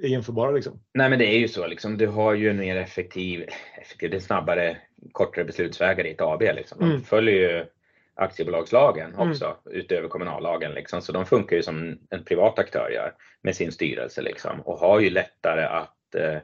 jämförbara? 0.03 0.51
Liksom? 0.51 0.81
Nej 0.95 1.11
men 1.11 1.19
det 1.19 1.27
är 1.27 1.39
ju 1.39 1.49
så, 1.49 1.67
liksom, 1.67 1.99
du 1.99 2.07
har 2.07 2.35
ju 2.35 2.51
en 2.51 2.57
mer 2.57 2.77
effektiv, 2.77 3.47
effektiv 3.81 4.11
det 4.11 4.17
är 4.17 4.21
snabbare, 4.21 4.77
kortare 5.13 5.45
beslutsvägar 5.45 6.07
i 6.07 6.11
ett 6.11 6.21
AB. 6.21 6.43
Liksom. 6.43 6.79
De 6.79 6.91
mm. 6.91 7.03
följer 7.03 7.35
ju 7.35 7.67
aktiebolagslagen 8.15 9.15
mm. 9.15 9.31
också 9.31 9.45
mm. 9.45 9.79
utöver 9.81 10.09
kommunallagen. 10.09 10.75
Liksom. 10.75 11.03
Så 11.03 11.13
de 11.13 11.27
funkar 11.27 11.57
ju 11.57 11.63
som 11.63 11.99
en 12.11 12.25
privat 12.25 12.59
aktör 12.59 12.91
gör 12.91 13.15
med 13.43 13.57
sin 13.57 13.73
styrelse 13.73 14.23
liksom, 14.23 14.61
och 14.61 14.79
har 14.79 15.01
ju 15.01 15.11
lättare 15.11 15.65
att 15.65 16.15
eh, 16.15 16.39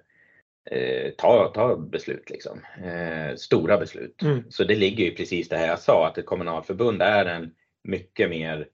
eh, 0.79 1.11
ta, 1.19 1.53
ta 1.55 1.77
beslut, 1.77 2.31
liksom. 2.31 2.61
Eh, 2.85 3.37
stora 3.37 3.79
beslut. 3.79 4.23
Mm. 4.23 4.45
Så 4.49 4.65
det 4.65 4.75
ligger 4.75 5.05
ju 5.05 5.15
precis 5.15 5.49
det 5.49 5.57
här 5.57 5.69
jag 5.69 5.79
sa 5.79 6.07
att 6.07 6.19
ett 6.19 6.27
kommunalförbund 6.27 7.03
är 7.03 7.27
en 7.27 7.51
mycket 7.85 8.31
mer 8.31 8.69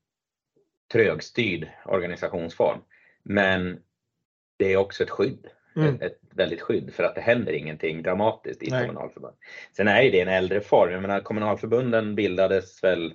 trögstyrd 0.92 1.68
organisationsform. 1.84 2.78
Men 3.22 3.78
det 4.62 4.72
är 4.72 4.76
också 4.76 5.02
ett 5.02 5.10
skydd. 5.10 5.46
Mm. 5.76 5.94
Ett, 5.94 6.02
ett, 6.02 6.18
väldigt 6.34 6.60
skydd 6.60 6.94
för 6.94 7.04
att 7.04 7.14
det 7.14 7.20
händer 7.20 7.52
ingenting 7.52 8.02
dramatiskt 8.02 8.62
i 8.62 8.66
ett 8.66 8.80
kommunalförbund. 8.80 9.34
Sen 9.76 9.88
är 9.88 10.02
ju 10.02 10.10
det 10.10 10.20
en 10.20 10.28
äldre 10.28 10.60
form. 10.60 10.92
Jag 10.92 11.02
menar 11.02 11.20
kommunalförbunden 11.20 12.14
bildades 12.14 12.84
väl 12.84 13.14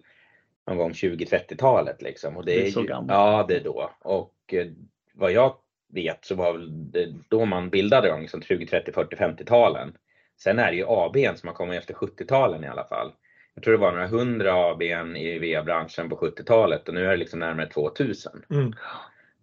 någon 0.67 0.77
gång 0.77 0.91
20-30-talet 0.91 2.01
liksom. 2.01 2.37
Och 2.37 2.45
det, 2.45 2.51
det 2.51 2.67
är, 2.67 2.71
så 2.71 2.81
ju, 2.81 2.87
gammalt. 2.87 3.11
Ja, 3.11 3.45
det 3.47 3.55
är 3.55 3.63
då. 3.63 3.91
Och 3.99 4.53
eh, 4.53 4.67
vad 5.13 5.31
jag 5.31 5.55
vet 5.93 6.25
så 6.25 6.35
var 6.35 6.57
det 6.69 7.13
då 7.29 7.45
man 7.45 7.69
bildade 7.69 8.07
dem, 8.07 8.21
liksom 8.21 8.41
20, 8.41 8.67
30, 8.67 8.91
40, 8.91 9.15
50-talen. 9.15 9.93
Sen 10.37 10.59
är 10.59 10.71
det 10.71 10.77
ju 10.77 10.85
ABn 10.87 11.37
som 11.37 11.47
har 11.47 11.53
kommit 11.53 11.79
efter 11.79 11.93
70-talen 11.93 12.63
i 12.63 12.67
alla 12.67 12.87
fall. 12.87 13.11
Jag 13.55 13.63
tror 13.63 13.73
det 13.73 13.79
var 13.79 13.91
några 13.91 14.07
hundra 14.07 14.71
ABn 14.71 15.15
i 15.15 15.39
VA-branschen 15.39 16.09
på 16.09 16.15
70-talet 16.15 16.87
och 16.87 16.93
nu 16.93 17.05
är 17.05 17.09
det 17.09 17.17
liksom 17.17 17.39
närmare 17.39 17.67
2000. 17.67 18.43
Mm. 18.49 18.73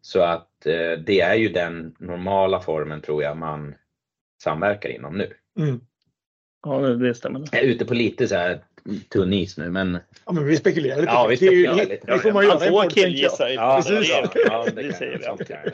Så 0.04 0.20
att 0.20 0.66
eh, 0.66 0.98
det 1.06 1.20
är 1.20 1.34
ju 1.34 1.48
den 1.48 1.94
normala 1.98 2.60
formen 2.60 3.00
tror 3.00 3.22
jag 3.22 3.36
man 3.36 3.74
samverkar 4.42 4.88
inom 4.88 5.18
nu. 5.18 5.32
Mm. 5.58 5.80
Ja, 6.66 6.78
det 6.78 7.14
stämmer. 7.14 7.48
Jag 7.52 7.60
är 7.60 7.66
ute 7.66 7.84
på 7.84 7.94
lite 7.94 8.28
så 8.28 8.34
här 8.34 8.64
tunn 9.08 9.32
is 9.32 9.56
nu 9.56 9.70
men... 9.70 9.98
Ja 10.26 10.32
men 10.32 10.46
vi 10.46 10.56
spekulerar 10.56 10.96
lite. 10.96 11.12
Ja 11.12 11.26
vi 11.26 11.36
spekulerar 11.36 11.74
lite. 11.74 12.06
Det 12.06 12.18
får 12.18 12.32
man 12.32 12.44
göra. 12.44 12.58
Man 12.58 12.68
får 12.68 12.90
killgissa. 12.90 13.50
Ja, 13.50 13.82
precis. 13.86 14.10
Ja, 14.10 14.30
ja, 14.34 14.66
det, 14.74 14.82
det 14.82 14.92
säger 14.92 15.18
vi. 15.18 15.70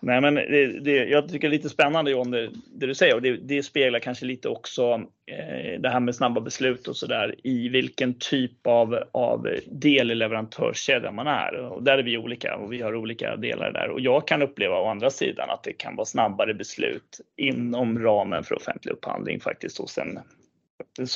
Nej, 0.00 0.20
men 0.20 0.34
det, 0.34 0.80
det, 0.80 0.90
jag 0.90 1.28
tycker 1.28 1.48
det 1.48 1.54
är 1.54 1.58
lite 1.58 1.68
spännande 1.68 2.10
John, 2.10 2.30
det, 2.30 2.50
det 2.74 2.86
du 2.86 2.94
säger 2.94 3.14
och 3.14 3.22
det, 3.22 3.36
det, 3.36 3.62
speglar 3.62 3.98
kanske 3.98 4.26
lite 4.26 4.48
också 4.48 5.00
eh, 5.26 5.80
det 5.80 5.88
här 5.88 6.00
med 6.00 6.14
snabba 6.14 6.40
beslut 6.40 6.88
och 6.88 6.96
så 6.96 7.06
där 7.06 7.34
i 7.44 7.68
vilken 7.68 8.14
typ 8.14 8.66
av, 8.66 8.98
av 9.12 9.48
del 9.66 10.10
i 10.10 10.14
leverantörskedjan 10.14 11.14
man 11.14 11.26
är. 11.26 11.54
Och 11.54 11.82
där 11.82 11.98
är 11.98 12.02
vi 12.02 12.18
olika 12.18 12.56
och 12.56 12.72
vi 12.72 12.82
har 12.82 12.94
olika 12.94 13.36
delar 13.36 13.72
där 13.72 13.88
och 13.90 14.00
jag 14.00 14.28
kan 14.28 14.42
uppleva 14.42 14.80
å 14.80 14.88
andra 14.88 15.10
sidan 15.10 15.50
att 15.50 15.62
det 15.62 15.72
kan 15.72 15.96
vara 15.96 16.06
snabbare 16.06 16.54
beslut 16.54 17.20
inom 17.36 17.98
ramen 17.98 18.44
för 18.44 18.54
offentlig 18.54 18.92
upphandling 18.92 19.40
faktiskt 19.40 19.78
hos 19.78 19.98
en, 19.98 20.18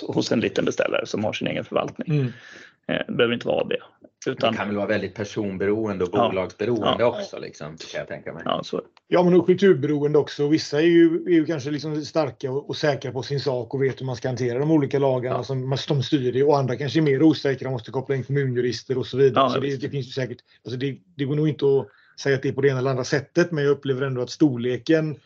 hos 0.06 0.32
en 0.32 0.40
liten 0.40 0.64
beställare 0.64 1.06
som 1.06 1.24
har 1.24 1.32
sin 1.32 1.48
egen 1.48 1.64
förvaltning. 1.64 2.20
Mm. 2.20 2.32
Eh, 2.86 3.06
det 3.06 3.12
behöver 3.12 3.34
inte 3.34 3.46
vara 3.46 3.64
det. 3.64 3.80
Utan... 4.26 4.52
Det 4.52 4.59
kan 4.59 4.68
väl 4.68 4.76
vara 4.76 4.87
väldigt 4.87 5.14
personberoende 5.14 6.04
och 6.04 6.11
bolagsberoende 6.11 6.96
ja. 6.98 7.06
också, 7.06 7.38
liksom, 7.38 7.76
kan 7.76 7.98
jag 7.98 8.09
tänka 8.09 8.33
mig. 8.33 8.42
Ja, 8.44 8.62
så. 8.64 8.83
ja 9.09 9.22
men 9.22 9.35
och 9.35 9.46
kulturberoende 9.46 10.18
också. 10.18 10.48
Vissa 10.48 10.78
är 10.78 10.87
ju, 10.87 11.24
är 11.26 11.30
ju 11.30 11.46
kanske 11.46 11.70
liksom 11.70 12.04
starka 12.04 12.50
och, 12.50 12.68
och, 12.68 12.76
säkra 12.76 13.12
på 13.12 13.22
sin 13.22 13.40
sak 13.40 13.74
och 13.74 13.83
vet 13.83 14.00
hur 14.00 14.06
man 14.06 14.16
ska 14.16 14.28
hantera 14.28 14.59
de 14.59 14.70
olika 14.70 14.98
lagarna 14.98 15.37
ja. 15.37 15.42
som 15.44 15.76
de 15.88 16.02
styr 16.02 16.37
i 16.37 16.42
och 16.42 16.59
andra 16.59 16.76
kanske 16.76 16.98
är 16.98 17.02
mer 17.02 17.22
osäkra 17.22 17.68
och 17.68 17.72
måste 17.72 17.90
koppla 17.90 18.16
in 18.16 18.24
kommunjurister 18.24 18.98
och 18.98 19.06
så 19.06 19.16
vidare. 19.16 19.44
Ja, 19.44 19.50
så 19.50 19.61
det, 19.61 19.76
det, 19.76 19.90
finns 19.90 20.06
ju 20.06 20.12
säkert, 20.12 20.38
alltså 20.64 20.78
det, 20.78 20.98
det 21.14 21.24
går 21.24 21.37
nog 21.37 21.48
inte 21.48 21.64
att 21.66 21.88
säga 22.20 22.37
att 22.37 22.42
det 22.42 22.48
är 22.48 22.52
på 22.52 22.61
det 22.61 22.68
ena 22.68 22.78
eller 22.78 22.90
andra 22.90 23.04
sättet 23.04 23.52
men 23.52 23.64
jag 23.64 23.70
upplever 23.70 24.02
ändå 24.02 24.22
att 24.22 24.30
storleken 24.30 25.16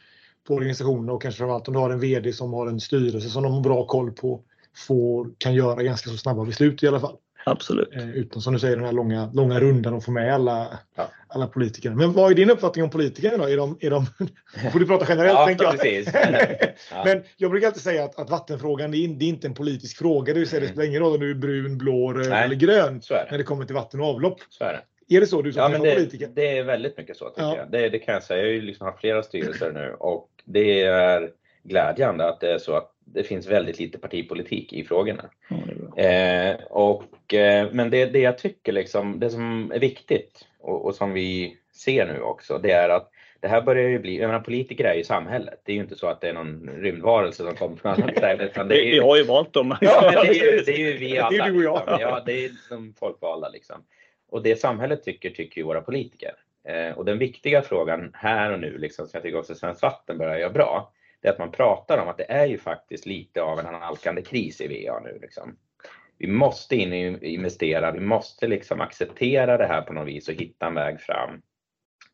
på 0.47 0.55
organisationen 0.55 1.11
och 1.11 1.23
kanske 1.23 1.39
framförallt 1.39 1.69
om 1.69 1.75
du 1.75 1.81
har 1.81 1.91
en 1.91 2.01
VD 2.01 2.33
som 2.33 2.53
har 2.53 2.67
en 2.67 2.81
styrelse 2.81 3.29
som 3.29 3.43
de 3.43 3.53
har 3.53 3.61
bra 3.61 3.87
koll 3.87 4.13
på 4.13 4.41
får, 4.77 5.31
kan 5.39 5.55
göra 5.55 5.83
ganska 5.83 6.11
så 6.11 6.17
snabba 6.17 6.45
beslut 6.45 6.83
i 6.83 6.89
alla 6.89 7.01
fall. 7.01 7.17
Absolut. 7.47 7.97
Eh, 7.97 8.11
utan 8.11 8.43
som 8.43 8.53
du 8.53 8.59
säger 8.59 8.77
den 8.77 8.85
här 8.85 8.93
långa, 8.93 9.31
långa 9.35 9.61
rundan 9.61 9.95
och 9.95 10.05
få 10.05 10.11
med 10.11 10.35
alla, 10.35 10.79
ja. 10.95 11.09
alla 11.29 11.47
politiker. 11.47 11.91
Men 11.91 12.13
vad 12.13 12.31
är 12.31 12.35
din 12.35 12.51
uppfattning 12.51 12.85
om 12.85 12.91
politikerna 12.91 13.37
då? 13.37 13.49
Är 13.51 13.57
de, 13.57 13.79
är 13.81 13.91
de, 13.91 14.07
får 14.73 14.79
du 14.79 14.87
prata 14.87 15.07
generellt 15.09 15.39
ja, 15.39 15.47
tänker 15.47 15.65
jag. 15.65 15.81
Precis. 15.81 16.15
ja. 16.91 17.03
Men 17.05 17.23
jag 17.37 17.51
brukar 17.51 17.67
alltid 17.67 17.83
säga 17.83 18.05
att, 18.05 18.19
att 18.19 18.31
vattenfrågan 18.31 18.91
det 18.91 18.97
är, 18.97 19.09
det 19.09 19.25
är, 19.25 19.29
inte 19.29 19.47
en 19.47 19.55
politisk 19.55 19.99
fråga. 19.99 20.33
Det 20.33 20.39
vill 20.39 20.49
säga 20.49 20.59
mm. 20.59 20.69
det 20.69 20.73
spelar 20.73 20.89
ingen 20.89 21.01
roll 21.01 21.15
om 21.15 21.21
du 21.21 21.31
är 21.31 21.35
brun, 21.35 21.79
blå, 21.79 22.13
röd 22.13 22.33
eller 22.33 22.57
grön 22.57 23.01
det. 23.09 23.27
när 23.31 23.39
det 23.39 23.45
kommer 23.45 23.65
till 23.65 23.75
vatten 23.75 24.01
och 24.01 24.07
avlopp. 24.07 24.41
Så 24.49 24.65
är 24.65 24.73
det. 24.73 24.83
Är 25.17 25.21
det 25.21 25.27
så 25.27 25.43
du 25.43 25.53
som 25.53 25.63
ja, 25.63 25.69
men 25.69 25.83
det, 25.83 25.95
politiker? 25.95 26.31
Det 26.35 26.59
är 26.59 26.65
väldigt 26.65 26.99
mycket 26.99 27.17
så 27.17 27.29
tycker 27.29 27.43
ja. 27.43 27.57
jag. 27.57 27.71
Det, 27.71 27.89
det, 27.89 27.99
kan 27.99 28.15
jag 28.15 28.23
säga. 28.23 28.39
Jag 28.39 28.47
har 28.47 28.53
ju 28.53 28.61
liksom 28.61 28.87
haft 28.87 29.01
flera 29.01 29.23
styrelser 29.23 29.73
nu 29.73 29.97
och 29.99 30.29
det 30.45 30.83
är 30.83 31.31
glädjande 31.63 32.29
att 32.29 32.41
det 32.41 32.53
är 32.53 32.59
så 32.59 32.77
att 32.77 32.91
det 33.05 33.23
finns 33.23 33.47
väldigt 33.47 33.79
lite 33.79 33.99
partipolitik 33.99 34.73
i 34.73 34.85
frågorna. 34.85 35.31
Mm, 35.51 35.93
eh, 35.97 36.61
och, 36.65 37.35
eh, 37.35 37.69
men 37.73 37.91
det, 37.91 38.07
det 38.07 38.19
jag 38.19 38.39
tycker 38.39 38.73
liksom, 38.73 39.21
det 39.21 39.31
som 39.31 39.73
är 39.75 39.79
viktigt 39.79 40.47
och, 40.61 40.85
och, 40.85 40.95
som 40.95 41.13
vi 41.13 41.57
ser 41.73 42.07
nu 42.07 42.21
också, 42.21 42.59
det 42.59 42.71
är 42.71 42.89
att 42.89 43.11
det 43.41 43.49
här 43.49 43.63
börjar 43.63 43.89
ju 43.89 43.99
bli, 43.99 44.21
jag 44.21 44.27
menar 44.29 44.41
politiker 44.41 44.85
är 44.85 44.95
ju 44.95 45.05
samhället. 45.05 45.61
Det 45.65 45.73
är 45.73 45.77
ju 45.77 45.83
inte 45.83 45.97
så 45.97 46.07
att 46.07 46.21
det 46.21 46.29
är 46.29 46.33
någon 46.33 46.71
rymdvarelse 46.81 47.45
som 47.45 47.55
kommer 47.55 47.77
från 47.77 47.93
annat 47.93 48.17
ställe. 48.17 48.51
det 48.69 48.81
är 48.81 48.85
ju, 48.85 48.91
vi 48.91 48.99
har 48.99 49.17
ju 49.17 49.23
valt 49.23 49.53
dem. 49.53 49.77
Ja, 49.81 50.23
det 50.23 50.29
är 50.29 50.53
ju, 50.53 50.63
det 50.67 50.73
är 50.73 50.79
ju 50.79 50.97
vi 50.97 51.19
alla. 51.19 51.31
Det 51.31 51.37
är 51.37 51.51
du 51.51 51.57
och 51.57 51.63
jag. 51.65 51.79
Liksom. 51.79 52.01
Ja, 52.01 52.23
det 52.27 52.45
är 52.45 52.51
de 52.71 52.95
folkvalda 52.99 53.49
liksom. 53.49 53.77
Och 54.31 54.43
det 54.43 54.61
samhället 54.61 55.05
tycker, 55.05 55.31
tycker 55.31 55.61
ju 55.61 55.65
våra 55.65 55.81
politiker. 55.81 56.33
Eh, 56.69 56.99
och 56.99 57.05
den 57.05 57.19
viktiga 57.19 57.63
frågan 57.63 58.11
här 58.15 58.53
och 58.53 58.61
nu, 58.61 58.79
liksom, 58.79 59.07
som 59.07 59.11
jag 59.17 59.23
tycker 59.23 59.39
också 59.39 59.55
Svenskt 59.55 59.83
Vatten 59.83 60.19
börjar 60.19 60.39
göra 60.39 60.53
bra, 60.53 60.93
det 61.25 61.29
är 61.29 61.33
att 61.33 61.39
man 61.39 61.53
pratar 61.53 61.99
om 61.99 62.09
att 62.09 62.19
det 62.19 62.33
är 62.33 62.47
ju 62.47 62.59
faktiskt 62.59 63.07
lite 63.07 63.43
av 63.43 63.59
en 63.59 63.67
analkande 63.67 64.23
kris 64.23 64.61
i 64.61 64.69
VA 64.69 65.01
nu. 65.01 65.19
Liksom. 65.23 65.57
Vi 66.19 66.27
måste 66.27 66.77
in 66.77 67.15
och 67.15 67.23
investera, 67.23 67.93
vi 67.93 68.01
måste 68.01 68.47
liksom 68.47 68.81
acceptera 68.81 69.57
det 69.57 69.67
här 69.67 69.83
på 69.83 69.93
något 69.93 70.09
vis 70.09 70.29
och 70.29 70.35
hitta 70.35 70.67
en 70.67 70.75
väg 70.75 71.01
fram. 71.01 71.43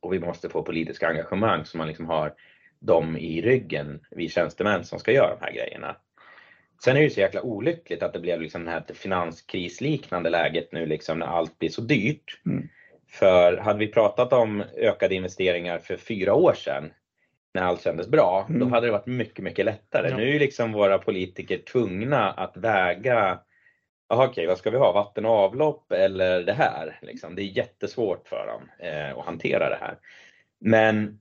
Och 0.01 0.13
vi 0.13 0.19
måste 0.19 0.49
få 0.49 0.63
politiska 0.63 1.09
engagemang 1.09 1.65
så 1.65 1.79
man 1.79 1.89
liksom 1.89 2.07
har 2.07 2.35
dem 2.79 3.17
i 3.17 3.43
ryggen, 3.43 4.01
vi 4.11 4.29
tjänstemän 4.29 4.85
som 4.85 4.99
ska 4.99 5.13
göra 5.13 5.37
de 5.41 5.45
här 5.45 5.53
grejerna. 5.53 5.97
Sen 6.85 6.97
är 6.97 7.01
det 7.01 7.05
ju 7.05 7.11
så 7.11 7.21
jäkla 7.21 7.43
olyckligt 7.43 8.03
att 8.03 8.13
det 8.13 8.21
blev 8.21 8.41
liksom 8.41 8.65
det 8.65 8.71
här 8.71 8.85
finanskrisliknande 8.95 10.31
läget 10.31 10.73
nu 10.73 10.87
liksom 10.87 11.19
när 11.19 11.27
allt 11.27 11.59
blir 11.59 11.69
så 11.69 11.81
dyrt. 11.81 12.41
Mm. 12.47 12.69
För 13.09 13.57
hade 13.57 13.79
vi 13.79 13.87
pratat 13.87 14.33
om 14.33 14.65
ökade 14.77 15.15
investeringar 15.15 15.79
för 15.79 15.97
fyra 15.97 16.35
år 16.35 16.55
sedan 16.55 16.93
när 17.55 17.63
allt 17.63 17.83
kändes 17.83 18.09
bra, 18.09 18.47
mm. 18.49 18.61
då 18.61 18.67
hade 18.67 18.87
det 18.87 18.93
varit 18.93 19.07
mycket, 19.07 19.45
mycket 19.45 19.65
lättare. 19.65 20.09
Ja. 20.11 20.17
Nu 20.17 20.23
är 20.23 20.33
ju 20.33 20.39
liksom 20.39 20.73
våra 20.73 20.99
politiker 20.99 21.59
tvungna 21.59 22.31
att 22.31 22.57
väga 22.57 23.41
Jaha, 24.13 24.27
okej, 24.27 24.47
vad 24.47 24.59
ska 24.59 24.71
vi 24.71 24.77
ha? 24.77 24.93
Vatten 24.93 25.25
och 25.25 25.33
avlopp 25.33 25.93
eller 25.93 26.43
det 26.43 26.53
här? 26.53 26.99
Liksom, 27.03 27.35
det 27.35 27.43
är 27.43 27.57
jättesvårt 27.57 28.29
för 28.29 28.47
dem 28.47 28.71
eh, 28.79 29.19
att 29.19 29.25
hantera 29.25 29.69
det 29.69 29.79
här. 29.81 29.99
Men 30.61 31.21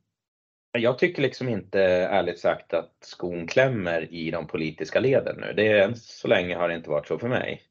jag 0.71 0.99
tycker 0.99 1.21
liksom 1.21 1.49
inte 1.49 1.81
ärligt 1.83 2.39
sagt 2.39 2.73
att 2.73 2.91
skon 3.01 3.47
klämmer 3.47 4.13
i 4.13 4.31
de 4.31 4.47
politiska 4.47 4.99
leden 4.99 5.35
nu. 5.39 5.53
Det 5.53 5.67
är, 5.67 5.93
så 5.93 6.27
länge 6.27 6.55
har 6.55 6.67
det 6.69 6.75
inte 6.75 6.89
varit 6.89 7.07
så 7.07 7.19
för 7.19 7.27
mig. 7.27 7.61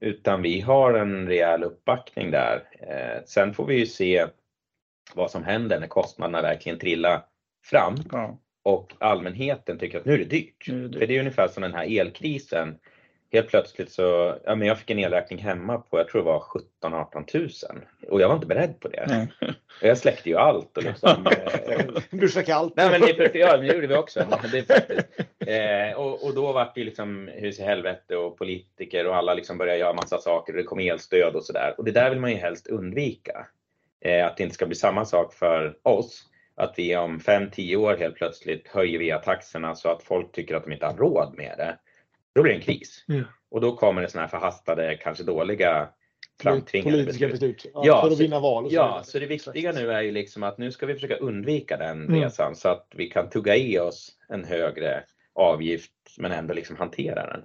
Utan 0.00 0.42
vi 0.42 0.60
har 0.60 0.94
en 0.94 1.28
rejäl 1.28 1.64
uppbackning 1.64 2.30
där. 2.30 2.62
Eh, 2.80 3.24
sen 3.24 3.54
får 3.54 3.66
vi 3.66 3.78
ju 3.78 3.86
se 3.86 4.26
vad 5.14 5.30
som 5.30 5.44
händer 5.44 5.80
när 5.80 5.86
kostnaderna 5.86 6.42
verkligen 6.42 6.78
trillar 6.78 7.22
fram 7.62 7.94
ja. 8.12 8.38
och 8.62 8.92
allmänheten 8.98 9.78
tycker 9.78 9.98
att 9.98 10.04
nu 10.04 10.14
är 10.14 10.18
det 10.18 10.24
dyrt. 10.24 10.64
Nu 10.68 10.74
är 10.74 10.82
det 10.82 10.88
dyrt. 10.88 10.98
För 10.98 11.06
det 11.06 11.16
är 11.16 11.20
ungefär 11.20 11.48
som 11.48 11.62
den 11.62 11.74
här 11.74 12.00
elkrisen 12.00 12.78
helt 13.32 13.48
plötsligt 13.48 13.92
så, 13.92 14.36
ja 14.44 14.54
men 14.54 14.68
jag 14.68 14.78
fick 14.78 14.90
en 14.90 14.98
elräkning 14.98 15.38
hemma 15.38 15.78
på, 15.78 15.98
jag 15.98 16.08
tror 16.08 16.22
det 16.22 16.26
var 16.26 16.40
17 16.40 16.94
18 16.94 17.24
000 17.34 17.48
och 18.08 18.20
jag 18.20 18.28
var 18.28 18.34
inte 18.34 18.46
beredd 18.46 18.80
på 18.80 18.88
det. 18.88 18.98
Mm. 18.98 19.26
Jag 19.82 19.98
släckte 19.98 20.28
ju 20.28 20.36
allt 20.36 20.76
och 20.76 20.82
liksom. 20.82 21.26
Duscha 22.10 22.42
kallt. 22.42 22.72
Nej 22.76 22.90
men 22.90 23.00
det, 23.00 23.34
ja, 23.34 23.56
det 23.56 23.66
gjorde 23.66 23.86
vi 23.86 23.96
också. 23.96 24.20
Det 24.52 24.62
faktiskt. 24.62 24.70
Eh, 25.46 25.96
och, 25.96 26.24
och 26.24 26.34
då 26.34 26.52
var 26.52 26.72
det 26.74 26.84
liksom 26.84 27.30
hus 27.32 27.58
i 27.60 27.62
helvete 27.62 28.16
och 28.16 28.38
politiker 28.38 29.06
och 29.06 29.16
alla 29.16 29.34
liksom 29.34 29.58
började 29.58 29.78
göra 29.78 29.92
massa 29.92 30.18
saker 30.18 30.52
och 30.52 30.56
det 30.56 30.64
kom 30.64 30.78
elstöd 30.78 31.34
och 31.34 31.44
sådär. 31.44 31.74
Och 31.78 31.84
det 31.84 31.90
där 31.90 32.10
vill 32.10 32.20
man 32.20 32.30
ju 32.30 32.36
helst 32.36 32.66
undvika. 32.66 33.46
Eh, 34.04 34.26
att 34.26 34.36
det 34.36 34.42
inte 34.42 34.54
ska 34.54 34.66
bli 34.66 34.76
samma 34.76 35.04
sak 35.04 35.34
för 35.34 35.76
oss. 35.82 36.29
Att 36.60 36.74
vi 36.76 36.96
om 36.96 37.18
5-10 37.18 37.76
år 37.76 37.96
helt 37.96 38.14
plötsligt 38.14 38.68
höjer 38.68 38.98
via 38.98 39.18
taxorna 39.18 39.74
så 39.74 39.88
att 39.88 40.02
folk 40.02 40.32
tycker 40.32 40.54
att 40.54 40.64
de 40.64 40.72
inte 40.72 40.86
har 40.86 40.96
råd 40.96 41.34
med 41.36 41.54
det 41.58 41.78
då 42.34 42.42
blir 42.42 42.52
det 42.52 42.58
en 42.58 42.64
kris. 42.64 43.04
Mm. 43.08 43.24
Och 43.50 43.60
då 43.60 43.76
kommer 43.76 44.02
det 44.02 44.08
sådana 44.08 44.26
här 44.26 44.30
förhastade, 44.30 44.96
kanske 44.96 45.24
dåliga 45.24 45.88
framtvingade 46.42 46.96
Politiska 46.96 47.28
beslut. 47.28 47.56
beslut. 47.56 47.72
Ja, 47.74 47.82
ja, 47.84 48.00
för 48.00 48.08
att 48.08 48.16
så, 48.16 48.22
vinna 48.22 48.40
val. 48.40 48.68
ja, 48.70 49.00
så 49.04 49.18
det 49.18 49.26
viktiga 49.26 49.72
nu 49.72 49.92
är 49.92 50.02
ju 50.02 50.12
liksom 50.12 50.42
att 50.42 50.58
nu 50.58 50.72
ska 50.72 50.86
vi 50.86 50.94
försöka 50.94 51.16
undvika 51.16 51.76
den 51.76 52.04
mm. 52.04 52.22
resan 52.22 52.56
så 52.56 52.68
att 52.68 52.86
vi 52.94 53.06
kan 53.06 53.30
tugga 53.30 53.56
i 53.56 53.78
oss 53.78 54.12
en 54.28 54.44
högre 54.44 55.04
avgift 55.34 55.92
men 56.18 56.32
ändå 56.32 56.54
liksom 56.54 56.76
hantera 56.76 57.26
den. 57.26 57.42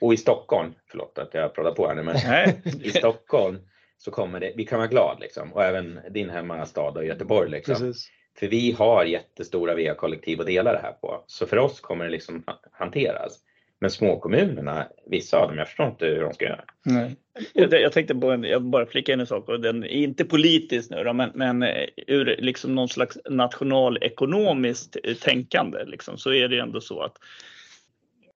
Och 0.00 0.14
i 0.14 0.16
Stockholm, 0.16 0.74
förlåt 0.90 1.18
att 1.18 1.34
jag 1.34 1.54
pratar 1.54 1.72
på 1.72 1.88
här 1.88 1.94
nu, 1.94 2.02
men 2.02 2.16
i 2.82 2.90
Stockholm 2.90 3.58
så 3.98 4.10
kommer 4.10 4.40
det, 4.40 4.52
vi 4.56 4.66
kan 4.66 4.78
vara 4.78 4.88
glada 4.88 5.18
liksom 5.20 5.52
och 5.52 5.64
även 5.64 6.00
din 6.10 6.30
hemmastad 6.30 6.90
och 6.90 7.04
Göteborg 7.04 7.50
liksom. 7.50 7.74
Precis. 7.74 8.08
För 8.38 8.48
vi 8.48 8.72
har 8.72 9.04
jättestora 9.04 9.74
VA-kollektiv 9.74 10.40
att 10.40 10.46
dela 10.46 10.72
det 10.72 10.78
här 10.78 10.92
på. 10.92 11.24
Så 11.26 11.46
för 11.46 11.56
oss 11.56 11.80
kommer 11.80 12.04
det 12.04 12.10
liksom 12.10 12.44
hanteras. 12.72 13.38
Men 13.82 13.90
småkommunerna, 13.90 14.88
vissa 15.06 15.38
av 15.38 15.48
dem, 15.48 15.58
jag 15.58 15.66
förstår 15.66 15.86
inte 15.86 16.06
hur 16.06 16.20
de 16.20 16.34
ska 16.34 16.44
göra. 16.44 16.64
Nej. 16.84 17.16
Jag, 17.52 17.72
jag 17.72 17.92
tänkte 17.92 18.14
på 18.14 18.30
en, 18.30 18.44
jag 18.44 18.62
bara 18.62 18.86
flika 18.86 19.12
in 19.12 19.20
en 19.20 19.26
sak 19.26 19.48
och 19.48 19.60
den 19.60 19.84
är 19.84 19.88
inte 19.88 20.24
politisk 20.24 20.90
nu 20.90 21.04
då, 21.04 21.12
men, 21.12 21.30
men 21.34 21.62
eh, 21.62 21.84
ur 22.06 22.36
liksom 22.38 22.74
någon 22.74 22.88
slags 22.88 23.18
nationalekonomiskt 23.30 24.96
eh, 25.04 25.14
tänkande 25.14 25.84
liksom, 25.84 26.18
så 26.18 26.32
är 26.32 26.48
det 26.48 26.58
ändå 26.58 26.80
så 26.80 27.00
att 27.00 27.16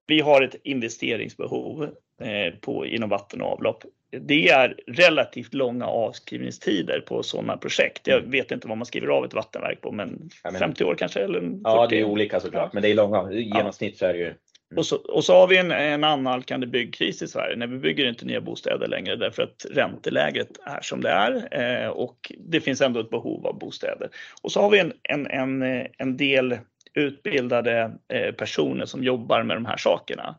vi 0.07 0.19
har 0.19 0.41
ett 0.41 0.55
investeringsbehov 0.63 1.83
eh, 2.21 2.53
på, 2.61 2.85
inom 2.85 3.09
vatten 3.09 3.41
och 3.41 3.51
avlopp. 3.51 3.83
Det 4.11 4.49
är 4.49 4.75
relativt 4.87 5.53
långa 5.53 5.85
avskrivningstider 5.85 6.99
på 6.99 7.23
sådana 7.23 7.57
projekt. 7.57 8.07
Jag 8.07 8.19
mm. 8.19 8.31
vet 8.31 8.51
inte 8.51 8.67
vad 8.67 8.77
man 8.77 8.85
skriver 8.85 9.07
av 9.07 9.25
ett 9.25 9.33
vattenverk 9.33 9.81
på, 9.81 9.91
men, 9.91 10.29
ja, 10.43 10.51
men 10.51 10.59
50 10.59 10.83
år 10.83 10.95
kanske? 10.95 11.19
Eller 11.19 11.39
40. 11.39 11.59
Ja, 11.63 11.87
det 11.89 11.99
är 11.99 12.03
olika 12.03 12.39
såklart, 12.39 12.73
men 12.73 12.83
det 12.83 12.89
är 12.89 12.95
långa. 12.95 13.31
I 13.31 13.41
genomsnitt 13.41 13.97
så 13.97 14.05
är 14.05 14.13
det 14.13 14.19
ju 14.19 14.33
och 14.75 14.85
så, 14.85 14.95
och 14.95 15.23
så 15.23 15.33
har 15.33 15.47
vi 15.47 15.57
en, 15.57 15.71
en 15.71 16.03
annalkande 16.03 16.67
byggkris 16.67 17.21
i 17.21 17.27
Sverige. 17.27 17.55
när 17.55 17.67
vi 17.67 17.77
bygger 17.77 18.09
inte 18.09 18.25
nya 18.25 18.41
bostäder 18.41 18.87
längre 18.87 19.15
därför 19.15 19.43
att 19.43 19.65
ränteläget 19.69 20.49
är 20.65 20.81
som 20.81 21.01
det 21.01 21.09
är 21.09 21.47
eh, 21.51 21.89
och 21.89 22.31
det 22.39 22.61
finns 22.61 22.81
ändå 22.81 22.99
ett 22.99 23.09
behov 23.09 23.47
av 23.47 23.59
bostäder. 23.59 24.09
Och 24.41 24.51
så 24.51 24.61
har 24.61 24.69
vi 24.69 24.79
en, 24.79 24.93
en, 25.03 25.27
en, 25.27 25.87
en 25.97 26.17
del 26.17 26.57
utbildade 26.93 27.91
eh, 28.13 28.31
personer 28.31 28.85
som 28.85 29.03
jobbar 29.03 29.43
med 29.43 29.57
de 29.57 29.65
här 29.65 29.77
sakerna. 29.77 30.35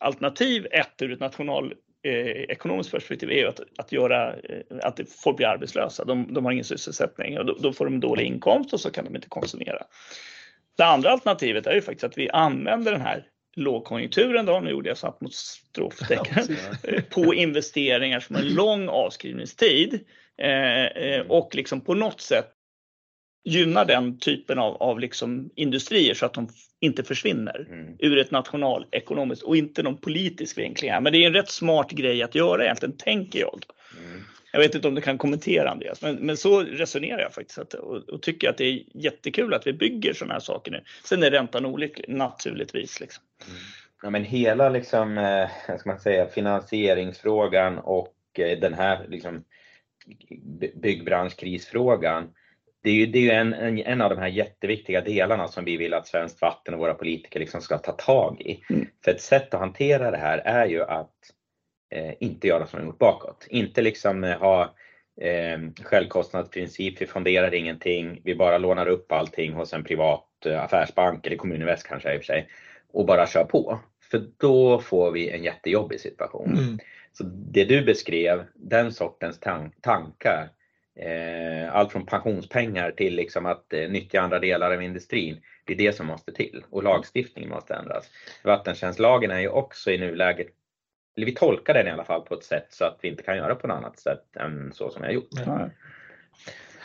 Alternativ 0.00 0.66
ett 0.70 1.02
ur 1.02 1.12
ett 1.12 1.20
national 1.20 1.64
eh, 1.64 1.76
ekonomiskt 2.02 2.90
perspektiv 2.90 3.30
är 3.30 3.46
att, 3.46 3.60
att, 3.78 3.92
göra, 3.92 4.34
eh, 4.34 4.62
att 4.82 5.00
folk 5.24 5.36
blir 5.36 5.46
arbetslösa. 5.46 6.04
De, 6.04 6.34
de 6.34 6.44
har 6.44 6.52
ingen 6.52 6.64
sysselsättning 6.64 7.38
och 7.38 7.46
då, 7.46 7.54
då, 7.60 7.72
får 7.72 7.84
de 7.84 8.00
dålig 8.00 8.26
inkomst 8.26 8.72
och 8.72 8.80
så 8.80 8.90
kan 8.90 9.04
de 9.04 9.16
inte 9.16 9.28
konsumera. 9.28 9.82
Det 10.76 10.84
andra 10.84 11.10
alternativet 11.10 11.66
är 11.66 11.74
ju 11.74 11.82
faktiskt 11.82 12.04
att 12.04 12.18
vi 12.18 12.30
använder 12.30 12.92
den 12.92 13.00
här 13.00 13.26
lågkonjunkturen 13.56 14.46
då, 14.46 14.60
nu 14.60 14.70
gjorde 14.70 14.88
jag 14.88 14.98
satt 14.98 15.20
mot 15.20 15.34
stroftecken, 15.34 16.56
på 17.10 17.34
investeringar 17.34 18.20
som 18.20 18.36
har 18.36 18.42
en 18.42 18.54
lång 18.54 18.88
avskrivningstid 18.88 20.00
eh, 20.42 20.84
eh, 20.84 21.26
och 21.28 21.54
liksom 21.54 21.80
på 21.80 21.94
något 21.94 22.20
sätt 22.20 22.50
gynnar 23.44 23.84
den 23.84 24.18
typen 24.18 24.58
av, 24.58 24.82
av 24.82 25.00
liksom 25.00 25.50
industrier 25.54 26.14
så 26.14 26.26
att 26.26 26.34
de 26.34 26.48
inte 26.80 27.04
försvinner 27.04 27.66
mm. 27.70 27.96
ur 27.98 28.18
ett 28.18 28.30
nationalekonomiskt 28.30 29.42
och 29.42 29.56
inte 29.56 29.82
någon 29.82 29.96
politisk 29.96 30.58
vinkling 30.58 30.90
här. 30.90 31.00
Men 31.00 31.12
det 31.12 31.18
är 31.18 31.26
en 31.26 31.32
rätt 31.32 31.50
smart 31.50 31.90
grej 31.90 32.22
att 32.22 32.34
göra 32.34 32.64
egentligen, 32.64 32.96
tänker 32.96 33.40
jag. 33.40 33.64
Mm. 33.98 34.22
Jag 34.52 34.60
vet 34.60 34.74
inte 34.74 34.88
om 34.88 34.94
du 34.94 35.00
kan 35.00 35.18
kommentera 35.18 35.70
Andreas, 35.70 36.02
men, 36.02 36.16
men 36.16 36.36
så 36.36 36.60
resonerar 36.60 37.18
jag 37.18 37.34
faktiskt 37.34 37.58
att, 37.58 37.74
och, 37.74 38.08
och, 38.08 38.22
tycker 38.22 38.50
att 38.50 38.56
det 38.56 38.64
är 38.64 38.82
jättekul 38.94 39.54
att 39.54 39.66
vi 39.66 39.72
bygger 39.72 40.12
sådana 40.12 40.32
här 40.32 40.40
saker 40.40 40.72
nu. 40.72 40.82
Sen 41.04 41.22
är 41.22 41.30
räntan 41.30 41.66
olycklig, 41.66 42.08
naturligtvis. 42.08 43.00
Liksom. 43.00 43.24
Mm. 43.46 43.58
Ja, 44.02 44.10
men 44.10 44.24
hela 44.24 44.68
liksom, 44.68 45.18
eh, 45.18 45.48
ska 45.78 45.90
man 45.90 46.00
säga, 46.00 46.26
finansieringsfrågan 46.26 47.78
och 47.78 48.14
eh, 48.38 48.58
den 48.58 48.74
här 48.74 49.06
liksom, 49.08 49.44
byggbranschkrisfrågan 50.74 52.28
det 52.82 52.90
är 52.90 52.94
ju, 52.94 53.06
det 53.06 53.18
är 53.18 53.22
ju 53.22 53.30
en, 53.30 53.52
en, 53.52 53.78
en, 53.78 54.00
av 54.00 54.10
de 54.10 54.18
här 54.18 54.28
jätteviktiga 54.28 55.00
delarna 55.00 55.48
som 55.48 55.64
vi 55.64 55.76
vill 55.76 55.94
att 55.94 56.06
Svenskt 56.06 56.42
Vatten 56.42 56.74
och 56.74 56.80
våra 56.80 56.94
politiker 56.94 57.40
liksom 57.40 57.60
ska 57.60 57.78
ta 57.78 57.92
tag 57.92 58.40
i. 58.40 58.64
Mm. 58.70 58.86
För 59.04 59.10
ett 59.10 59.20
sätt 59.20 59.54
att 59.54 59.60
hantera 59.60 60.10
det 60.10 60.16
här 60.16 60.38
är 60.38 60.66
ju 60.66 60.82
att 60.82 61.14
eh, 61.94 62.12
inte 62.20 62.46
göra 62.46 62.66
som 62.66 62.80
vi 62.80 62.86
gjort 62.86 62.98
bakåt. 62.98 63.46
Inte 63.50 63.82
liksom 63.82 64.24
eh, 64.24 64.38
ha 64.38 64.74
eh, 65.20 65.58
självkostnadsprincip, 65.84 67.02
vi 67.02 67.06
fonderar 67.06 67.54
ingenting, 67.54 68.20
vi 68.24 68.34
bara 68.34 68.58
lånar 68.58 68.86
upp 68.86 69.12
allting 69.12 69.52
hos 69.52 69.72
en 69.72 69.84
privat 69.84 70.46
eh, 70.46 70.64
affärsbank 70.64 71.26
eller 71.26 71.36
Kommuninvest 71.36 71.86
kanske 71.86 72.14
i 72.14 72.16
och 72.16 72.20
för 72.20 72.26
sig 72.26 72.48
och 72.92 73.06
bara 73.06 73.26
kör 73.26 73.44
på. 73.44 73.78
För 74.10 74.22
då 74.38 74.78
får 74.80 75.10
vi 75.10 75.30
en 75.30 75.44
jättejobbig 75.44 76.00
situation. 76.00 76.58
Mm. 76.58 76.78
Så 77.12 77.24
det 77.24 77.64
du 77.64 77.84
beskrev, 77.84 78.44
den 78.54 78.92
sortens 78.92 79.40
tan 79.40 79.70
tankar, 79.80 80.50
allt 81.70 81.92
från 81.92 82.06
pensionspengar 82.06 82.90
till 82.90 83.14
liksom 83.14 83.46
att 83.46 83.72
eh, 83.72 83.90
nyttja 83.90 84.20
andra 84.20 84.38
delar 84.38 84.72
av 84.72 84.82
industrin, 84.82 85.40
det 85.64 85.72
är 85.72 85.76
det 85.76 85.92
som 85.92 86.06
måste 86.06 86.32
till 86.32 86.64
och 86.70 86.82
lagstiftningen 86.82 87.50
måste 87.50 87.74
ändras. 87.74 88.10
Vattentjänstlagen 88.44 89.30
är 89.30 89.40
ju 89.40 89.48
också 89.48 89.90
i 89.90 89.98
nuläget 89.98 90.48
eller 91.16 91.26
vi 91.26 91.34
tolkar 91.34 91.74
den 91.74 91.86
i 91.86 91.90
alla 91.90 92.04
fall 92.04 92.20
på 92.20 92.34
ett 92.34 92.44
sätt 92.44 92.66
så 92.70 92.84
att 92.84 92.98
vi 93.02 93.08
inte 93.08 93.22
kan 93.22 93.36
göra 93.36 93.54
på 93.54 93.66
något 93.66 93.76
annat 93.76 93.98
sätt 93.98 94.36
än 94.36 94.72
så 94.72 94.90
som 94.90 95.02
vi 95.02 95.08
har 95.08 95.14
gjort. 95.14 95.28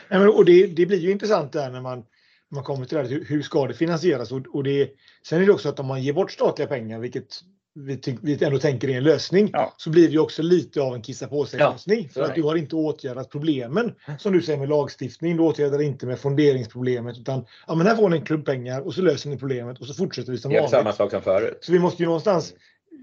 Ja. 0.09 0.29
Och 0.29 0.45
det, 0.45 0.67
det, 0.67 0.85
blir 0.85 0.97
ju 0.97 1.11
intressant 1.11 1.53
där 1.53 1.71
när 1.71 1.81
man, 1.81 2.05
man 2.49 2.63
kommer 2.63 2.85
till 2.85 2.97
det 2.97 3.03
här, 3.03 3.09
hur, 3.09 3.25
hur 3.25 3.41
ska 3.41 3.67
det 3.67 3.73
finansieras? 3.73 4.31
Och, 4.31 4.55
och 4.55 4.63
det, 4.63 4.89
sen 5.23 5.41
är 5.41 5.45
det 5.45 5.51
också 5.51 5.69
att 5.69 5.79
om 5.79 5.85
man 5.85 6.03
ger 6.03 6.13
bort 6.13 6.31
statliga 6.31 6.67
pengar, 6.67 6.99
vilket 6.99 7.27
vi, 7.75 8.17
vi 8.21 8.43
ändå 8.43 8.59
tänker 8.59 8.89
är 8.89 8.97
en 8.97 9.03
lösning, 9.03 9.49
ja. 9.53 9.73
så 9.77 9.89
blir 9.89 10.07
det 10.07 10.13
ju 10.13 10.19
också 10.19 10.41
lite 10.41 10.81
av 10.81 10.95
en 10.95 11.01
kissa 11.01 11.27
på 11.27 11.45
sig 11.45 11.59
lösning. 11.59 12.01
Ja, 12.01 12.09
för 12.13 12.21
att 12.21 12.35
du 12.35 12.43
har 12.43 12.55
inte 12.55 12.75
åtgärdat 12.75 13.29
problemen 13.29 13.93
som 14.19 14.33
du 14.33 14.41
säger 14.41 14.59
med 14.59 14.69
lagstiftning. 14.69 15.37
Du 15.37 15.43
åtgärdar 15.43 15.81
inte 15.81 16.05
med 16.05 16.19
fonderingsproblemet 16.19 17.17
utan 17.17 17.45
ja, 17.67 17.75
men 17.75 17.87
här 17.87 17.95
får 17.95 18.09
ni 18.09 18.17
en 18.17 18.25
klump 18.25 18.45
pengar 18.45 18.81
och 18.81 18.93
så 18.93 19.01
löser 19.01 19.29
ni 19.29 19.37
problemet 19.37 19.79
och 19.79 19.87
så 19.87 19.93
fortsätter 19.93 20.31
vi 20.31 20.37
som 20.37 20.51
vanligt. 20.51 20.69
Samma 20.69 20.93
sak 20.93 21.11
som 21.11 21.21
förut. 21.21 21.57
Så 21.61 21.71
vi 21.71 21.79
måste 21.79 22.03
ju 22.03 22.05
någonstans 22.05 22.53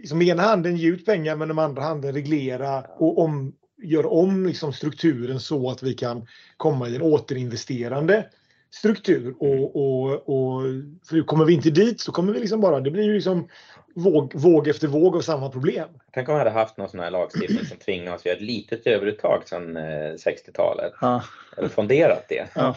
liksom 0.00 0.22
ena 0.22 0.42
handen 0.42 0.76
ge 0.76 0.88
ut 0.88 1.06
pengar 1.06 1.36
men 1.36 1.48
den 1.48 1.58
andra 1.58 1.82
handen 1.82 2.14
reglera 2.14 2.84
och 2.98 3.18
om, 3.18 3.52
gör 3.82 4.06
om 4.06 4.46
liksom 4.46 4.72
strukturen 4.72 5.40
så 5.40 5.70
att 5.70 5.82
vi 5.82 5.94
kan 5.94 6.26
komma 6.56 6.88
i 6.88 6.96
en 6.96 7.02
återinvesterande 7.02 8.26
struktur. 8.74 9.34
Och, 9.38 9.76
och, 9.76 10.12
och, 10.12 10.62
för 11.08 11.22
kommer 11.22 11.44
vi 11.44 11.52
inte 11.54 11.70
dit 11.70 12.00
så 12.00 12.12
kommer 12.12 12.32
vi 12.32 12.40
liksom 12.40 12.60
bara, 12.60 12.80
det 12.80 12.90
blir 12.90 13.04
ju 13.04 13.14
liksom 13.14 13.48
våg, 13.94 14.34
våg 14.34 14.68
efter 14.68 14.88
våg 14.88 15.16
av 15.16 15.20
samma 15.20 15.50
problem. 15.50 15.88
Tänk 16.12 16.28
om 16.28 16.34
vi 16.34 16.38
hade 16.38 16.50
haft 16.50 16.76
någon 16.76 16.88
sån 16.88 17.00
här 17.00 17.10
lagstiftning 17.10 17.66
som 17.66 17.76
tvingar 17.76 18.14
oss 18.14 18.20
att 18.20 18.26
göra 18.26 18.36
ett 18.36 18.42
litet 18.42 18.86
överuttag 18.86 19.42
sedan 19.46 19.78
60-talet. 20.16 20.92
Ja. 21.00 21.22
Eller 21.56 21.68
fonderat 21.68 22.26
det. 22.28 22.48
Ja. 22.54 22.76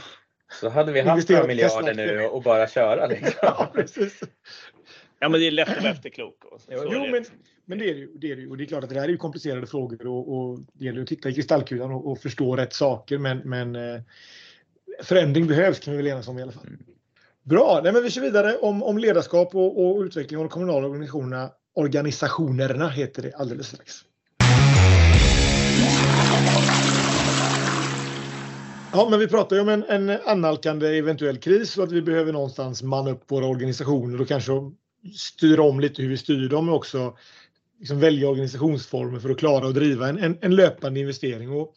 Så 0.62 0.70
hade 0.70 0.92
vi 0.92 1.02
haft 1.02 1.30
några 1.30 1.48
miljarder 1.48 1.94
nu 1.94 2.26
och 2.26 2.44
bara 2.44 2.68
köra. 2.68 3.08
Liksom. 3.08 3.32
Ja, 3.42 3.72
precis. 3.74 4.20
Ja, 5.20 5.30
men 5.30 5.40
det 5.40 5.48
är 5.48 5.52
lätt 5.52 5.70
att 5.70 5.84
vara 5.84 5.92
efterklok. 5.92 6.36
Jo, 6.70 7.08
men, 7.12 7.26
men 7.66 7.78
det 7.78 7.90
är 7.90 7.94
ju. 7.94 8.12
Det 8.16 8.32
är, 8.32 8.36
det 8.36 8.48
och 8.48 8.58
det 8.58 8.64
är 8.64 8.66
klart 8.66 8.84
att 8.84 8.90
det 8.90 9.00
här 9.00 9.08
är 9.08 9.12
ju 9.12 9.18
komplicerade 9.18 9.68
frågor 9.68 10.08
och, 10.08 10.38
och 10.38 10.60
det 10.74 10.86
gäller 10.86 11.02
att 11.02 11.08
titta 11.08 11.30
i 11.30 11.34
kristallkulan 11.34 11.92
och, 11.92 12.12
och 12.12 12.20
förstå 12.20 12.56
rätt 12.56 12.74
saker. 12.74 13.18
Men, 13.18 13.38
men 13.38 13.76
eh, 13.76 14.02
förändring 15.04 15.48
behövs 15.48 15.80
kan 15.80 15.92
vi 15.92 15.98
väl 15.98 16.08
enas 16.08 16.28
om 16.28 16.40
i 16.40 16.42
alla 16.42 16.52
fall. 16.52 16.68
Bra, 17.44 17.82
Nej, 17.84 17.94
men 17.94 18.04
vi 18.04 18.10
kör 18.10 18.22
vidare 18.22 18.58
om, 18.58 18.84
om 18.84 18.98
ledarskap 18.98 19.56
och, 19.56 19.86
och 19.86 20.02
utveckling 20.02 20.38
av 20.38 20.44
de 20.44 20.50
kommunala 20.50 20.88
organisationerna. 20.88 21.50
Organisationerna 21.76 22.90
heter 22.90 23.22
det 23.22 23.34
alldeles 23.34 23.68
strax. 23.68 23.94
Ja, 28.94 29.08
men 29.10 29.20
vi 29.20 29.28
pratar 29.28 29.56
ju 29.56 29.62
om 29.62 29.70
en, 29.70 29.84
en 29.84 30.10
annalkande 30.26 30.98
eventuell 30.98 31.38
kris 31.38 31.78
och 31.78 31.84
att 31.84 31.92
vi 31.92 32.02
behöver 32.02 32.34
någonstans 32.34 32.84
manna 32.84 33.12
upp 33.12 33.32
våra 33.32 33.46
organisationer 33.46 34.22
och 34.22 34.28
kanske 34.28 34.52
styra 35.16 35.64
om 35.64 35.80
lite 35.80 36.02
hur 36.02 36.10
vi 36.10 36.18
styr 36.18 36.50
dem 36.50 36.70
och 36.70 36.76
också 36.76 37.18
liksom 37.80 38.00
välja 38.00 38.30
organisationsformer 38.30 39.20
för 39.20 39.30
att 39.30 39.38
klara 39.38 39.68
och 39.68 39.74
driva 39.74 40.10
en, 40.10 40.18
en, 40.18 40.38
en 40.42 40.56
löpande 40.56 41.00
investering. 41.00 41.52
Och, 41.52 41.74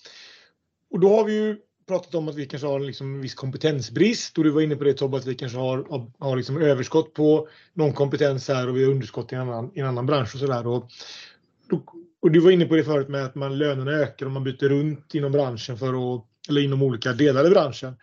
och 0.90 1.00
då 1.00 1.16
har 1.16 1.24
vi 1.24 1.32
ju 1.32 1.56
pratat 1.89 2.14
om 2.14 2.28
att 2.28 2.34
vi 2.34 2.47
kanske 2.47 2.68
har 2.68 2.80
liksom 2.80 3.14
en 3.14 3.20
viss 3.20 3.34
kompetensbrist 3.34 4.39
och 4.39 4.45
du 4.45 4.51
var 4.51 4.61
inne 4.61 4.76
på 4.76 4.84
det 4.84 4.95
Tobbe 4.95 5.16
att 5.16 5.26
vi 5.26 5.34
kanske 5.34 5.59
har, 5.59 5.86
har, 6.18 6.36
liksom 6.36 6.62
överskott 6.62 7.14
på 7.14 7.49
någon 7.74 7.93
kompetens 7.93 8.49
här 8.49 8.68
och 8.68 8.76
vi 8.76 8.84
har 8.84 8.91
underskott 8.91 9.32
i 9.32 9.34
en 9.34 9.41
annan, 9.41 9.70
i 9.74 9.80
en 9.80 9.86
annan 9.86 10.07
bransch 10.07 10.34
och 10.34 10.41
sådär. 10.41 10.66
Och, 10.66 10.91
och 12.22 12.30
du 12.30 12.41
var 12.41 12.51
inne 12.51 12.64
på 12.64 12.76
det 12.76 12.84
förut 12.84 13.09
med 13.09 13.24
att 13.24 13.34
man 13.34 13.59
lönerna 13.59 13.91
ökar 13.91 14.26
och 14.26 14.32
man 14.32 14.45
byter 14.45 14.68
runt 14.68 15.14
inom 15.14 15.32
branschen 15.32 15.78
för 15.78 16.14
att, 16.14 16.24
eller 16.49 16.61
inom 16.61 16.82
olika 16.82 17.12
delar 17.12 17.47
i 17.47 17.51
branschen. 17.51 17.97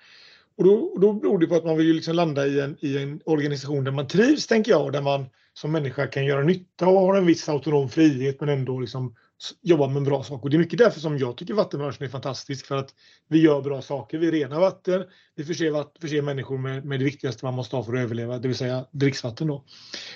Och 0.58 0.64
då, 0.64 0.74
och 0.74 1.00
då 1.00 1.14
beror 1.14 1.40
det 1.40 1.48
på 1.48 1.56
att 1.56 1.66
man 1.66 1.78
vill 1.78 1.96
liksom 1.96 2.16
landa 2.16 2.48
i 2.48 2.60
en, 2.60 2.78
i 2.80 2.98
en 2.98 3.22
organisation 3.26 3.84
där 3.84 3.92
man 3.92 4.08
trivs, 4.08 4.48
tänker 4.48 4.72
jag, 4.72 4.94
där 4.94 5.02
man 5.02 5.26
som 5.54 5.72
människa 5.72 6.08
kan 6.08 6.26
göra 6.26 6.44
nytta 6.44 6.88
och 6.88 7.02
har 7.02 7.16
en 7.16 7.26
viss 7.26 7.50
autonom 7.50 7.90
frihet 7.90 8.40
men 8.40 8.50
ändå 8.50 8.80
liksom 8.80 9.16
jobba 9.62 9.88
med 9.88 9.98
en 9.98 10.04
bra 10.04 10.24
sak. 10.24 10.44
Och 10.44 10.50
det 10.50 10.56
är 10.56 10.60
mycket 10.60 10.80
därför 10.80 11.00
som 11.00 11.18
jag 11.18 11.38
tycker 11.38 11.54
vattenbranschen 11.54 12.06
är 12.06 12.10
fantastisk 12.10 12.66
för 12.66 12.76
att 12.76 12.94
vi 13.30 13.42
gör 13.42 13.62
bra 13.62 13.82
saker. 13.82 14.18
Vi 14.18 14.32
renar 14.32 14.60
vatten, 14.60 15.04
vi 15.36 15.44
förser, 15.44 15.72
vatten, 15.72 16.02
förser 16.02 16.22
människor 16.22 16.58
med, 16.58 16.86
med 16.86 17.00
det 17.00 17.06
viktigaste 17.06 17.46
man 17.46 17.54
måste 17.54 17.76
ha 17.76 17.84
för 17.84 17.94
att 17.94 18.00
överleva, 18.00 18.38
det 18.38 18.48
vill 18.48 18.58
säga 18.58 18.86
dricksvatten. 18.92 19.48
Då. 19.48 19.64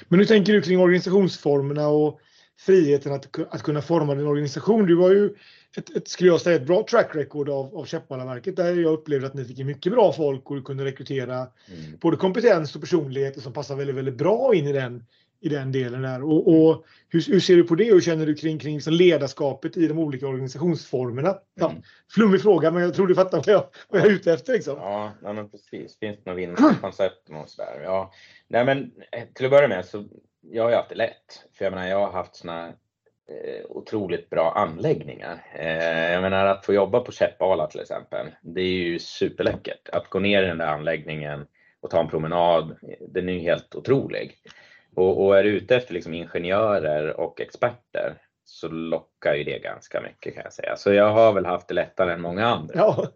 Men 0.08 0.20
hur 0.20 0.26
tänker 0.26 0.54
du 0.54 0.62
kring 0.62 0.80
organisationsformerna 0.80 1.88
och 1.88 2.20
friheten 2.60 3.14
att, 3.14 3.40
att 3.50 3.64
kunna 3.64 3.82
forma 3.82 4.16
din 4.16 4.28
organisation? 4.28 4.86
Du 4.86 4.96
har 4.96 5.12
ju 5.12 5.36
ett, 5.78 5.96
ett, 5.96 6.08
skulle 6.08 6.30
jag 6.30 6.42
säga, 6.42 6.56
ett 6.56 6.68
bra 6.68 6.86
track 6.90 7.16
record 7.16 7.50
av, 7.50 7.78
av 7.78 7.86
Käppalaverket 7.86 8.56
där 8.56 8.76
jag 8.76 8.94
upplevde 8.94 9.28
att 9.28 9.34
ni 9.34 9.46
fick 9.46 9.66
mycket 9.66 9.92
bra 9.92 10.14
folk 10.14 10.50
och 10.50 10.56
du 10.56 10.62
kunde 10.62 10.86
rekrytera 10.86 11.36
mm. 11.36 11.98
både 12.02 12.18
kompetens 12.18 12.76
och 12.76 12.82
personligheter 12.82 13.42
som 13.42 13.54
passar 13.54 13.76
väldigt, 13.76 13.96
väldigt 13.96 14.18
bra 14.18 14.56
in 14.56 14.68
i 14.68 14.74
den 14.74 15.04
i 15.42 15.50
den 15.50 15.72
delen 15.72 16.02
där. 16.02 16.24
Och, 16.24 16.48
och 16.48 16.86
hur, 17.10 17.32
hur, 17.32 17.40
ser 17.40 17.56
du 17.56 17.64
på 17.64 17.76
det 17.76 17.90
och 17.90 17.96
hur 17.96 18.02
känner 18.02 18.26
du 18.26 18.36
kring, 18.36 18.60
kring 18.60 18.76
liksom 18.76 18.94
ledarskapet 18.94 19.78
i 19.78 19.88
de 19.88 20.00
olika 20.00 20.28
organisationsformerna? 20.28 21.38
Ja, 21.56 21.70
mm. 21.70 21.82
Flummig 22.14 22.42
fråga 22.42 22.72
men 22.72 22.84
jag 22.84 22.94
tror 22.94 23.08
du 23.08 23.16
fattar 23.16 23.38
vad 23.38 23.48
jag, 23.48 23.66
vad 23.90 24.02
jag 24.02 24.08
är 24.08 24.12
ute 24.12 24.34
efter. 24.34 24.54
Liksom. 24.54 24.78
Ja, 24.78 25.14
men 25.22 25.50
precis. 25.50 26.00
Finns 26.00 26.18
det 26.24 26.26
något 26.26 26.38
vinnarkoncept 26.38 27.30
och 27.30 27.50
sådär? 27.50 27.82
Ja. 27.84 28.14
Nej, 28.48 28.66
men 28.66 28.92
eh, 29.12 29.24
till 29.34 29.46
att 29.46 29.52
börja 29.52 29.68
med 29.68 29.86
så 29.86 30.06
jag 30.42 30.64
har 30.64 30.70
ju 30.70 30.76
haft 30.76 30.90
det 30.90 30.96
lätt. 30.96 31.46
För 31.58 31.66
jag 31.66 31.74
menar, 31.74 31.88
jag 31.88 32.00
har 32.00 32.12
haft 32.12 32.36
såna 32.36 32.68
eh, 32.68 33.66
otroligt 33.70 34.30
bra 34.30 34.52
anläggningar. 34.52 35.46
Eh, 35.56 36.12
jag 36.12 36.22
menar 36.22 36.46
att 36.46 36.66
få 36.66 36.74
jobba 36.74 37.00
på 37.00 37.12
Käppala 37.12 37.68
till 37.68 37.82
exempel, 37.82 38.28
det 38.42 38.62
är 38.62 38.74
ju 38.74 39.00
superläckert. 39.00 39.90
Att 39.90 40.10
gå 40.10 40.20
ner 40.20 40.44
i 40.44 40.48
den 40.48 40.58
där 40.58 40.68
anläggningen 40.68 41.46
och 41.82 41.90
ta 41.90 42.00
en 42.00 42.10
promenad, 42.10 42.78
den 43.08 43.30
är 43.30 43.34
ju 43.34 43.40
helt 43.40 43.76
otrolig. 43.76 44.38
Och, 44.96 45.26
och 45.26 45.38
är 45.38 45.44
du 45.44 45.50
ute 45.50 45.76
efter 45.76 45.94
liksom 45.94 46.14
ingenjörer 46.14 47.20
och 47.20 47.42
experter 47.42 48.16
så 48.50 48.68
lockar 48.68 49.34
ju 49.34 49.44
det 49.44 49.60
ganska 49.60 50.02
mycket 50.02 50.34
kan 50.34 50.44
jag 50.44 50.54
säga. 50.54 50.76
Så 50.76 50.94
jag 50.94 51.12
har 51.12 51.34
väl 51.34 51.46
haft 51.46 51.68
det 51.68 51.74
lättare 51.74 52.14
än 52.14 52.22
många 52.22 52.46
andra. 52.46 52.74
Ja. 52.76 53.08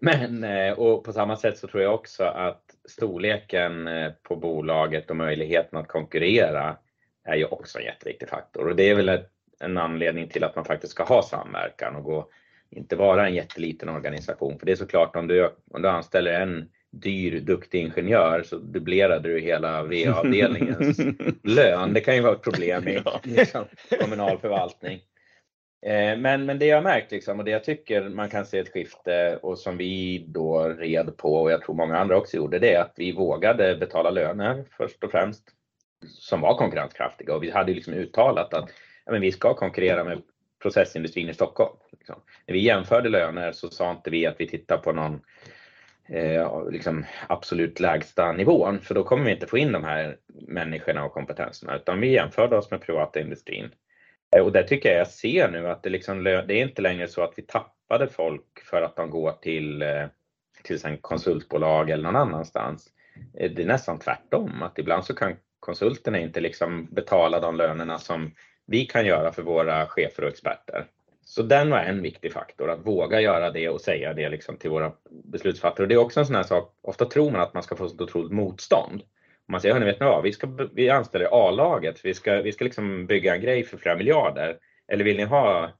Men 0.00 0.44
eh, 0.44 0.72
och 0.72 1.04
på 1.04 1.12
samma 1.12 1.36
sätt 1.36 1.58
så 1.58 1.66
tror 1.66 1.82
jag 1.82 1.94
också 1.94 2.24
att 2.24 2.62
storleken 2.88 3.88
eh, 3.88 4.12
på 4.22 4.36
bolaget 4.36 5.10
och 5.10 5.16
möjligheten 5.16 5.78
att 5.78 5.88
konkurrera 5.88 6.76
är 7.24 7.36
ju 7.36 7.44
också 7.44 7.78
en 7.78 7.84
jätteviktig 7.84 8.28
faktor. 8.28 8.68
Och 8.68 8.76
det 8.76 8.90
är 8.90 8.94
väl 8.94 9.08
ett, 9.08 9.30
en 9.60 9.78
anledning 9.78 10.28
till 10.28 10.44
att 10.44 10.56
man 10.56 10.64
faktiskt 10.64 10.92
ska 10.92 11.04
ha 11.04 11.22
samverkan 11.22 11.96
och 11.96 12.04
gå, 12.04 12.30
inte 12.70 12.96
vara 12.96 13.26
en 13.26 13.34
jätteliten 13.34 13.88
organisation. 13.88 14.58
För 14.58 14.66
det 14.66 14.72
är 14.72 14.76
såklart 14.76 15.16
om 15.16 15.26
du, 15.26 15.50
om 15.70 15.82
du 15.82 15.88
anställer 15.88 16.40
en 16.40 16.70
dyr, 16.92 17.40
duktig 17.40 17.80
ingenjör 17.80 18.42
så 18.42 18.56
dubblerade 18.56 19.28
du 19.28 19.40
hela 19.40 19.82
VA-avdelningens 19.82 20.98
lön. 21.42 21.92
Det 21.92 22.00
kan 22.00 22.14
ju 22.16 22.20
vara 22.20 22.34
ett 22.34 22.42
problem 22.42 22.88
i 22.88 23.02
liksom, 23.22 23.64
kommunal 24.00 24.38
förvaltning. 24.38 25.00
Eh, 25.86 26.18
men, 26.18 26.46
men 26.46 26.58
det 26.58 26.66
jag 26.66 26.76
har 26.76 26.82
märkt 26.82 27.12
liksom, 27.12 27.38
och 27.38 27.44
det 27.44 27.50
jag 27.50 27.64
tycker 27.64 28.08
man 28.08 28.30
kan 28.30 28.46
se 28.46 28.58
ett 28.58 28.72
skifte 28.72 29.38
och 29.42 29.58
som 29.58 29.76
vi 29.76 30.24
då 30.28 30.68
red 30.68 31.16
på 31.16 31.34
och 31.34 31.50
jag 31.50 31.62
tror 31.62 31.74
många 31.74 31.98
andra 31.98 32.16
också 32.16 32.36
gjorde 32.36 32.58
det 32.58 32.74
är 32.74 32.80
att 32.80 32.94
vi 32.96 33.12
vågade 33.12 33.76
betala 33.76 34.10
löner 34.10 34.64
först 34.76 35.04
och 35.04 35.10
främst 35.10 35.42
som 36.06 36.40
var 36.40 36.58
konkurrenskraftiga 36.58 37.34
och 37.34 37.42
vi 37.42 37.50
hade 37.50 37.72
liksom 37.72 37.94
uttalat 37.94 38.54
att 38.54 38.70
ja, 39.04 39.12
men 39.12 39.20
vi 39.20 39.32
ska 39.32 39.54
konkurrera 39.54 40.04
med 40.04 40.22
processindustrin 40.62 41.28
i 41.28 41.34
Stockholm. 41.34 41.76
Liksom. 41.92 42.20
När 42.46 42.52
vi 42.52 42.60
jämförde 42.60 43.08
löner 43.08 43.52
så 43.52 43.68
sa 43.68 43.90
inte 43.90 44.10
vi 44.10 44.26
att 44.26 44.40
vi 44.40 44.48
tittar 44.48 44.78
på 44.78 44.92
någon 44.92 45.20
eh, 46.08 46.70
liksom 46.70 47.04
absolut 47.28 47.80
lägsta 47.80 48.32
nivån 48.32 48.80
för 48.80 48.94
då 48.94 49.04
kommer 49.04 49.24
vi 49.24 49.30
inte 49.30 49.46
få 49.46 49.58
in 49.58 49.72
de 49.72 49.84
här 49.84 50.16
människorna 50.48 51.04
och 51.04 51.12
kompetenserna 51.12 51.76
utan 51.76 52.00
vi 52.00 52.12
jämförde 52.12 52.56
oss 52.56 52.70
med 52.70 52.80
privata 52.80 53.20
industrin. 53.20 53.70
Eh, 54.36 54.42
och 54.42 54.52
där 54.52 54.62
tycker 54.62 54.88
jag 54.88 55.00
jag 55.00 55.08
ser 55.08 55.50
nu 55.50 55.68
att 55.68 55.82
det, 55.82 55.90
liksom, 55.90 56.24
det 56.24 56.32
är 56.32 56.52
inte 56.52 56.82
längre 56.82 57.08
så 57.08 57.22
att 57.22 57.32
vi 57.36 57.42
tappade 57.42 58.08
folk 58.08 58.60
för 58.64 58.82
att 58.82 58.96
de 58.96 59.10
går 59.10 59.32
till 59.32 59.82
eh, 59.82 60.06
till 60.66 60.86
en 60.86 60.98
konsultbolag 60.98 61.90
eller 61.90 62.02
någon 62.02 62.16
annanstans. 62.16 62.88
Eh, 63.38 63.50
det 63.50 63.62
är 63.62 63.66
nästan 63.66 63.98
tvärtom, 63.98 64.62
att 64.62 64.78
ibland 64.78 65.04
så 65.04 65.14
kan 65.14 65.36
konsulterna 65.60 66.18
inte 66.18 66.40
liksom 66.40 66.88
betala 66.90 67.40
de 67.40 67.56
lönerna 67.56 67.98
som 67.98 68.30
vi 68.66 68.84
kan 68.84 69.06
göra 69.06 69.32
för 69.32 69.42
våra 69.42 69.86
chefer 69.86 70.22
och 70.22 70.28
experter. 70.28 70.86
Så 71.28 71.42
den 71.42 71.70
var 71.70 71.78
en 71.78 72.02
viktig 72.02 72.32
faktor, 72.32 72.70
att 72.70 72.86
våga 72.86 73.20
göra 73.20 73.50
det 73.50 73.68
och 73.68 73.80
säga 73.80 74.12
det 74.12 74.28
liksom 74.28 74.56
till 74.56 74.70
våra 74.70 74.92
beslutsfattare. 75.10 75.82
Och 75.82 75.88
det 75.88 75.94
är 75.94 75.98
också 75.98 76.20
en 76.20 76.26
sån 76.26 76.36
här 76.36 76.42
sak, 76.42 76.74
ofta 76.82 77.04
tror 77.04 77.30
man 77.30 77.40
att 77.40 77.54
man 77.54 77.62
ska 77.62 77.76
få 77.76 77.88
så 77.88 78.04
otroligt 78.04 78.32
motstånd. 78.32 79.02
Man 79.48 79.60
säger, 79.60 79.74
hörni 79.74 79.86
vet 79.86 80.00
ni 80.00 80.06
vad, 80.06 80.22
vi, 80.22 80.32
ska, 80.32 80.48
vi 80.72 80.90
anställer 80.90 81.28
A-laget, 81.32 82.04
vi 82.04 82.14
ska, 82.14 82.42
vi 82.42 82.52
ska 82.52 82.64
liksom 82.64 83.06
bygga 83.06 83.34
en 83.34 83.40
grej 83.40 83.64
för 83.64 83.78
flera 83.78 83.96
miljarder. 83.96 84.58
Eller 84.88 85.04
vill 85.04 85.16
ni 85.16 85.24
ha 85.24 85.70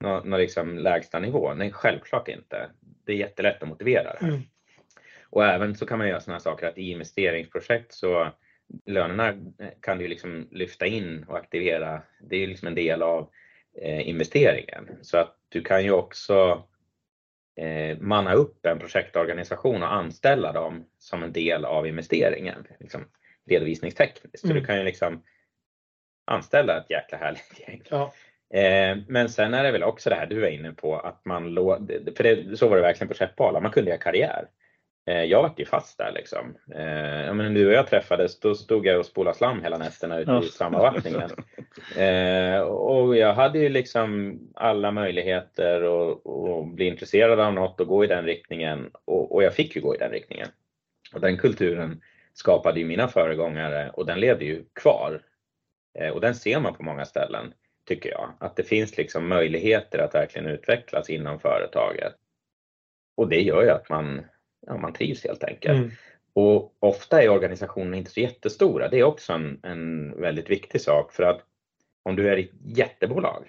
någon, 0.00 0.30
någon 0.30 0.40
liksom 0.40 0.78
lägsta 0.78 1.18
nivå? 1.18 1.54
Nej, 1.54 1.72
självklart 1.72 2.28
inte. 2.28 2.70
Det 3.06 3.12
är 3.12 3.16
jättelätt 3.16 3.62
att 3.62 3.68
motivera 3.68 4.12
det. 4.20 4.26
Mm. 4.26 4.40
Och 5.30 5.44
även 5.44 5.74
så 5.74 5.86
kan 5.86 5.98
man 5.98 6.08
göra 6.08 6.20
sådana 6.20 6.40
saker 6.40 6.66
att 6.66 6.78
i 6.78 6.90
investeringsprojekt 6.90 7.92
så 7.92 8.28
lönerna 8.86 9.34
kan 9.80 9.98
du 9.98 10.08
liksom 10.08 10.48
lyfta 10.50 10.86
in 10.86 11.24
och 11.28 11.36
aktivera. 11.36 12.02
Det 12.20 12.36
är 12.36 12.46
liksom 12.46 12.68
en 12.68 12.74
del 12.74 13.02
av 13.02 13.30
investeringen. 13.82 14.88
Så 15.02 15.18
att 15.18 15.36
du 15.48 15.62
kan 15.62 15.84
ju 15.84 15.90
också 15.90 16.62
eh, 17.56 17.98
manna 17.98 18.32
upp 18.32 18.66
en 18.66 18.78
projektorganisation 18.78 19.82
och 19.82 19.92
anställa 19.92 20.52
dem 20.52 20.84
som 20.98 21.22
en 21.22 21.32
del 21.32 21.64
av 21.64 21.86
investeringen. 21.86 22.66
Liksom, 22.80 23.04
redovisningstekniskt. 23.48 24.44
Mm. 24.44 24.54
Så 24.54 24.60
du 24.60 24.66
kan 24.66 24.78
ju 24.78 24.84
liksom 24.84 25.22
anställa 26.24 26.78
ett 26.78 26.90
jäkla 26.90 27.18
härligt 27.18 27.60
gäng. 27.60 27.82
Ja. 27.90 28.12
Eh, 28.58 28.98
men 29.08 29.28
sen 29.28 29.54
är 29.54 29.64
det 29.64 29.72
väl 29.72 29.82
också 29.82 30.10
det 30.10 30.16
här 30.16 30.26
du 30.26 30.46
är 30.46 30.50
inne 30.50 30.72
på 30.72 30.96
att 30.96 31.24
man, 31.24 31.54
för 32.16 32.22
det, 32.22 32.58
så 32.58 32.68
var 32.68 32.76
det 32.76 32.82
verkligen 32.82 33.08
på 33.08 33.14
Käppala, 33.14 33.60
man 33.60 33.72
kunde 33.72 33.90
göra 33.90 34.00
karriär. 34.00 34.48
Eh, 35.08 35.24
jag 35.24 35.42
vart 35.42 35.60
ju 35.60 35.64
fast 35.64 35.98
där 35.98 36.12
liksom. 36.12 36.56
Eh, 36.74 37.26
ja, 37.26 37.32
men 37.32 37.54
du 37.54 37.66
och 37.66 37.72
jag 37.72 37.86
träffades, 37.86 38.40
då 38.40 38.54
stod 38.54 38.86
jag 38.86 38.98
och 38.98 39.06
spolade 39.06 39.36
slam 39.36 39.62
hela 39.62 39.78
nätterna 39.78 40.18
ute 40.18 40.40
i 40.42 40.48
Samavattningen. 40.48 41.30
Eh, 41.96 42.60
och 42.60 43.16
jag 43.16 43.34
hade 43.34 43.58
ju 43.58 43.68
liksom 43.68 44.38
alla 44.54 44.90
möjligheter 44.90 45.82
att 45.82 46.68
bli 46.74 46.86
intresserad 46.86 47.40
av 47.40 47.54
något 47.54 47.80
och 47.80 47.86
gå 47.86 48.04
i 48.04 48.06
den 48.06 48.24
riktningen. 48.24 48.90
Och, 49.04 49.34
och 49.34 49.42
jag 49.42 49.54
fick 49.54 49.76
ju 49.76 49.82
gå 49.82 49.94
i 49.94 49.98
den 49.98 50.10
riktningen. 50.10 50.48
Och 51.14 51.20
den 51.20 51.36
kulturen 51.36 52.00
skapade 52.34 52.80
ju 52.80 52.86
mina 52.86 53.08
föregångare 53.08 53.90
och 53.90 54.06
den 54.06 54.20
levde 54.20 54.44
ju 54.44 54.64
kvar. 54.72 55.22
och 56.12 56.20
den 56.20 56.34
ser 56.34 56.60
man 56.60 56.74
på 56.74 56.82
många 56.82 57.04
ställen, 57.04 57.52
tycker 57.88 58.10
jag. 58.10 58.32
Att 58.40 58.56
det 58.56 58.62
finns 58.62 58.96
liksom 58.96 59.28
möjligheter 59.28 59.98
att 59.98 60.14
verkligen 60.14 60.48
utvecklas 60.48 61.10
inom 61.10 61.40
företaget. 61.40 62.14
Och 63.16 63.28
det 63.28 63.40
gör 63.40 63.62
ju 63.62 63.70
att 63.70 63.88
man 63.88 64.24
ja, 64.68 64.76
man 64.76 64.92
trivs 64.92 65.24
helt 65.24 65.44
enkelt. 65.44 65.78
Mm. 65.78 65.90
Och 66.32 66.76
ofta 66.78 67.22
är 67.22 67.28
organisationerna 67.28 67.96
inte 67.96 68.10
så 68.10 68.20
jättestora. 68.20 68.88
Det 68.88 68.98
är 68.98 69.04
också 69.04 69.32
en, 69.32 69.60
en 69.62 70.20
väldigt 70.20 70.50
viktig 70.50 70.80
sak 70.80 71.12
för 71.12 71.22
att 71.22 71.40
om 72.02 72.16
du 72.16 72.28
är 72.28 72.36
ett 72.36 72.50
jättebolag, 72.64 73.48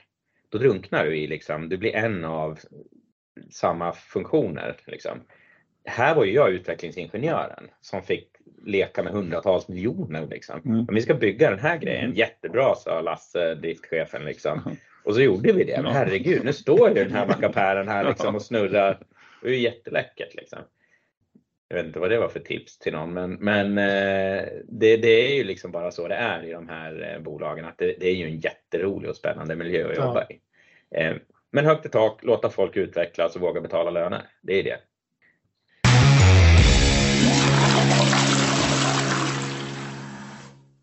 då 0.49 0.57
drunknar 0.57 1.05
du 1.05 1.17
i 1.17 1.27
liksom, 1.27 1.69
du 1.69 1.77
blir 1.77 1.95
en 1.95 2.25
av 2.25 2.59
samma 3.51 3.93
funktioner. 3.93 4.75
Liksom. 4.85 5.21
Här 5.85 6.15
var 6.15 6.25
ju 6.25 6.33
jag 6.33 6.49
utvecklingsingenjören 6.49 7.69
som 7.81 8.01
fick 8.01 8.29
leka 8.65 9.03
med 9.03 9.13
hundratals 9.13 9.67
miljoner. 9.67 10.27
Liksom. 10.27 10.61
Mm. 10.65 10.79
Om 10.79 10.95
vi 10.95 11.01
ska 11.01 11.13
bygga 11.13 11.49
den 11.49 11.59
här 11.59 11.77
grejen, 11.77 12.03
mm. 12.03 12.15
jättebra 12.17 12.75
sa 12.75 13.01
Lasse, 13.01 13.55
driftchefen. 13.55 14.25
Liksom. 14.25 14.75
Och 15.03 15.15
så 15.15 15.21
gjorde 15.21 15.51
vi 15.51 15.63
det. 15.63 15.81
Men 15.81 15.93
herregud, 15.93 16.45
nu 16.45 16.53
står 16.53 16.89
ju 16.89 17.03
den 17.03 17.13
här 17.13 17.27
mackapären 17.27 17.87
här 17.87 18.09
liksom, 18.09 18.35
och 18.35 18.41
snurrar. 18.41 18.99
Det 19.41 19.47
är 19.47 19.51
ju 19.51 19.59
jätteläckert. 19.59 20.35
Liksom 20.35 20.59
jag 21.69 21.77
vet 21.77 21.85
inte 21.85 21.99
vad 21.99 22.09
det 22.09 22.19
var 22.19 22.29
för 22.29 22.39
tips 22.39 22.77
till 22.77 22.93
någon, 22.93 23.13
men, 23.13 23.33
men 23.33 23.77
eh, 23.77 24.47
det, 24.67 24.97
det, 24.97 25.31
är 25.31 25.35
ju 25.35 25.43
liksom 25.43 25.71
bara 25.71 25.91
så 25.91 26.07
det 26.07 26.15
är 26.15 26.43
i 26.43 26.51
de 26.51 26.69
här 26.69 27.13
eh, 27.13 27.21
bolagen, 27.21 27.65
att 27.65 27.77
det, 27.77 27.95
det 27.99 28.07
är 28.07 28.15
ju 28.15 28.25
en 28.25 28.39
jätterolig 28.39 29.09
och 29.09 29.15
spännande 29.15 29.55
miljö 29.55 29.89
att 29.89 29.97
jobba 29.97 30.25
ja. 30.29 30.35
i. 30.35 30.39
Eh, 31.01 31.15
men 31.51 31.65
högt 31.65 31.85
i 31.85 31.89
tak, 31.89 32.23
låta 32.23 32.49
folk 32.49 32.77
utvecklas 32.77 33.35
och 33.35 33.41
våga 33.41 33.61
betala 33.61 33.89
löner. 33.89 34.21
Det 34.41 34.53
är 34.53 34.63
det. 34.63 34.77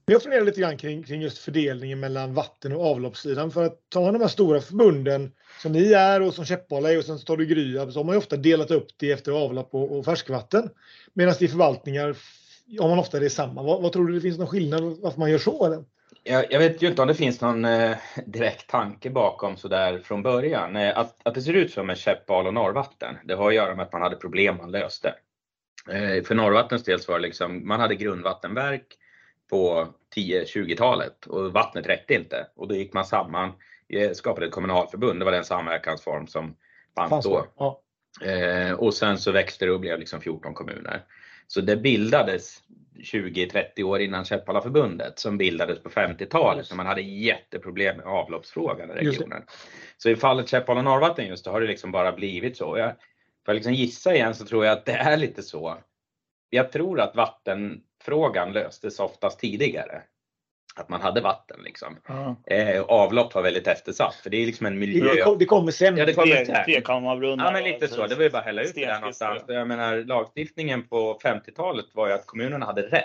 Jag 0.09 0.23
funderar 0.23 0.45
lite 0.45 0.61
grann 0.61 0.77
kring, 0.77 1.03
kring 1.03 1.23
just 1.23 1.39
fördelningen 1.39 2.01
mellan 2.01 2.35
vatten 2.35 2.73
och 2.73 2.87
avloppssidan. 2.87 3.51
För 3.51 3.65
att 3.65 3.81
ta 3.89 4.13
de 4.13 4.21
här 4.21 4.29
stora 4.29 4.61
förbunden 4.61 5.33
som 5.63 5.73
ni 5.73 5.93
är 5.93 6.23
och 6.23 6.35
som 6.35 6.45
Käppala 6.45 6.93
är 6.93 6.99
och 6.99 7.05
sen 7.05 7.19
så 7.19 7.25
tar 7.25 7.37
du 7.37 7.47
Gryab 7.47 7.93
så 7.93 7.99
har 7.99 8.05
man 8.05 8.15
ju 8.15 8.19
ofta 8.19 8.37
delat 8.37 8.71
upp 8.71 8.87
det 8.97 9.13
efter 9.13 9.33
avlopp 9.33 9.75
och, 9.75 9.99
och 9.99 10.05
färskvatten. 10.05 10.71
Medan 11.13 11.35
i 11.41 11.49
förvaltningar 11.49 12.17
har 12.81 12.89
man 12.89 12.99
ofta 12.99 13.21
det 13.21 13.31
samma. 13.31 13.63
Vad, 13.63 13.83
vad, 13.83 13.93
tror 13.93 14.07
du 14.07 14.15
det 14.15 14.21
finns 14.21 14.39
någon 14.39 14.47
skillnad 14.47 14.83
varför 14.83 15.19
man 15.19 15.31
gör 15.31 15.39
så? 15.39 15.67
Eller? 15.67 15.85
Jag, 16.23 16.53
jag, 16.53 16.59
vet 16.59 16.83
ju 16.83 16.87
inte 16.87 17.03
om 17.03 17.09
det 17.09 17.15
finns 17.15 17.41
någon 17.41 17.65
eh, 17.65 17.97
direkt 18.27 18.71
tanke 18.71 19.11
bakom 19.11 19.57
sådär 19.57 20.01
från 20.05 20.23
början. 20.23 20.77
Eh, 20.77 20.99
att, 20.99 21.17
att 21.23 21.35
det 21.35 21.43
ser 21.43 21.55
ut 21.55 21.73
som 21.73 21.91
en 21.91 21.97
käppal 21.97 22.47
och 22.47 22.55
Norrvatten, 22.55 23.17
det 23.25 23.35
har 23.35 23.49
att 23.49 23.55
göra 23.55 23.75
med 23.75 23.87
att 23.87 23.93
man 23.93 24.03
hade 24.03 24.17
problem 24.17 24.57
man 24.57 24.71
löste. 24.71 25.15
Eh, 25.91 26.25
för 26.25 26.35
Norrvattens 26.35 26.85
del 26.85 27.01
så 27.01 27.13
var 27.13 27.19
det 27.19 27.27
liksom, 27.27 27.69
man 27.69 27.81
hade 27.81 27.95
grundvattenverk 27.95 28.87
på 29.51 29.89
10-20-talet 30.17 31.27
och 31.27 31.53
vattnet 31.53 31.87
räckte 31.87 32.15
inte. 32.15 32.47
Och 32.57 32.69
då 32.69 32.75
gick 32.75 32.93
man 32.93 33.05
samman, 33.05 33.53
eh, 33.89 34.13
skapade 34.13 34.47
ett 34.47 34.53
kommunalförbund, 34.53 35.21
det 35.21 35.25
var 35.25 35.33
den 35.33 35.45
samverkansform 35.45 36.27
som 36.27 36.57
fanns 36.97 37.25
då. 37.25 37.47
Ja. 37.57 37.83
Eh, 38.25 38.73
och 38.73 38.95
sen 38.95 39.19
så 39.19 39.33
växte 39.33 39.65
det 39.65 39.73
och 39.73 39.81
blev 39.81 39.99
liksom 39.99 40.21
14 40.21 40.55
kommuner. 40.55 41.05
Så 41.47 41.61
det 41.61 41.77
bildades 41.77 42.63
20-30 43.03 43.83
år 43.83 44.01
innan 44.01 44.25
Käppalaförbundet 44.25 45.19
som 45.19 45.39
bildades 45.39 45.83
på 45.83 45.89
50-talet 45.89 46.71
när 46.71 46.77
man 46.77 46.87
hade 46.87 47.01
jätteproblem 47.01 47.97
med 47.97 48.07
avloppsfrågan 48.07 48.91
i 48.91 48.95
regionen. 48.95 49.43
Så 49.97 50.11
i 50.11 50.17
fallet 50.17 50.49
Käppala 50.49 50.83
Norrvatten 50.83 51.27
just 51.27 51.45
då 51.45 51.51
har 51.51 51.61
det 51.61 51.67
liksom 51.67 51.93
bara 51.93 52.13
blivit 52.13 52.57
så. 52.57 52.79
Jag, 52.79 52.93
för 53.45 53.53
att 53.53 53.57
liksom 53.57 53.75
gissa 53.75 54.15
igen 54.15 54.35
så 54.35 54.45
tror 54.45 54.65
jag 54.65 54.73
att 54.73 54.85
det 54.85 54.93
är 54.93 55.17
lite 55.17 55.43
så. 55.43 55.79
Jag 56.51 56.73
tror 56.73 57.01
att 57.01 57.17
vattenfrågan 58.07 58.53
löstes 58.53 59.01
oftast 59.01 59.41
tidigare 59.41 60.03
att 60.77 60.89
man 60.89 61.01
hade 61.01 61.21
vatten 61.21 61.61
liksom. 61.65 61.97
Ja. 62.09 62.37
Eh, 62.47 62.83
avlopp 62.83 63.35
var 63.35 63.43
väldigt 63.43 63.67
eftersatt 63.67 64.15
för 64.15 64.31
det 64.31 64.37
är 64.37 64.47
liksom 64.47 64.67
en 64.67 64.79
miljö. 64.79 65.15
Det, 65.15 65.23
kom, 65.23 65.39
det 65.39 65.45
kommer 65.45 65.73
sen. 65.73 65.97
Ja, 65.97 66.07
det 66.07 66.13
kommer 66.13 66.45
sen. 66.45 66.65
Trekammarbrunnar. 66.65 67.45
Ja, 67.45 67.53
men 67.53 67.65
lite 67.65 67.89
så. 67.89 68.07
Det 68.07 68.15
var 68.15 68.23
ju 68.23 68.31
bara 68.31 68.39
att 68.39 68.45
hälla 68.45 68.63
ut 68.63 68.75
det 68.75 68.87
där 68.87 69.01
någonstans. 69.01 69.43
Jag 69.49 69.69
menar, 69.69 69.97
lagstiftningen 69.97 70.89
på 70.89 71.19
50-talet 71.23 71.87
var 71.95 72.09
ju 72.09 72.13
att 72.13 72.27
kommunerna 72.27 72.67
hade 72.67 72.83
rätt 72.83 73.05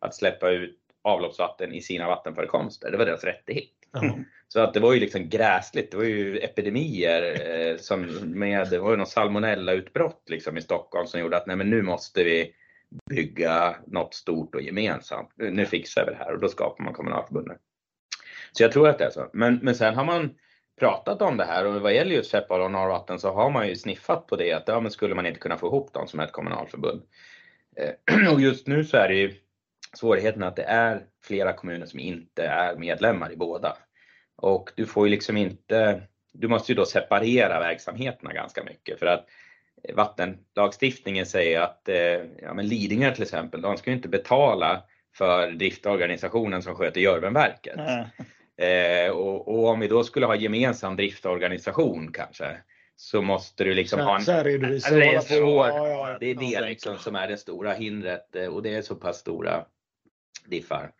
att 0.00 0.14
släppa 0.14 0.50
ut 0.50 0.78
avloppsvatten 1.02 1.72
i 1.72 1.80
sina 1.82 2.06
vattenförekomster. 2.06 2.90
Det 2.90 2.96
var 2.96 3.06
deras 3.06 3.24
rättighet. 3.24 3.70
Mm. 4.02 4.24
Så 4.48 4.60
att 4.60 4.74
det 4.74 4.80
var 4.80 4.92
ju 4.92 5.00
liksom 5.00 5.28
gräsligt. 5.28 5.90
Det 5.90 5.96
var 5.96 6.04
ju 6.04 6.38
epidemier 6.38 7.50
eh, 7.50 7.76
som 7.76 8.02
med, 8.22 8.70
det 8.70 8.78
var 8.78 8.90
ju 8.90 8.96
någon 8.96 9.06
salmonellautbrott 9.06 10.22
liksom 10.26 10.56
i 10.56 10.62
Stockholm 10.62 11.06
som 11.06 11.20
gjorde 11.20 11.36
att 11.36 11.46
nej 11.46 11.56
men 11.56 11.70
nu 11.70 11.82
måste 11.82 12.24
vi 12.24 12.52
bygga 13.10 13.76
något 13.86 14.14
stort 14.14 14.54
och 14.54 14.62
gemensamt. 14.62 15.30
Nu 15.36 15.66
fixar 15.66 16.06
vi 16.06 16.12
det 16.12 16.18
här 16.18 16.32
och 16.32 16.40
då 16.40 16.48
skapar 16.48 16.84
man 16.84 16.94
kommunalförbundet. 16.94 17.58
Så 18.52 18.62
jag 18.62 18.72
tror 18.72 18.88
att 18.88 18.98
det 18.98 19.04
är 19.04 19.10
så. 19.10 19.30
Men, 19.32 19.58
men 19.62 19.74
sen 19.74 19.94
har 19.94 20.04
man 20.04 20.34
pratat 20.80 21.22
om 21.22 21.36
det 21.36 21.44
här 21.44 21.66
och 21.66 21.80
vad 21.80 21.94
gäller 21.94 22.12
just 22.12 22.30
Seppala 22.30 22.64
och 22.64 22.70
Norrvatten 22.70 23.18
så 23.18 23.32
har 23.32 23.50
man 23.50 23.68
ju 23.68 23.76
sniffat 23.76 24.26
på 24.26 24.36
det 24.36 24.52
att 24.52 24.64
ja, 24.66 24.80
men 24.80 24.90
skulle 24.90 25.14
man 25.14 25.26
inte 25.26 25.40
kunna 25.40 25.56
få 25.56 25.66
ihop 25.66 25.92
dem 25.92 26.08
som 26.08 26.20
ett 26.20 26.32
kommunalförbund. 26.32 27.02
Eh, 27.76 28.32
och 28.32 28.40
just 28.40 28.66
nu 28.66 28.84
så 28.84 28.96
är 28.96 29.08
det 29.08 29.14
ju 29.14 29.34
svårigheten 29.96 30.42
att 30.42 30.56
det 30.56 30.62
är 30.62 31.06
flera 31.22 31.52
kommuner 31.52 31.86
som 31.86 32.00
inte 32.00 32.46
är 32.46 32.76
medlemmar 32.76 33.32
i 33.32 33.36
båda. 33.36 33.76
Och 34.36 34.72
du 34.76 34.86
får 34.86 35.06
ju 35.06 35.10
liksom 35.10 35.36
inte, 35.36 36.02
du 36.32 36.48
måste 36.48 36.72
ju 36.72 36.76
då 36.76 36.84
separera 36.84 37.60
verksamheterna 37.60 38.32
ganska 38.32 38.64
mycket 38.64 38.98
för 38.98 39.06
att 39.06 39.26
vattenlagstiftningen 39.94 41.26
säger 41.26 41.60
att 41.60 41.88
eh, 41.88 42.20
ja, 42.42 42.54
men 42.54 42.66
Lidingö 42.66 43.14
till 43.14 43.22
exempel, 43.22 43.60
de 43.60 43.76
ska 43.76 43.90
inte 43.90 44.08
betala 44.08 44.82
för 45.14 45.50
driftorganisationen 45.50 46.62
som 46.62 46.74
sköter 46.74 47.00
Görvenverket. 47.00 47.76
Eh, 48.58 49.10
och, 49.10 49.48
och, 49.48 49.68
om 49.68 49.80
vi 49.80 49.88
då 49.88 50.04
skulle 50.04 50.26
ha 50.26 50.36
gemensam 50.36 50.96
driftorganisation 50.96 52.12
kanske 52.12 52.56
så 52.96 53.22
måste 53.22 53.64
du 53.64 53.74
liksom 53.74 54.00
ha 54.00 54.16
en... 54.16 54.24
Särredovisa. 54.24 54.94
Det 54.94 55.14
är, 55.14 55.20
svår, 55.20 55.66
ja, 55.66 55.88
ja, 55.88 56.16
det, 56.20 56.30
är 56.30 56.34
det 56.34 56.68
liksom 56.68 56.98
som 56.98 57.16
är 57.16 57.28
det 57.28 57.36
stora 57.36 57.72
hindret 57.72 58.36
eh, 58.36 58.46
och 58.46 58.62
det 58.62 58.74
är 58.74 58.82
så 58.82 58.94
pass 58.94 59.18
stora 59.18 59.64
diffar. 60.46 60.92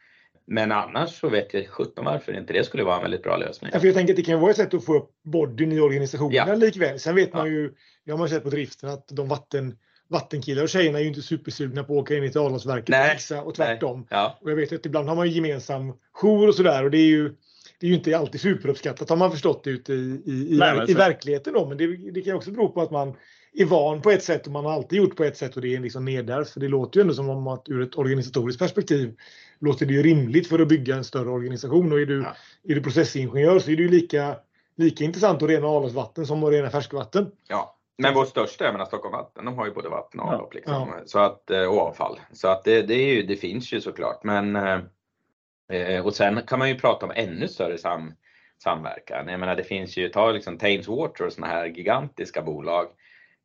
Men 0.47 0.72
annars 0.72 1.20
så 1.20 1.28
vet 1.28 1.55
jag 1.55 1.68
sjutton 1.68 2.05
varför 2.05 2.38
inte 2.38 2.53
det 2.53 2.64
skulle 2.64 2.84
vara 2.84 2.97
en 2.97 3.03
väldigt 3.03 3.22
bra 3.22 3.36
lösning. 3.36 3.70
Ja, 3.74 3.80
för 3.80 3.86
jag 3.86 3.97
tänker 3.97 4.12
att 4.12 4.16
det 4.16 4.22
kan 4.22 4.40
vara 4.40 4.51
ett 4.51 4.57
sätt 4.57 4.74
att 4.74 4.84
få 4.84 4.97
upp 4.97 5.11
bodyn 5.24 5.72
i 5.72 5.80
organisationen 5.80 6.34
ja. 6.34 6.55
likväl. 6.55 7.01
Sen 7.01 7.14
vet 7.14 7.32
man 7.32 7.47
ju, 7.47 7.74
det 8.05 8.11
har 8.11 8.18
man 8.18 8.28
sett 8.28 8.42
på 8.42 8.51
driften, 8.51 8.90
att 8.90 9.09
de 9.09 9.28
vatten, 9.28 9.76
vattenkillar 10.09 10.62
och 10.62 10.68
tjejerna 10.68 10.99
är 10.99 11.03
ju 11.03 11.09
inte 11.09 11.22
supersugna 11.22 11.84
på 11.84 11.92
att 11.92 12.03
åka 12.03 12.16
in 12.16 12.24
i 12.24 12.38
avloppsverket 12.38 12.88
och 12.88 13.11
fixa 13.12 13.42
och 13.42 13.55
tvärtom. 13.55 14.07
Ja. 14.11 14.38
Och 14.42 14.51
jag 14.51 14.57
vet 14.57 14.72
att 14.72 14.86
ibland 14.86 15.09
har 15.09 15.16
man 15.16 15.28
ju 15.28 15.34
gemensam 15.34 15.92
jour 16.12 16.49
och 16.49 16.55
sådär 16.55 16.84
och 16.84 16.90
det 16.90 16.99
är 16.99 17.09
ju 17.09 17.34
det 17.80 17.86
är 17.86 17.88
ju 17.88 17.97
inte 17.97 18.18
alltid 18.18 18.40
superuppskattat 18.40 19.09
har 19.09 19.16
man 19.16 19.30
förstått 19.30 19.64
det 19.64 19.70
ute 19.70 19.92
i, 19.92 20.22
i, 20.26 20.55
i, 20.55 20.59
Nej, 20.59 20.84
i 20.88 20.94
verkligheten 20.94 21.53
då. 21.53 21.66
Men 21.66 21.78
det, 21.78 21.86
det 22.11 22.20
kan 22.20 22.36
också 22.36 22.51
bero 22.51 22.68
på 22.68 22.82
att 22.82 22.90
man 22.90 23.14
är 23.57 23.64
van 23.64 24.02
på 24.02 24.11
ett 24.11 24.22
sätt 24.22 24.46
och 24.46 24.52
man 24.52 24.64
har 24.64 24.72
alltid 24.72 24.98
gjort 24.98 25.16
på 25.16 25.24
ett 25.24 25.36
sätt 25.36 25.57
och 25.57 25.62
det 25.62 25.74
är 25.76 25.80
liksom 25.80 26.04
nedärvt. 26.04 26.50
För 26.50 26.61
det 26.61 26.68
låter 26.68 26.98
ju 26.98 27.02
ändå 27.02 27.14
som 27.14 27.28
om 27.28 27.46
att 27.46 27.68
ur 27.68 27.82
ett 27.82 27.98
organisatoriskt 27.98 28.61
perspektiv 28.61 29.16
låter 29.59 29.86
det 29.86 29.92
ju 29.92 30.02
rimligt 30.02 30.48
för 30.48 30.59
att 30.59 30.68
bygga 30.68 30.96
en 30.96 31.04
större 31.04 31.30
organisation. 31.30 31.92
Och 31.92 32.00
är 32.00 32.07
du, 32.07 32.22
ja. 32.22 32.36
är 32.72 32.74
du 32.74 32.82
processingenjör 32.82 33.59
så 33.59 33.70
är 33.70 33.76
det 33.76 33.82
ju 33.82 33.88
lika, 33.88 34.36
lika 34.76 35.04
intressant 35.04 35.42
att 35.42 35.48
rena 35.48 35.66
avloppsvatten 35.66 36.26
som 36.26 36.44
att 36.44 36.52
rena 36.52 36.70
färskvatten. 36.70 37.30
Ja, 37.48 37.76
men 37.98 38.14
vår 38.14 38.24
största, 38.24 38.64
jag 38.64 38.72
menar 38.72 38.86
Stockholm 38.86 39.12
Vatten, 39.12 39.44
de 39.44 39.59
har 39.59 39.66
ju 39.66 39.72
både 39.72 39.88
vatten 39.88 40.20
och 40.20 40.26
avlopp 40.26 40.54
liksom. 40.54 40.74
ja. 40.74 41.02
så 41.07 41.18
att, 41.18 41.50
eh, 41.50 41.64
och 41.64 41.80
avfall. 41.80 42.20
Så 42.32 42.48
att 42.48 42.64
det, 42.64 42.82
det, 42.82 42.94
är 42.94 43.14
ju, 43.14 43.22
det 43.22 43.36
finns 43.36 43.72
ju 43.72 43.80
såklart. 43.80 44.24
Men, 44.24 44.57
eh, 44.57 46.07
och 46.07 46.14
sen 46.14 46.40
kan 46.46 46.59
man 46.59 46.68
ju 46.68 46.78
prata 46.78 47.07
om 47.07 47.12
ännu 47.14 47.48
större 47.48 47.78
sam, 47.78 48.14
samverkan. 48.62 49.28
Jag 49.28 49.40
menar 49.40 49.57
det 49.57 49.64
finns 49.64 49.96
ju, 49.96 50.09
ta 50.09 50.30
liksom 50.30 50.59
Thames 50.59 50.88
Water 50.88 51.26
och 51.26 51.32
sådana 51.32 51.52
här 51.52 51.66
gigantiska 51.66 52.42
bolag 52.42 52.86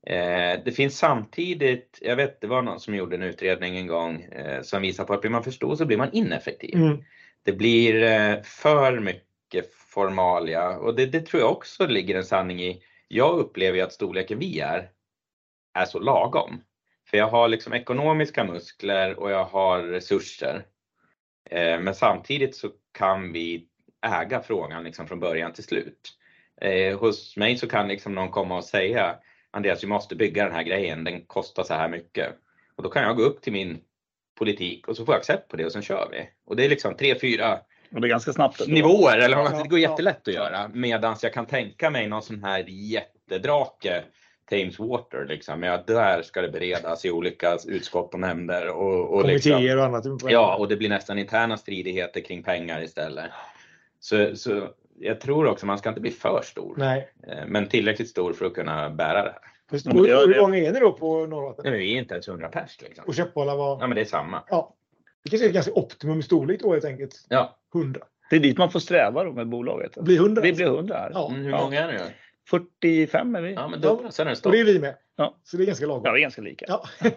Eh, 0.08 0.60
det 0.66 0.72
finns 0.76 0.98
samtidigt, 0.98 2.00
jag 2.02 2.16
vet 2.16 2.42
det 2.42 2.48
var 2.48 2.62
någon 2.62 2.80
som 2.80 2.96
gjorde 2.96 3.16
en 3.16 3.22
utredning 3.22 3.78
en 3.78 3.88
gång 3.88 4.22
eh, 4.22 4.62
som 4.62 4.82
visar 4.82 5.04
på 5.04 5.14
att 5.14 5.22
blir 5.22 5.32
man 5.32 5.44
för 5.44 5.52
stor 5.52 5.76
så 5.76 5.86
blir 5.86 5.98
man 5.98 6.12
ineffektiv. 6.12 6.76
Mm. 6.76 7.04
Det 7.44 7.54
blir 7.54 8.04
eh, 8.04 8.42
för 8.42 9.00
mycket 9.00 9.74
formalia 9.74 10.78
och 10.78 10.96
det, 10.96 11.06
det, 11.06 11.22
tror 11.22 11.42
jag 11.42 11.52
också 11.52 11.88
ligger 11.88 12.16
en 12.16 12.24
sanning 12.24 12.62
i. 12.62 12.84
Jag 13.08 13.40
upplever 13.40 13.78
ju 13.78 13.84
att 13.84 13.94
storleken 13.94 14.40
vi 14.40 14.60
är, 14.60 14.90
är 15.74 15.86
så 15.86 16.00
lagom. 16.00 16.62
För 17.10 17.18
jag 17.18 17.28
har 17.28 17.48
liksom 17.48 17.74
ekonomiska 17.74 18.44
muskler 18.44 19.20
och 19.20 19.32
jag 19.32 19.46
har 19.46 19.80
resurser. 19.80 20.66
Men 21.52 21.96
samtidigt 21.96 22.56
så 22.56 22.70
kan 22.98 23.32
vi 23.32 23.68
äga 24.06 24.42
frågan 24.42 24.84
liksom 24.84 25.08
från 25.08 25.20
början 25.20 25.54
till 25.54 25.64
slut. 25.64 26.18
Hos 27.00 27.38
mig 27.38 27.58
så 27.58 27.70
kan 27.70 27.88
liksom 27.88 28.16
någon 28.16 28.32
komma 28.32 28.58
och 28.58 28.64
säga 28.64 29.16
Andreas, 29.52 29.84
vi 29.84 29.88
måste 29.88 30.16
bygga 30.16 30.44
den 30.44 30.54
här 30.54 30.64
grejen, 30.64 31.04
den 31.04 31.26
kostar 31.26 31.64
så 31.64 31.74
här 31.74 31.90
mycket. 31.90 32.30
Och 32.76 32.84
då 32.84 32.90
kan 32.90 33.04
jag 33.04 33.18
gå 33.18 33.24
upp 33.24 33.42
till 33.42 33.54
min 33.54 33.82
politik 34.40 34.88
och 34.88 34.98
så 34.98 35.06
får 35.06 35.14
jag 35.14 35.20
accept 35.20 35.48
på 35.48 35.58
det 35.58 35.66
och 35.66 35.72
sen 35.72 35.82
kör 35.82 36.10
vi. 36.12 36.30
Och 36.46 36.56
det 36.56 36.66
är 36.66 36.70
liksom 36.70 36.96
tre, 36.96 37.20
fyra 37.20 37.60
och 37.96 38.02
det 38.02 38.08
är 38.08 38.10
ganska 38.10 38.34
snabbt. 38.34 38.68
Nivåer, 38.68 39.18
eller 39.18 39.38
ja, 39.38 39.62
det 39.64 39.70
går 39.70 39.80
jättelätt 39.80 40.28
att 40.28 40.34
göra. 40.34 40.72
Medan 40.74 41.16
jag 41.22 41.34
kan 41.34 41.46
tänka 41.46 41.90
mig 41.90 42.08
någon 42.08 42.22
sån 42.22 42.44
här 42.44 42.66
jättedrake, 42.68 44.04
Thames 44.50 44.80
Water, 44.80 45.26
liksom. 45.26 45.64
Ja, 45.64 45.84
där 45.88 46.22
ska 46.22 46.42
det 46.42 46.50
beredas 46.50 47.06
i 47.06 47.12
olika 47.12 47.58
utskott 47.68 48.14
och 48.14 48.20
nämnder. 48.20 48.68
Och, 48.68 49.14
och 49.14 49.22
Kommittéer 49.22 49.60
liksom, 49.60 49.80
och 49.80 49.86
annat. 49.86 50.32
Ja, 50.32 50.56
och 50.56 50.68
det 50.68 50.76
blir 50.76 50.90
nästan 50.90 51.20
interna 51.20 51.58
stridigheter 51.58 52.22
kring 52.22 52.44
pengar 52.44 52.84
istället. 52.84 53.32
Så, 54.00 54.36
så 54.36 54.70
jag 55.02 55.20
tror 55.20 55.46
också 55.46 55.66
man 55.66 55.78
ska 55.78 55.90
inte 55.90 56.02
bli 56.02 56.12
för 56.12 56.42
stor. 56.42 56.76
Nej. 56.78 57.14
Eh, 57.28 57.46
men 57.48 57.68
tillräckligt 57.68 58.10
stor 58.10 58.34
för 58.34 58.46
att 58.46 58.54
kunna 58.54 58.90
bära 58.90 59.24
det 59.24 59.30
här. 59.30 59.40
Just, 59.72 59.88
hur, 59.88 60.34
hur 60.34 60.42
många 60.42 60.58
är 60.58 60.72
ni 60.72 60.80
då 60.80 60.92
på 60.92 61.26
Norrvatten? 61.26 61.72
Nej, 61.72 61.80
vi 61.80 61.96
är 61.96 62.00
inte 62.00 62.14
ens 62.14 62.28
100 62.28 62.48
pers. 62.48 62.82
Liksom. 62.82 63.04
Och 63.08 63.16
Käppala 63.16 63.56
var? 63.56 63.78
Ja 63.80 63.88
men 63.88 63.96
det 63.96 64.02
är 64.02 64.06
samma. 64.06 64.44
Ja. 64.50 64.76
Det 65.24 65.30
kanske 65.30 65.48
är 65.48 65.54
ganska 65.54 65.74
optimum 65.74 66.22
storlek 66.22 66.60
då 66.62 66.74
helt 66.74 66.86
enkelt. 66.86 67.26
Ja. 67.30 67.58
100. 67.76 68.02
Det 68.30 68.36
är 68.36 68.40
dit 68.40 68.58
man 68.58 68.72
får 68.72 68.80
sträva 68.80 69.24
då 69.24 69.32
med 69.32 69.48
bolaget. 69.48 69.96
Blir 69.96 70.18
100? 70.18 70.42
Vi 70.42 70.54
blir 70.54 70.66
100 70.66 70.98
här. 70.98 71.12
Ja. 71.14 71.30
Mm, 71.30 71.42
hur 71.42 71.52
många 71.52 71.82
är 71.82 71.92
ni 71.92 71.98
då? 71.98 72.04
45 72.50 73.36
är 73.36 73.42
vi. 73.42 73.54
Ja 73.54 73.68
men 73.68 73.82
då, 73.82 74.12
sen 74.12 74.28
är 74.28 74.30
det 74.30 74.36
stopp. 74.36 74.50
Och 74.50 74.52
det 74.52 74.60
är 74.60 74.66
vi 74.66 74.80
med. 74.80 74.96
Ja. 75.16 75.36
Så 75.44 75.58
det 75.58 75.64
är 75.64 75.66
ganska 75.66 75.86
lagom. 75.86 76.04
Ja, 76.06 76.12
vi 76.12 76.20
är 76.20 76.22
ganska 76.22 76.42
lika. 76.42 76.66
Ja, 76.68 76.86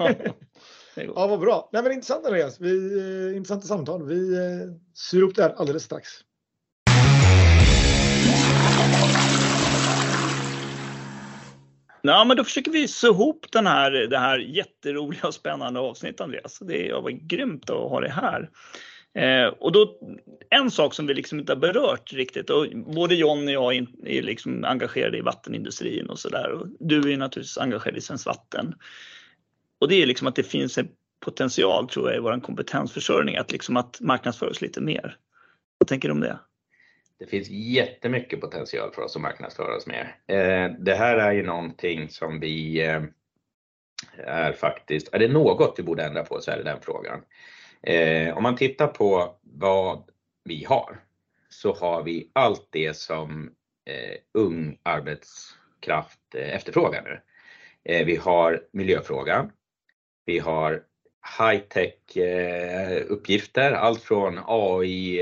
ja 0.95 1.27
vad 1.27 1.41
bra. 1.41 1.69
Nej 1.73 1.83
men 1.83 1.93
intressant 1.93 2.27
Andreas. 2.27 2.61
Vi, 2.61 2.99
eh, 2.99 3.37
intressanta 3.37 3.67
samtal. 3.67 4.07
Vi 4.07 4.35
eh, 4.35 4.71
syr 4.95 5.23
upp 5.23 5.35
det 5.35 5.43
här 5.43 5.55
alldeles 5.57 5.83
strax. 5.83 6.09
Ja, 12.07 12.25
men 12.25 12.37
då 12.37 12.45
försöker 12.45 12.71
vi 12.71 12.89
sy 12.89 13.07
ihop 13.07 13.47
den 13.53 13.67
här, 13.67 13.91
det 13.91 14.19
här 14.19 14.39
jätteroliga 14.39 15.27
och 15.27 15.35
spännande 15.35 15.81
avsnittet 15.81 16.21
Andreas. 16.21 16.59
Det 16.59 16.93
var 16.93 17.11
grymt 17.11 17.71
att 17.71 17.77
ha 17.77 18.01
det 18.01 18.11
här. 18.11 18.51
Eh, 19.15 19.47
och 19.47 19.73
då, 19.73 19.99
en 20.51 20.71
sak 20.71 20.95
som 20.95 21.07
vi 21.07 21.15
liksom 21.15 21.41
inte 21.41 21.53
har 21.53 21.61
berört 21.61 22.13
riktigt, 22.13 22.51
och 22.51 22.67
både 22.75 23.15
John 23.15 23.45
och 23.47 23.53
jag 23.53 23.77
är 24.05 24.23
liksom 24.23 24.65
engagerade 24.65 25.19
i 25.19 25.21
vattenindustrin 25.21 26.11
och 26.11 26.19
sådär. 26.19 26.61
Du 26.81 27.13
är 27.13 27.17
naturligtvis 27.17 27.59
engagerad 27.59 27.97
i 27.97 28.01
Svenskt 28.01 28.27
Vatten. 28.27 28.75
Och 29.79 29.89
det 29.89 30.03
är 30.03 30.07
liksom 30.07 30.27
att 30.27 30.37
det 30.37 30.43
finns 30.43 30.79
en 30.79 30.89
potential 31.21 31.89
tror 31.89 32.09
jag 32.09 32.17
i 32.17 32.21
vår 32.21 32.41
kompetensförsörjning 32.41 33.37
att, 33.37 33.53
liksom 33.53 33.77
att 33.77 34.01
marknadsföra 34.01 34.51
oss 34.51 34.61
lite 34.61 34.81
mer. 34.81 35.17
Vad 35.79 35.89
tänker 35.89 36.09
du 36.09 36.13
om 36.13 36.21
det? 36.21 36.39
Det 37.19 37.27
finns 37.27 37.49
jättemycket 37.51 38.41
potential 38.41 38.93
för 38.93 39.03
oss 39.03 39.17
att 39.17 39.23
marknadsföra 39.23 39.77
oss 39.77 39.87
med. 39.87 40.07
Eh, 40.27 40.77
det 40.79 40.95
här 40.95 41.17
är 41.17 41.33
ju 41.33 41.43
någonting 41.43 42.09
som 42.09 42.41
vi 42.41 42.87
eh, 42.87 43.03
är 44.17 44.53
faktiskt, 44.53 45.15
är 45.15 45.19
det 45.19 45.29
något 45.29 45.75
vi 45.79 45.83
borde 45.83 46.05
ändra 46.05 46.25
på 46.25 46.41
så 46.41 46.51
är 46.51 46.57
det 46.57 46.63
den 46.63 46.81
frågan. 46.81 47.21
Eh, 47.83 48.37
om 48.37 48.43
man 48.43 48.57
tittar 48.57 48.87
på 48.87 49.37
vad 49.43 50.11
vi 50.45 50.65
har 50.65 51.01
så 51.49 51.75
har 51.75 52.03
vi 52.03 52.31
allt 52.33 52.69
det 52.71 52.97
som 52.97 53.51
ung 54.35 54.79
arbetskraft 54.83 56.35
efterfrågar 56.35 57.03
nu. 57.03 57.21
Vi 58.05 58.17
har 58.17 58.63
miljöfrågan. 58.73 59.53
Vi 60.25 60.39
har 60.39 60.83
high-tech 61.39 62.17
uppgifter, 63.09 63.73
allt 63.73 64.03
från 64.03 64.41
AI, 64.47 65.21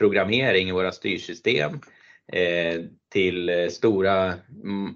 AI-programmering 0.00 0.68
i 0.68 0.72
våra 0.72 0.92
styrsystem 0.92 1.72
eh, 2.32 2.80
till 3.12 3.68
stora 3.70 4.34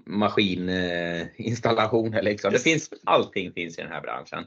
maskininstallationer. 0.05 2.21
Liksom. 2.21 2.53
Det 2.53 2.59
finns, 2.59 2.89
allting 3.03 3.51
finns 3.51 3.79
i 3.79 3.81
den 3.81 3.91
här 3.91 4.01
branschen. 4.01 4.45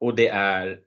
Och 0.00 0.16
det 0.16 0.28
är 0.28 0.78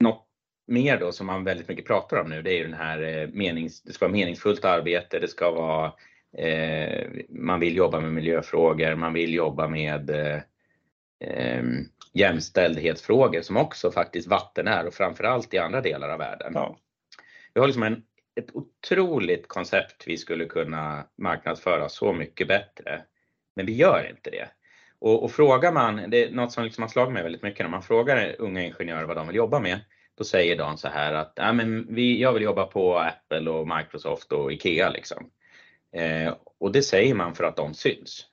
något 0.00 0.24
mer 0.66 1.00
då 1.00 1.12
som 1.12 1.26
man 1.26 1.44
väldigt 1.44 1.68
mycket 1.68 1.86
pratar 1.86 2.16
om 2.16 2.30
nu, 2.30 2.42
det 2.42 2.50
är 2.50 2.58
ju 2.58 2.64
den 2.64 2.74
här 2.74 3.30
menings, 3.32 3.82
det 3.82 3.92
ska 3.92 4.04
vara 4.04 4.12
meningsfullt 4.12 4.64
arbete, 4.64 5.18
det 5.18 5.28
ska 5.28 5.50
vara 5.50 5.92
eh, 6.36 7.06
man 7.28 7.60
vill 7.60 7.76
jobba 7.76 8.00
med 8.00 8.12
miljöfrågor, 8.12 8.94
man 8.94 9.12
vill 9.12 9.34
jobba 9.34 9.68
med 9.68 10.10
eh, 10.10 10.40
jämställdhetsfrågor 12.12 13.40
som 13.40 13.56
också 13.56 13.90
faktiskt 13.90 14.28
vatten 14.28 14.68
är 14.68 14.86
och 14.86 14.94
framförallt 14.94 15.54
i 15.54 15.58
andra 15.58 15.80
delar 15.80 16.08
av 16.08 16.18
världen. 16.18 16.52
Ja. 16.54 16.78
Vi 17.54 17.60
har 17.60 17.66
liksom 17.66 17.82
en, 17.82 18.02
ett 18.38 18.56
otroligt 18.56 19.48
koncept 19.48 20.04
vi 20.06 20.16
skulle 20.16 20.44
kunna 20.44 21.06
marknadsföra 21.18 21.88
så 21.88 22.12
mycket 22.12 22.48
bättre. 22.48 23.02
Men 23.56 23.66
vi 23.66 23.72
gör 23.72 24.10
inte 24.10 24.30
det. 24.30 24.48
Och, 24.98 25.24
och 25.24 25.32
frågar 25.32 25.72
man, 25.72 26.10
det 26.10 26.24
är 26.24 26.30
något 26.30 26.52
som 26.52 26.64
liksom 26.64 26.82
har 26.82 26.88
slagit 26.88 27.12
mig 27.12 27.22
väldigt 27.22 27.42
mycket 27.42 27.64
när 27.64 27.70
man 27.70 27.82
frågar 27.82 28.36
unga 28.38 28.62
ingenjörer 28.62 29.04
vad 29.04 29.16
de 29.16 29.26
vill 29.26 29.36
jobba 29.36 29.60
med. 29.60 29.80
Då 30.14 30.24
säger 30.24 30.56
de 30.56 30.76
så 30.76 30.88
här 30.88 31.12
att 31.12 31.32
ja, 31.36 31.52
men 31.52 31.94
vi, 31.94 32.20
jag 32.20 32.32
vill 32.32 32.42
jobba 32.42 32.66
på 32.66 32.98
Apple 32.98 33.50
och 33.50 33.68
Microsoft 33.68 34.32
och 34.32 34.52
IKEA 34.52 34.90
liksom. 34.90 35.30
Eh, 35.96 36.34
och 36.60 36.72
det 36.72 36.82
säger 36.82 37.14
man 37.14 37.34
för 37.34 37.44
att 37.44 37.56
de 37.56 37.74
syns 37.74 38.26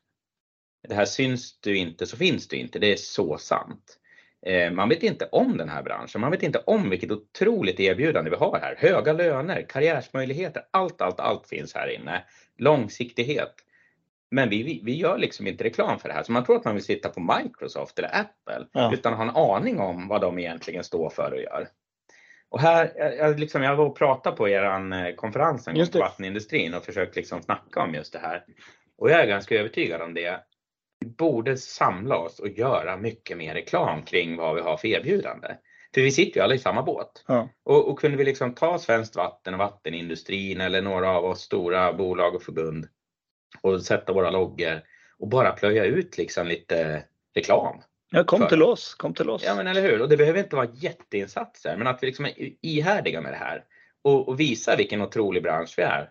det 0.87 0.95
här 0.95 1.05
syns 1.05 1.59
du 1.59 1.77
inte 1.77 2.05
så 2.05 2.17
finns 2.17 2.47
du 2.47 2.55
inte. 2.55 2.79
Det 2.79 2.93
är 2.93 2.97
så 2.97 3.37
sant. 3.37 3.99
Eh, 4.45 4.71
man 4.71 4.89
vet 4.89 5.03
inte 5.03 5.25
om 5.31 5.57
den 5.57 5.69
här 5.69 5.83
branschen. 5.83 6.21
Man 6.21 6.31
vet 6.31 6.43
inte 6.43 6.59
om 6.65 6.89
vilket 6.89 7.11
otroligt 7.11 7.79
erbjudande 7.79 8.29
vi 8.29 8.35
har 8.35 8.59
här. 8.61 8.75
Höga 8.77 9.13
löner, 9.13 9.65
karriärsmöjligheter, 9.69 10.63
allt, 10.71 11.01
allt, 11.01 11.19
allt 11.19 11.47
finns 11.47 11.75
här 11.75 11.87
inne. 11.87 12.23
Långsiktighet. 12.57 13.53
Men 14.31 14.49
vi, 14.49 14.63
vi, 14.63 14.81
vi 14.83 14.95
gör 14.95 15.17
liksom 15.17 15.47
inte 15.47 15.63
reklam 15.63 15.99
för 15.99 16.09
det 16.09 16.15
här. 16.15 16.23
Så 16.23 16.31
man 16.31 16.45
tror 16.45 16.55
att 16.55 16.65
man 16.65 16.73
vill 16.73 16.83
sitta 16.83 17.09
på 17.09 17.19
Microsoft 17.19 17.99
eller 17.99 18.19
Apple 18.19 18.67
ja. 18.71 18.93
utan 18.93 19.13
att 19.13 19.19
ha 19.19 19.25
en 19.25 19.35
aning 19.35 19.79
om 19.79 20.07
vad 20.07 20.21
de 20.21 20.39
egentligen 20.39 20.83
står 20.83 21.09
för 21.09 21.31
och 21.31 21.41
gör. 21.41 21.67
Och 22.49 22.61
här, 22.61 22.91
jag, 23.17 23.39
liksom, 23.39 23.63
jag 23.63 23.75
var 23.75 23.85
och 23.85 23.97
pratade 23.97 24.35
på 24.35 24.49
er 24.49 24.63
eh, 24.63 25.15
konferens 25.15 25.67
om 25.67 25.85
vattenindustrin 25.93 26.73
och 26.73 26.85
försökt 26.85 27.15
liksom 27.15 27.41
snacka 27.41 27.81
om 27.81 27.93
just 27.93 28.13
det 28.13 28.19
här. 28.19 28.43
Och 28.97 29.09
jag 29.09 29.21
är 29.21 29.27
ganska 29.27 29.55
övertygad 29.55 30.01
om 30.01 30.13
det 30.13 30.39
vi 30.99 31.07
borde 31.07 31.57
samla 31.57 32.17
oss 32.17 32.39
och 32.39 32.49
göra 32.49 32.97
mycket 32.97 33.37
mer 33.37 33.53
reklam 33.53 34.03
kring 34.03 34.37
vad 34.37 34.55
vi 34.55 34.61
har 34.61 34.77
för 34.77 34.87
erbjudande. 34.87 35.47
För 35.93 36.01
vi 36.01 36.11
sitter 36.11 36.39
ju 36.39 36.43
alla 36.43 36.55
i 36.55 36.59
samma 36.59 36.83
båt. 36.83 37.23
Ja. 37.27 37.49
Och, 37.63 37.89
och 37.89 37.99
kunde 37.99 38.17
vi 38.17 38.23
liksom 38.23 38.55
ta 38.55 38.79
Svenskt 38.79 39.15
Vatten 39.15 39.53
och 39.53 39.59
vattenindustrin 39.59 40.61
eller 40.61 40.81
några 40.81 41.11
av 41.11 41.25
oss 41.25 41.41
stora 41.41 41.93
bolag 41.93 42.35
och 42.35 42.43
förbund 42.43 42.87
och 43.61 43.81
sätta 43.81 44.13
våra 44.13 44.31
loggor 44.31 44.81
och 45.19 45.27
bara 45.27 45.51
plöja 45.51 45.85
ut 45.85 46.17
liksom 46.17 46.47
lite 46.47 47.03
reklam. 47.35 47.81
Ja, 48.11 48.23
kom 48.23 48.39
för. 48.39 48.49
till 48.49 48.63
oss, 48.63 48.93
kom 48.93 49.13
till 49.13 49.29
oss. 49.29 49.43
Ja 49.45 49.55
men 49.55 49.67
eller 49.67 49.81
hur, 49.81 50.01
och 50.01 50.09
det 50.09 50.17
behöver 50.17 50.39
inte 50.39 50.55
vara 50.55 50.69
jätteinsatser 50.73 51.77
men 51.77 51.87
att 51.87 52.03
vi 52.03 52.07
liksom 52.07 52.25
är 52.25 52.33
ihärdiga 52.61 53.21
med 53.21 53.33
det 53.33 53.37
här 53.37 53.63
och, 54.01 54.27
och 54.27 54.39
visa 54.39 54.75
vilken 54.75 55.01
otrolig 55.01 55.43
bransch 55.43 55.73
vi 55.77 55.83
är 55.83 56.09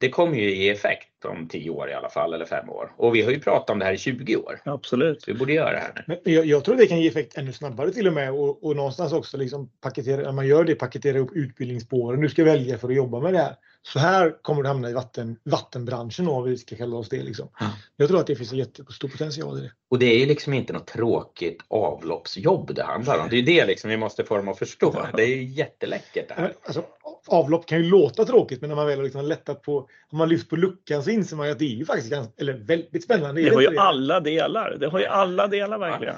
det 0.00 0.10
kommer 0.10 0.36
ju 0.36 0.54
ge 0.54 0.70
effekt 0.70 1.24
om 1.24 1.48
10 1.48 1.70
år 1.70 1.90
i 1.90 1.94
alla 1.94 2.08
fall, 2.08 2.34
eller 2.34 2.44
5 2.44 2.70
år. 2.70 2.92
Och 2.96 3.14
vi 3.14 3.22
har 3.22 3.30
ju 3.30 3.40
pratat 3.40 3.70
om 3.70 3.78
det 3.78 3.84
här 3.84 3.92
i 3.92 3.98
20 3.98 4.36
år. 4.36 4.60
Absolut. 4.64 5.28
Vi 5.28 5.34
borde 5.34 5.52
göra 5.52 5.72
det 5.72 5.78
här. 5.78 6.04
Men 6.06 6.16
jag, 6.24 6.46
jag 6.46 6.64
tror 6.64 6.76
det 6.76 6.86
kan 6.86 7.00
ge 7.00 7.08
effekt 7.08 7.38
ännu 7.38 7.52
snabbare 7.52 7.90
till 7.90 8.06
och 8.06 8.12
med 8.12 8.32
och, 8.32 8.64
och 8.64 8.76
någonstans 8.76 9.12
också 9.12 9.36
liksom 9.36 9.70
paketera, 9.80 10.22
när 10.22 10.32
man 10.32 10.46
gör 10.46 10.64
det, 10.64 10.74
paketera 10.74 11.18
upp 11.18 11.30
utbildningsspåren 11.32 12.20
du 12.20 12.28
ska 12.28 12.44
välja 12.44 12.78
för 12.78 12.88
att 12.88 12.94
jobba 12.94 13.20
med 13.20 13.32
det 13.32 13.38
här. 13.38 13.56
Så 13.82 13.98
här 13.98 14.42
kommer 14.42 14.62
du 14.62 14.68
hamna 14.68 14.90
i 14.90 14.92
vatten, 14.92 15.36
vattenbranschen 15.44 16.28
om 16.28 16.44
vi 16.44 16.56
ska 16.56 16.76
kalla 16.76 16.96
oss 16.96 17.08
det. 17.08 17.22
Liksom. 17.22 17.48
Mm. 17.60 17.72
Jag 17.96 18.08
tror 18.08 18.20
att 18.20 18.26
det 18.26 18.36
finns 18.36 18.52
en 18.52 18.58
jättestor 18.58 19.08
potential 19.08 19.58
i 19.58 19.60
det. 19.60 19.72
Och 19.90 19.98
det 19.98 20.06
är 20.06 20.18
ju 20.18 20.26
liksom 20.26 20.54
inte 20.54 20.72
något 20.72 20.86
tråkigt 20.86 21.62
avloppsjobb 21.68 22.74
det 22.74 22.82
handlar 22.82 23.18
om. 23.18 23.28
Det 23.30 23.36
är 23.36 23.42
det 23.42 23.66
liksom 23.66 23.90
vi 23.90 23.96
måste 23.96 24.24
få 24.24 24.36
dem 24.36 24.48
att 24.48 24.58
förstå. 24.58 25.06
Det 25.16 25.22
är 25.22 25.36
ju 25.36 25.44
jätteläckert 25.44 26.28
det 26.28 26.34
här. 26.34 26.52
Alltså, 26.64 26.84
avlopp 27.26 27.66
kan 27.66 27.78
ju 27.78 27.90
låta 27.90 28.24
tråkigt 28.24 28.60
men 28.60 28.68
när 28.68 28.76
man 28.76 28.86
väl 28.86 28.96
har 28.96 29.04
liksom 29.04 29.24
lättat 29.24 29.62
på, 29.62 29.88
har 30.10 30.18
man 30.18 30.28
lyft 30.28 30.50
på 30.50 30.56
luckan 30.56 31.02
så 31.02 31.10
inser 31.10 31.36
man 31.36 31.50
att 31.50 31.58
det 31.58 31.64
är 31.64 31.76
ju 31.76 31.84
faktiskt 31.84 32.10
ganska, 32.10 32.32
eller 32.38 32.52
väldigt 32.52 33.04
spännande. 33.04 33.42
Det 33.42 33.54
har 33.54 33.60
ju 33.60 33.68
det? 33.68 33.80
alla 33.80 34.20
delar. 34.20 34.76
Det 34.80 34.88
har 34.88 34.98
ju 34.98 35.06
alla 35.06 35.46
delar 35.46 35.78
verkligen. 35.78 36.14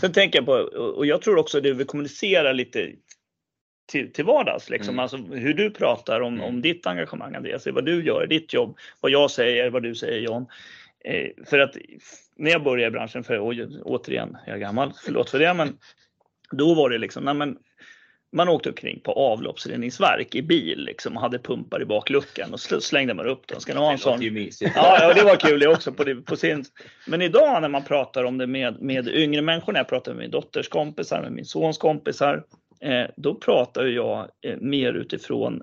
Sen 0.00 0.12
tänker 0.12 0.38
jag 0.38 0.46
på, 0.46 0.52
och 0.78 1.06
jag 1.06 1.22
tror 1.22 1.38
också 1.38 1.58
att 1.58 1.64
du 1.64 1.74
vill 1.74 1.86
kommunicera 1.86 2.52
lite 2.52 2.92
till, 3.86 4.12
till 4.12 4.24
vardags. 4.24 4.70
Liksom. 4.70 4.94
Mm. 4.94 5.02
Alltså, 5.02 5.16
hur 5.16 5.54
du 5.54 5.70
pratar 5.70 6.20
om, 6.20 6.40
om 6.40 6.62
ditt 6.62 6.86
engagemang 6.86 7.34
Andreas, 7.34 7.66
vad 7.66 7.84
du 7.84 8.04
gör, 8.04 8.26
ditt 8.26 8.52
jobb, 8.52 8.76
vad 9.00 9.12
jag 9.12 9.30
säger, 9.30 9.70
vad 9.70 9.82
du 9.82 9.94
säger 9.94 10.20
John. 10.20 10.46
Eh, 11.04 11.28
för 11.46 11.58
att 11.58 11.76
när 12.36 12.50
jag 12.50 12.62
började 12.62 12.88
i 12.88 12.90
branschen, 12.90 13.24
för 13.24 13.40
återigen, 13.84 14.36
jag 14.46 14.54
är 14.54 14.60
gammal, 14.60 14.92
förlåt 15.04 15.30
för 15.30 15.38
det, 15.38 15.54
men 15.54 15.78
då 16.50 16.74
var 16.74 16.90
det 16.90 16.98
liksom, 16.98 17.24
nej 17.24 17.34
men 17.34 17.58
man 18.32 18.48
åkte 18.48 18.68
omkring 18.68 19.00
på 19.00 19.12
avloppsreningsverk 19.12 20.34
i 20.34 20.42
bil 20.42 20.84
liksom, 20.84 21.16
och 21.16 21.22
hade 21.22 21.38
pumpar 21.38 21.82
i 21.82 21.84
bakluckan 21.84 22.52
och 22.52 22.60
slängde 22.60 23.14
man 23.14 23.26
upp 23.26 23.46
dem. 23.46 23.60
Ska 23.60 23.74
ni 23.74 23.80
ha 23.80 23.92
en 23.92 23.98
sån? 23.98 24.22
Ja, 24.22 24.98
ja, 25.00 25.14
det 25.14 25.22
var 25.22 25.36
kul 25.36 25.60
det 25.60 25.68
också. 25.68 25.92
På, 25.92 26.04
det, 26.04 26.14
på 26.14 26.36
sin... 26.36 26.64
Men 27.06 27.22
idag 27.22 27.62
när 27.62 27.68
man 27.68 27.84
pratar 27.84 28.24
om 28.24 28.38
det 28.38 28.46
med, 28.46 28.82
med 28.82 29.08
yngre 29.08 29.42
människor, 29.42 29.72
när 29.72 29.80
jag 29.80 29.88
pratar 29.88 30.12
med 30.12 30.20
min 30.20 30.30
dotters 30.30 30.68
kompisar, 30.68 31.22
med 31.22 31.32
min 31.32 31.44
sons 31.44 31.78
kompisar, 31.78 32.44
då 33.16 33.34
pratar 33.34 33.84
jag 33.84 34.28
eh, 34.42 34.56
mer 34.60 34.92
utifrån 34.92 35.62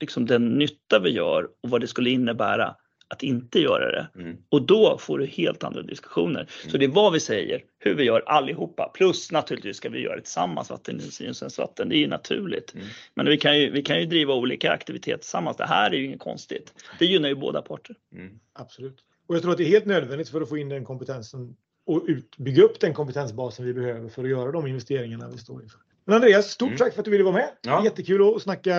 liksom, 0.00 0.26
den 0.26 0.58
nytta 0.58 0.98
vi 0.98 1.10
gör 1.10 1.48
och 1.62 1.70
vad 1.70 1.80
det 1.80 1.86
skulle 1.86 2.10
innebära 2.10 2.74
att 3.08 3.22
inte 3.22 3.60
göra 3.60 3.92
det. 3.92 4.08
Mm. 4.14 4.36
Och 4.48 4.62
då 4.62 4.98
får 5.00 5.18
du 5.18 5.26
helt 5.26 5.64
andra 5.64 5.82
diskussioner. 5.82 6.40
Mm. 6.40 6.70
Så 6.70 6.78
det 6.78 6.84
är 6.84 6.88
vad 6.88 7.12
vi 7.12 7.20
säger, 7.20 7.64
hur 7.78 7.94
vi 7.94 8.04
gör 8.04 8.22
allihopa. 8.26 8.90
Plus 8.94 9.32
naturligtvis 9.32 9.76
ska 9.76 9.88
vi 9.88 10.00
göra 10.00 10.16
det 10.16 10.22
tillsammans, 10.22 10.70
vattenindustrin 10.70 11.30
och 11.30 11.36
Svenskt 11.36 11.58
Vatten. 11.58 11.88
Det 11.88 11.96
är 11.96 11.98
ju 11.98 12.06
naturligt. 12.06 12.74
Mm. 12.74 12.86
Men 13.14 13.26
vi 13.26 13.36
kan 13.38 13.58
ju, 13.60 13.70
vi 13.70 13.82
kan 13.82 14.00
ju 14.00 14.06
driva 14.06 14.34
olika 14.34 14.72
aktiviteter 14.72 15.18
tillsammans. 15.18 15.56
Det 15.56 15.66
här 15.66 15.90
är 15.90 15.96
ju 15.96 16.04
inget 16.04 16.20
konstigt. 16.20 16.74
Det 16.98 17.06
gynnar 17.06 17.28
ju 17.28 17.34
båda 17.34 17.62
parter. 17.62 17.96
Mm. 18.14 18.38
Absolut. 18.52 19.04
Och 19.26 19.34
jag 19.34 19.42
tror 19.42 19.52
att 19.52 19.58
det 19.58 19.64
är 19.64 19.68
helt 19.68 19.86
nödvändigt 19.86 20.28
för 20.28 20.40
att 20.40 20.48
få 20.48 20.58
in 20.58 20.68
den 20.68 20.84
kompetensen 20.84 21.56
och 21.86 22.04
ut, 22.08 22.36
bygga 22.36 22.62
upp 22.62 22.80
den 22.80 22.94
kompetensbasen 22.94 23.64
vi 23.64 23.74
behöver 23.74 24.08
för 24.08 24.24
att 24.24 24.30
göra 24.30 24.52
de 24.52 24.66
investeringarna 24.66 25.28
vi 25.28 25.38
står 25.38 25.62
inför. 25.62 25.80
Men 26.08 26.14
Andreas, 26.14 26.50
stort 26.50 26.66
mm. 26.66 26.78
tack 26.78 26.92
för 26.92 27.00
att 27.00 27.04
du 27.04 27.10
ville 27.10 27.24
vara 27.24 27.34
med. 27.34 27.48
Ja. 27.62 27.84
Jättekul 27.84 28.36
att 28.36 28.42
snacka 28.42 28.74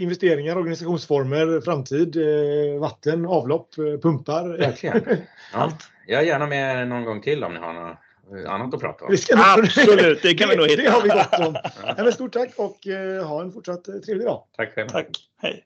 investeringar, 0.00 0.56
organisationsformer, 0.56 1.60
framtid, 1.60 2.16
eh, 2.16 2.80
vatten, 2.80 3.26
avlopp, 3.26 3.78
eh, 3.78 3.84
pumpar. 3.84 4.58
Verkligen. 4.58 5.02
Ja. 5.52 5.72
Jag 6.06 6.20
är 6.20 6.26
gärna 6.26 6.46
med 6.46 6.88
någon 6.88 7.04
gång 7.04 7.22
till 7.22 7.44
om 7.44 7.54
ni 7.54 7.60
har 7.60 7.72
något 7.72 8.48
annat 8.48 8.74
att 8.74 8.80
prata 8.80 9.04
om. 9.04 9.16
Absolut, 9.36 10.22
det 10.22 10.34
kan 10.34 10.48
vi 10.48 10.56
nog 10.56 10.66
hitta. 10.70 10.82
Det 10.82 10.90
har 10.90 11.02
vi 11.02 11.08
gott 11.08 11.46
om. 11.46 11.56
Ja. 12.04 12.12
stort 12.12 12.32
tack 12.32 12.50
och 12.56 12.86
eh, 12.86 13.26
ha 13.26 13.42
en 13.42 13.52
fortsatt 13.52 13.84
trevlig 13.84 14.26
dag. 14.26 14.42
Tack 14.56 14.74
själv. 14.74 14.88
Tack. 14.88 15.08
Hej. 15.42 15.64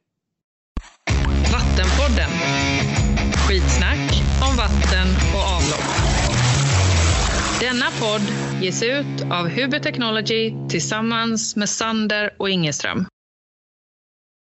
Vattenpodden. 1.53 2.31
Skitsnack 3.49 4.23
om 4.51 4.57
vatten 4.57 5.09
och 5.35 5.43
avlopp. 5.57 6.28
Denna 7.61 7.87
podd 8.01 8.23
ges 8.63 8.83
ut 8.83 9.23
av 9.31 9.49
Huber 9.49 9.79
Technology 9.79 10.55
tillsammans 10.69 11.57
med 11.57 11.69
Sander 11.69 12.31
och 12.37 12.51
Ingeström. 12.51 13.07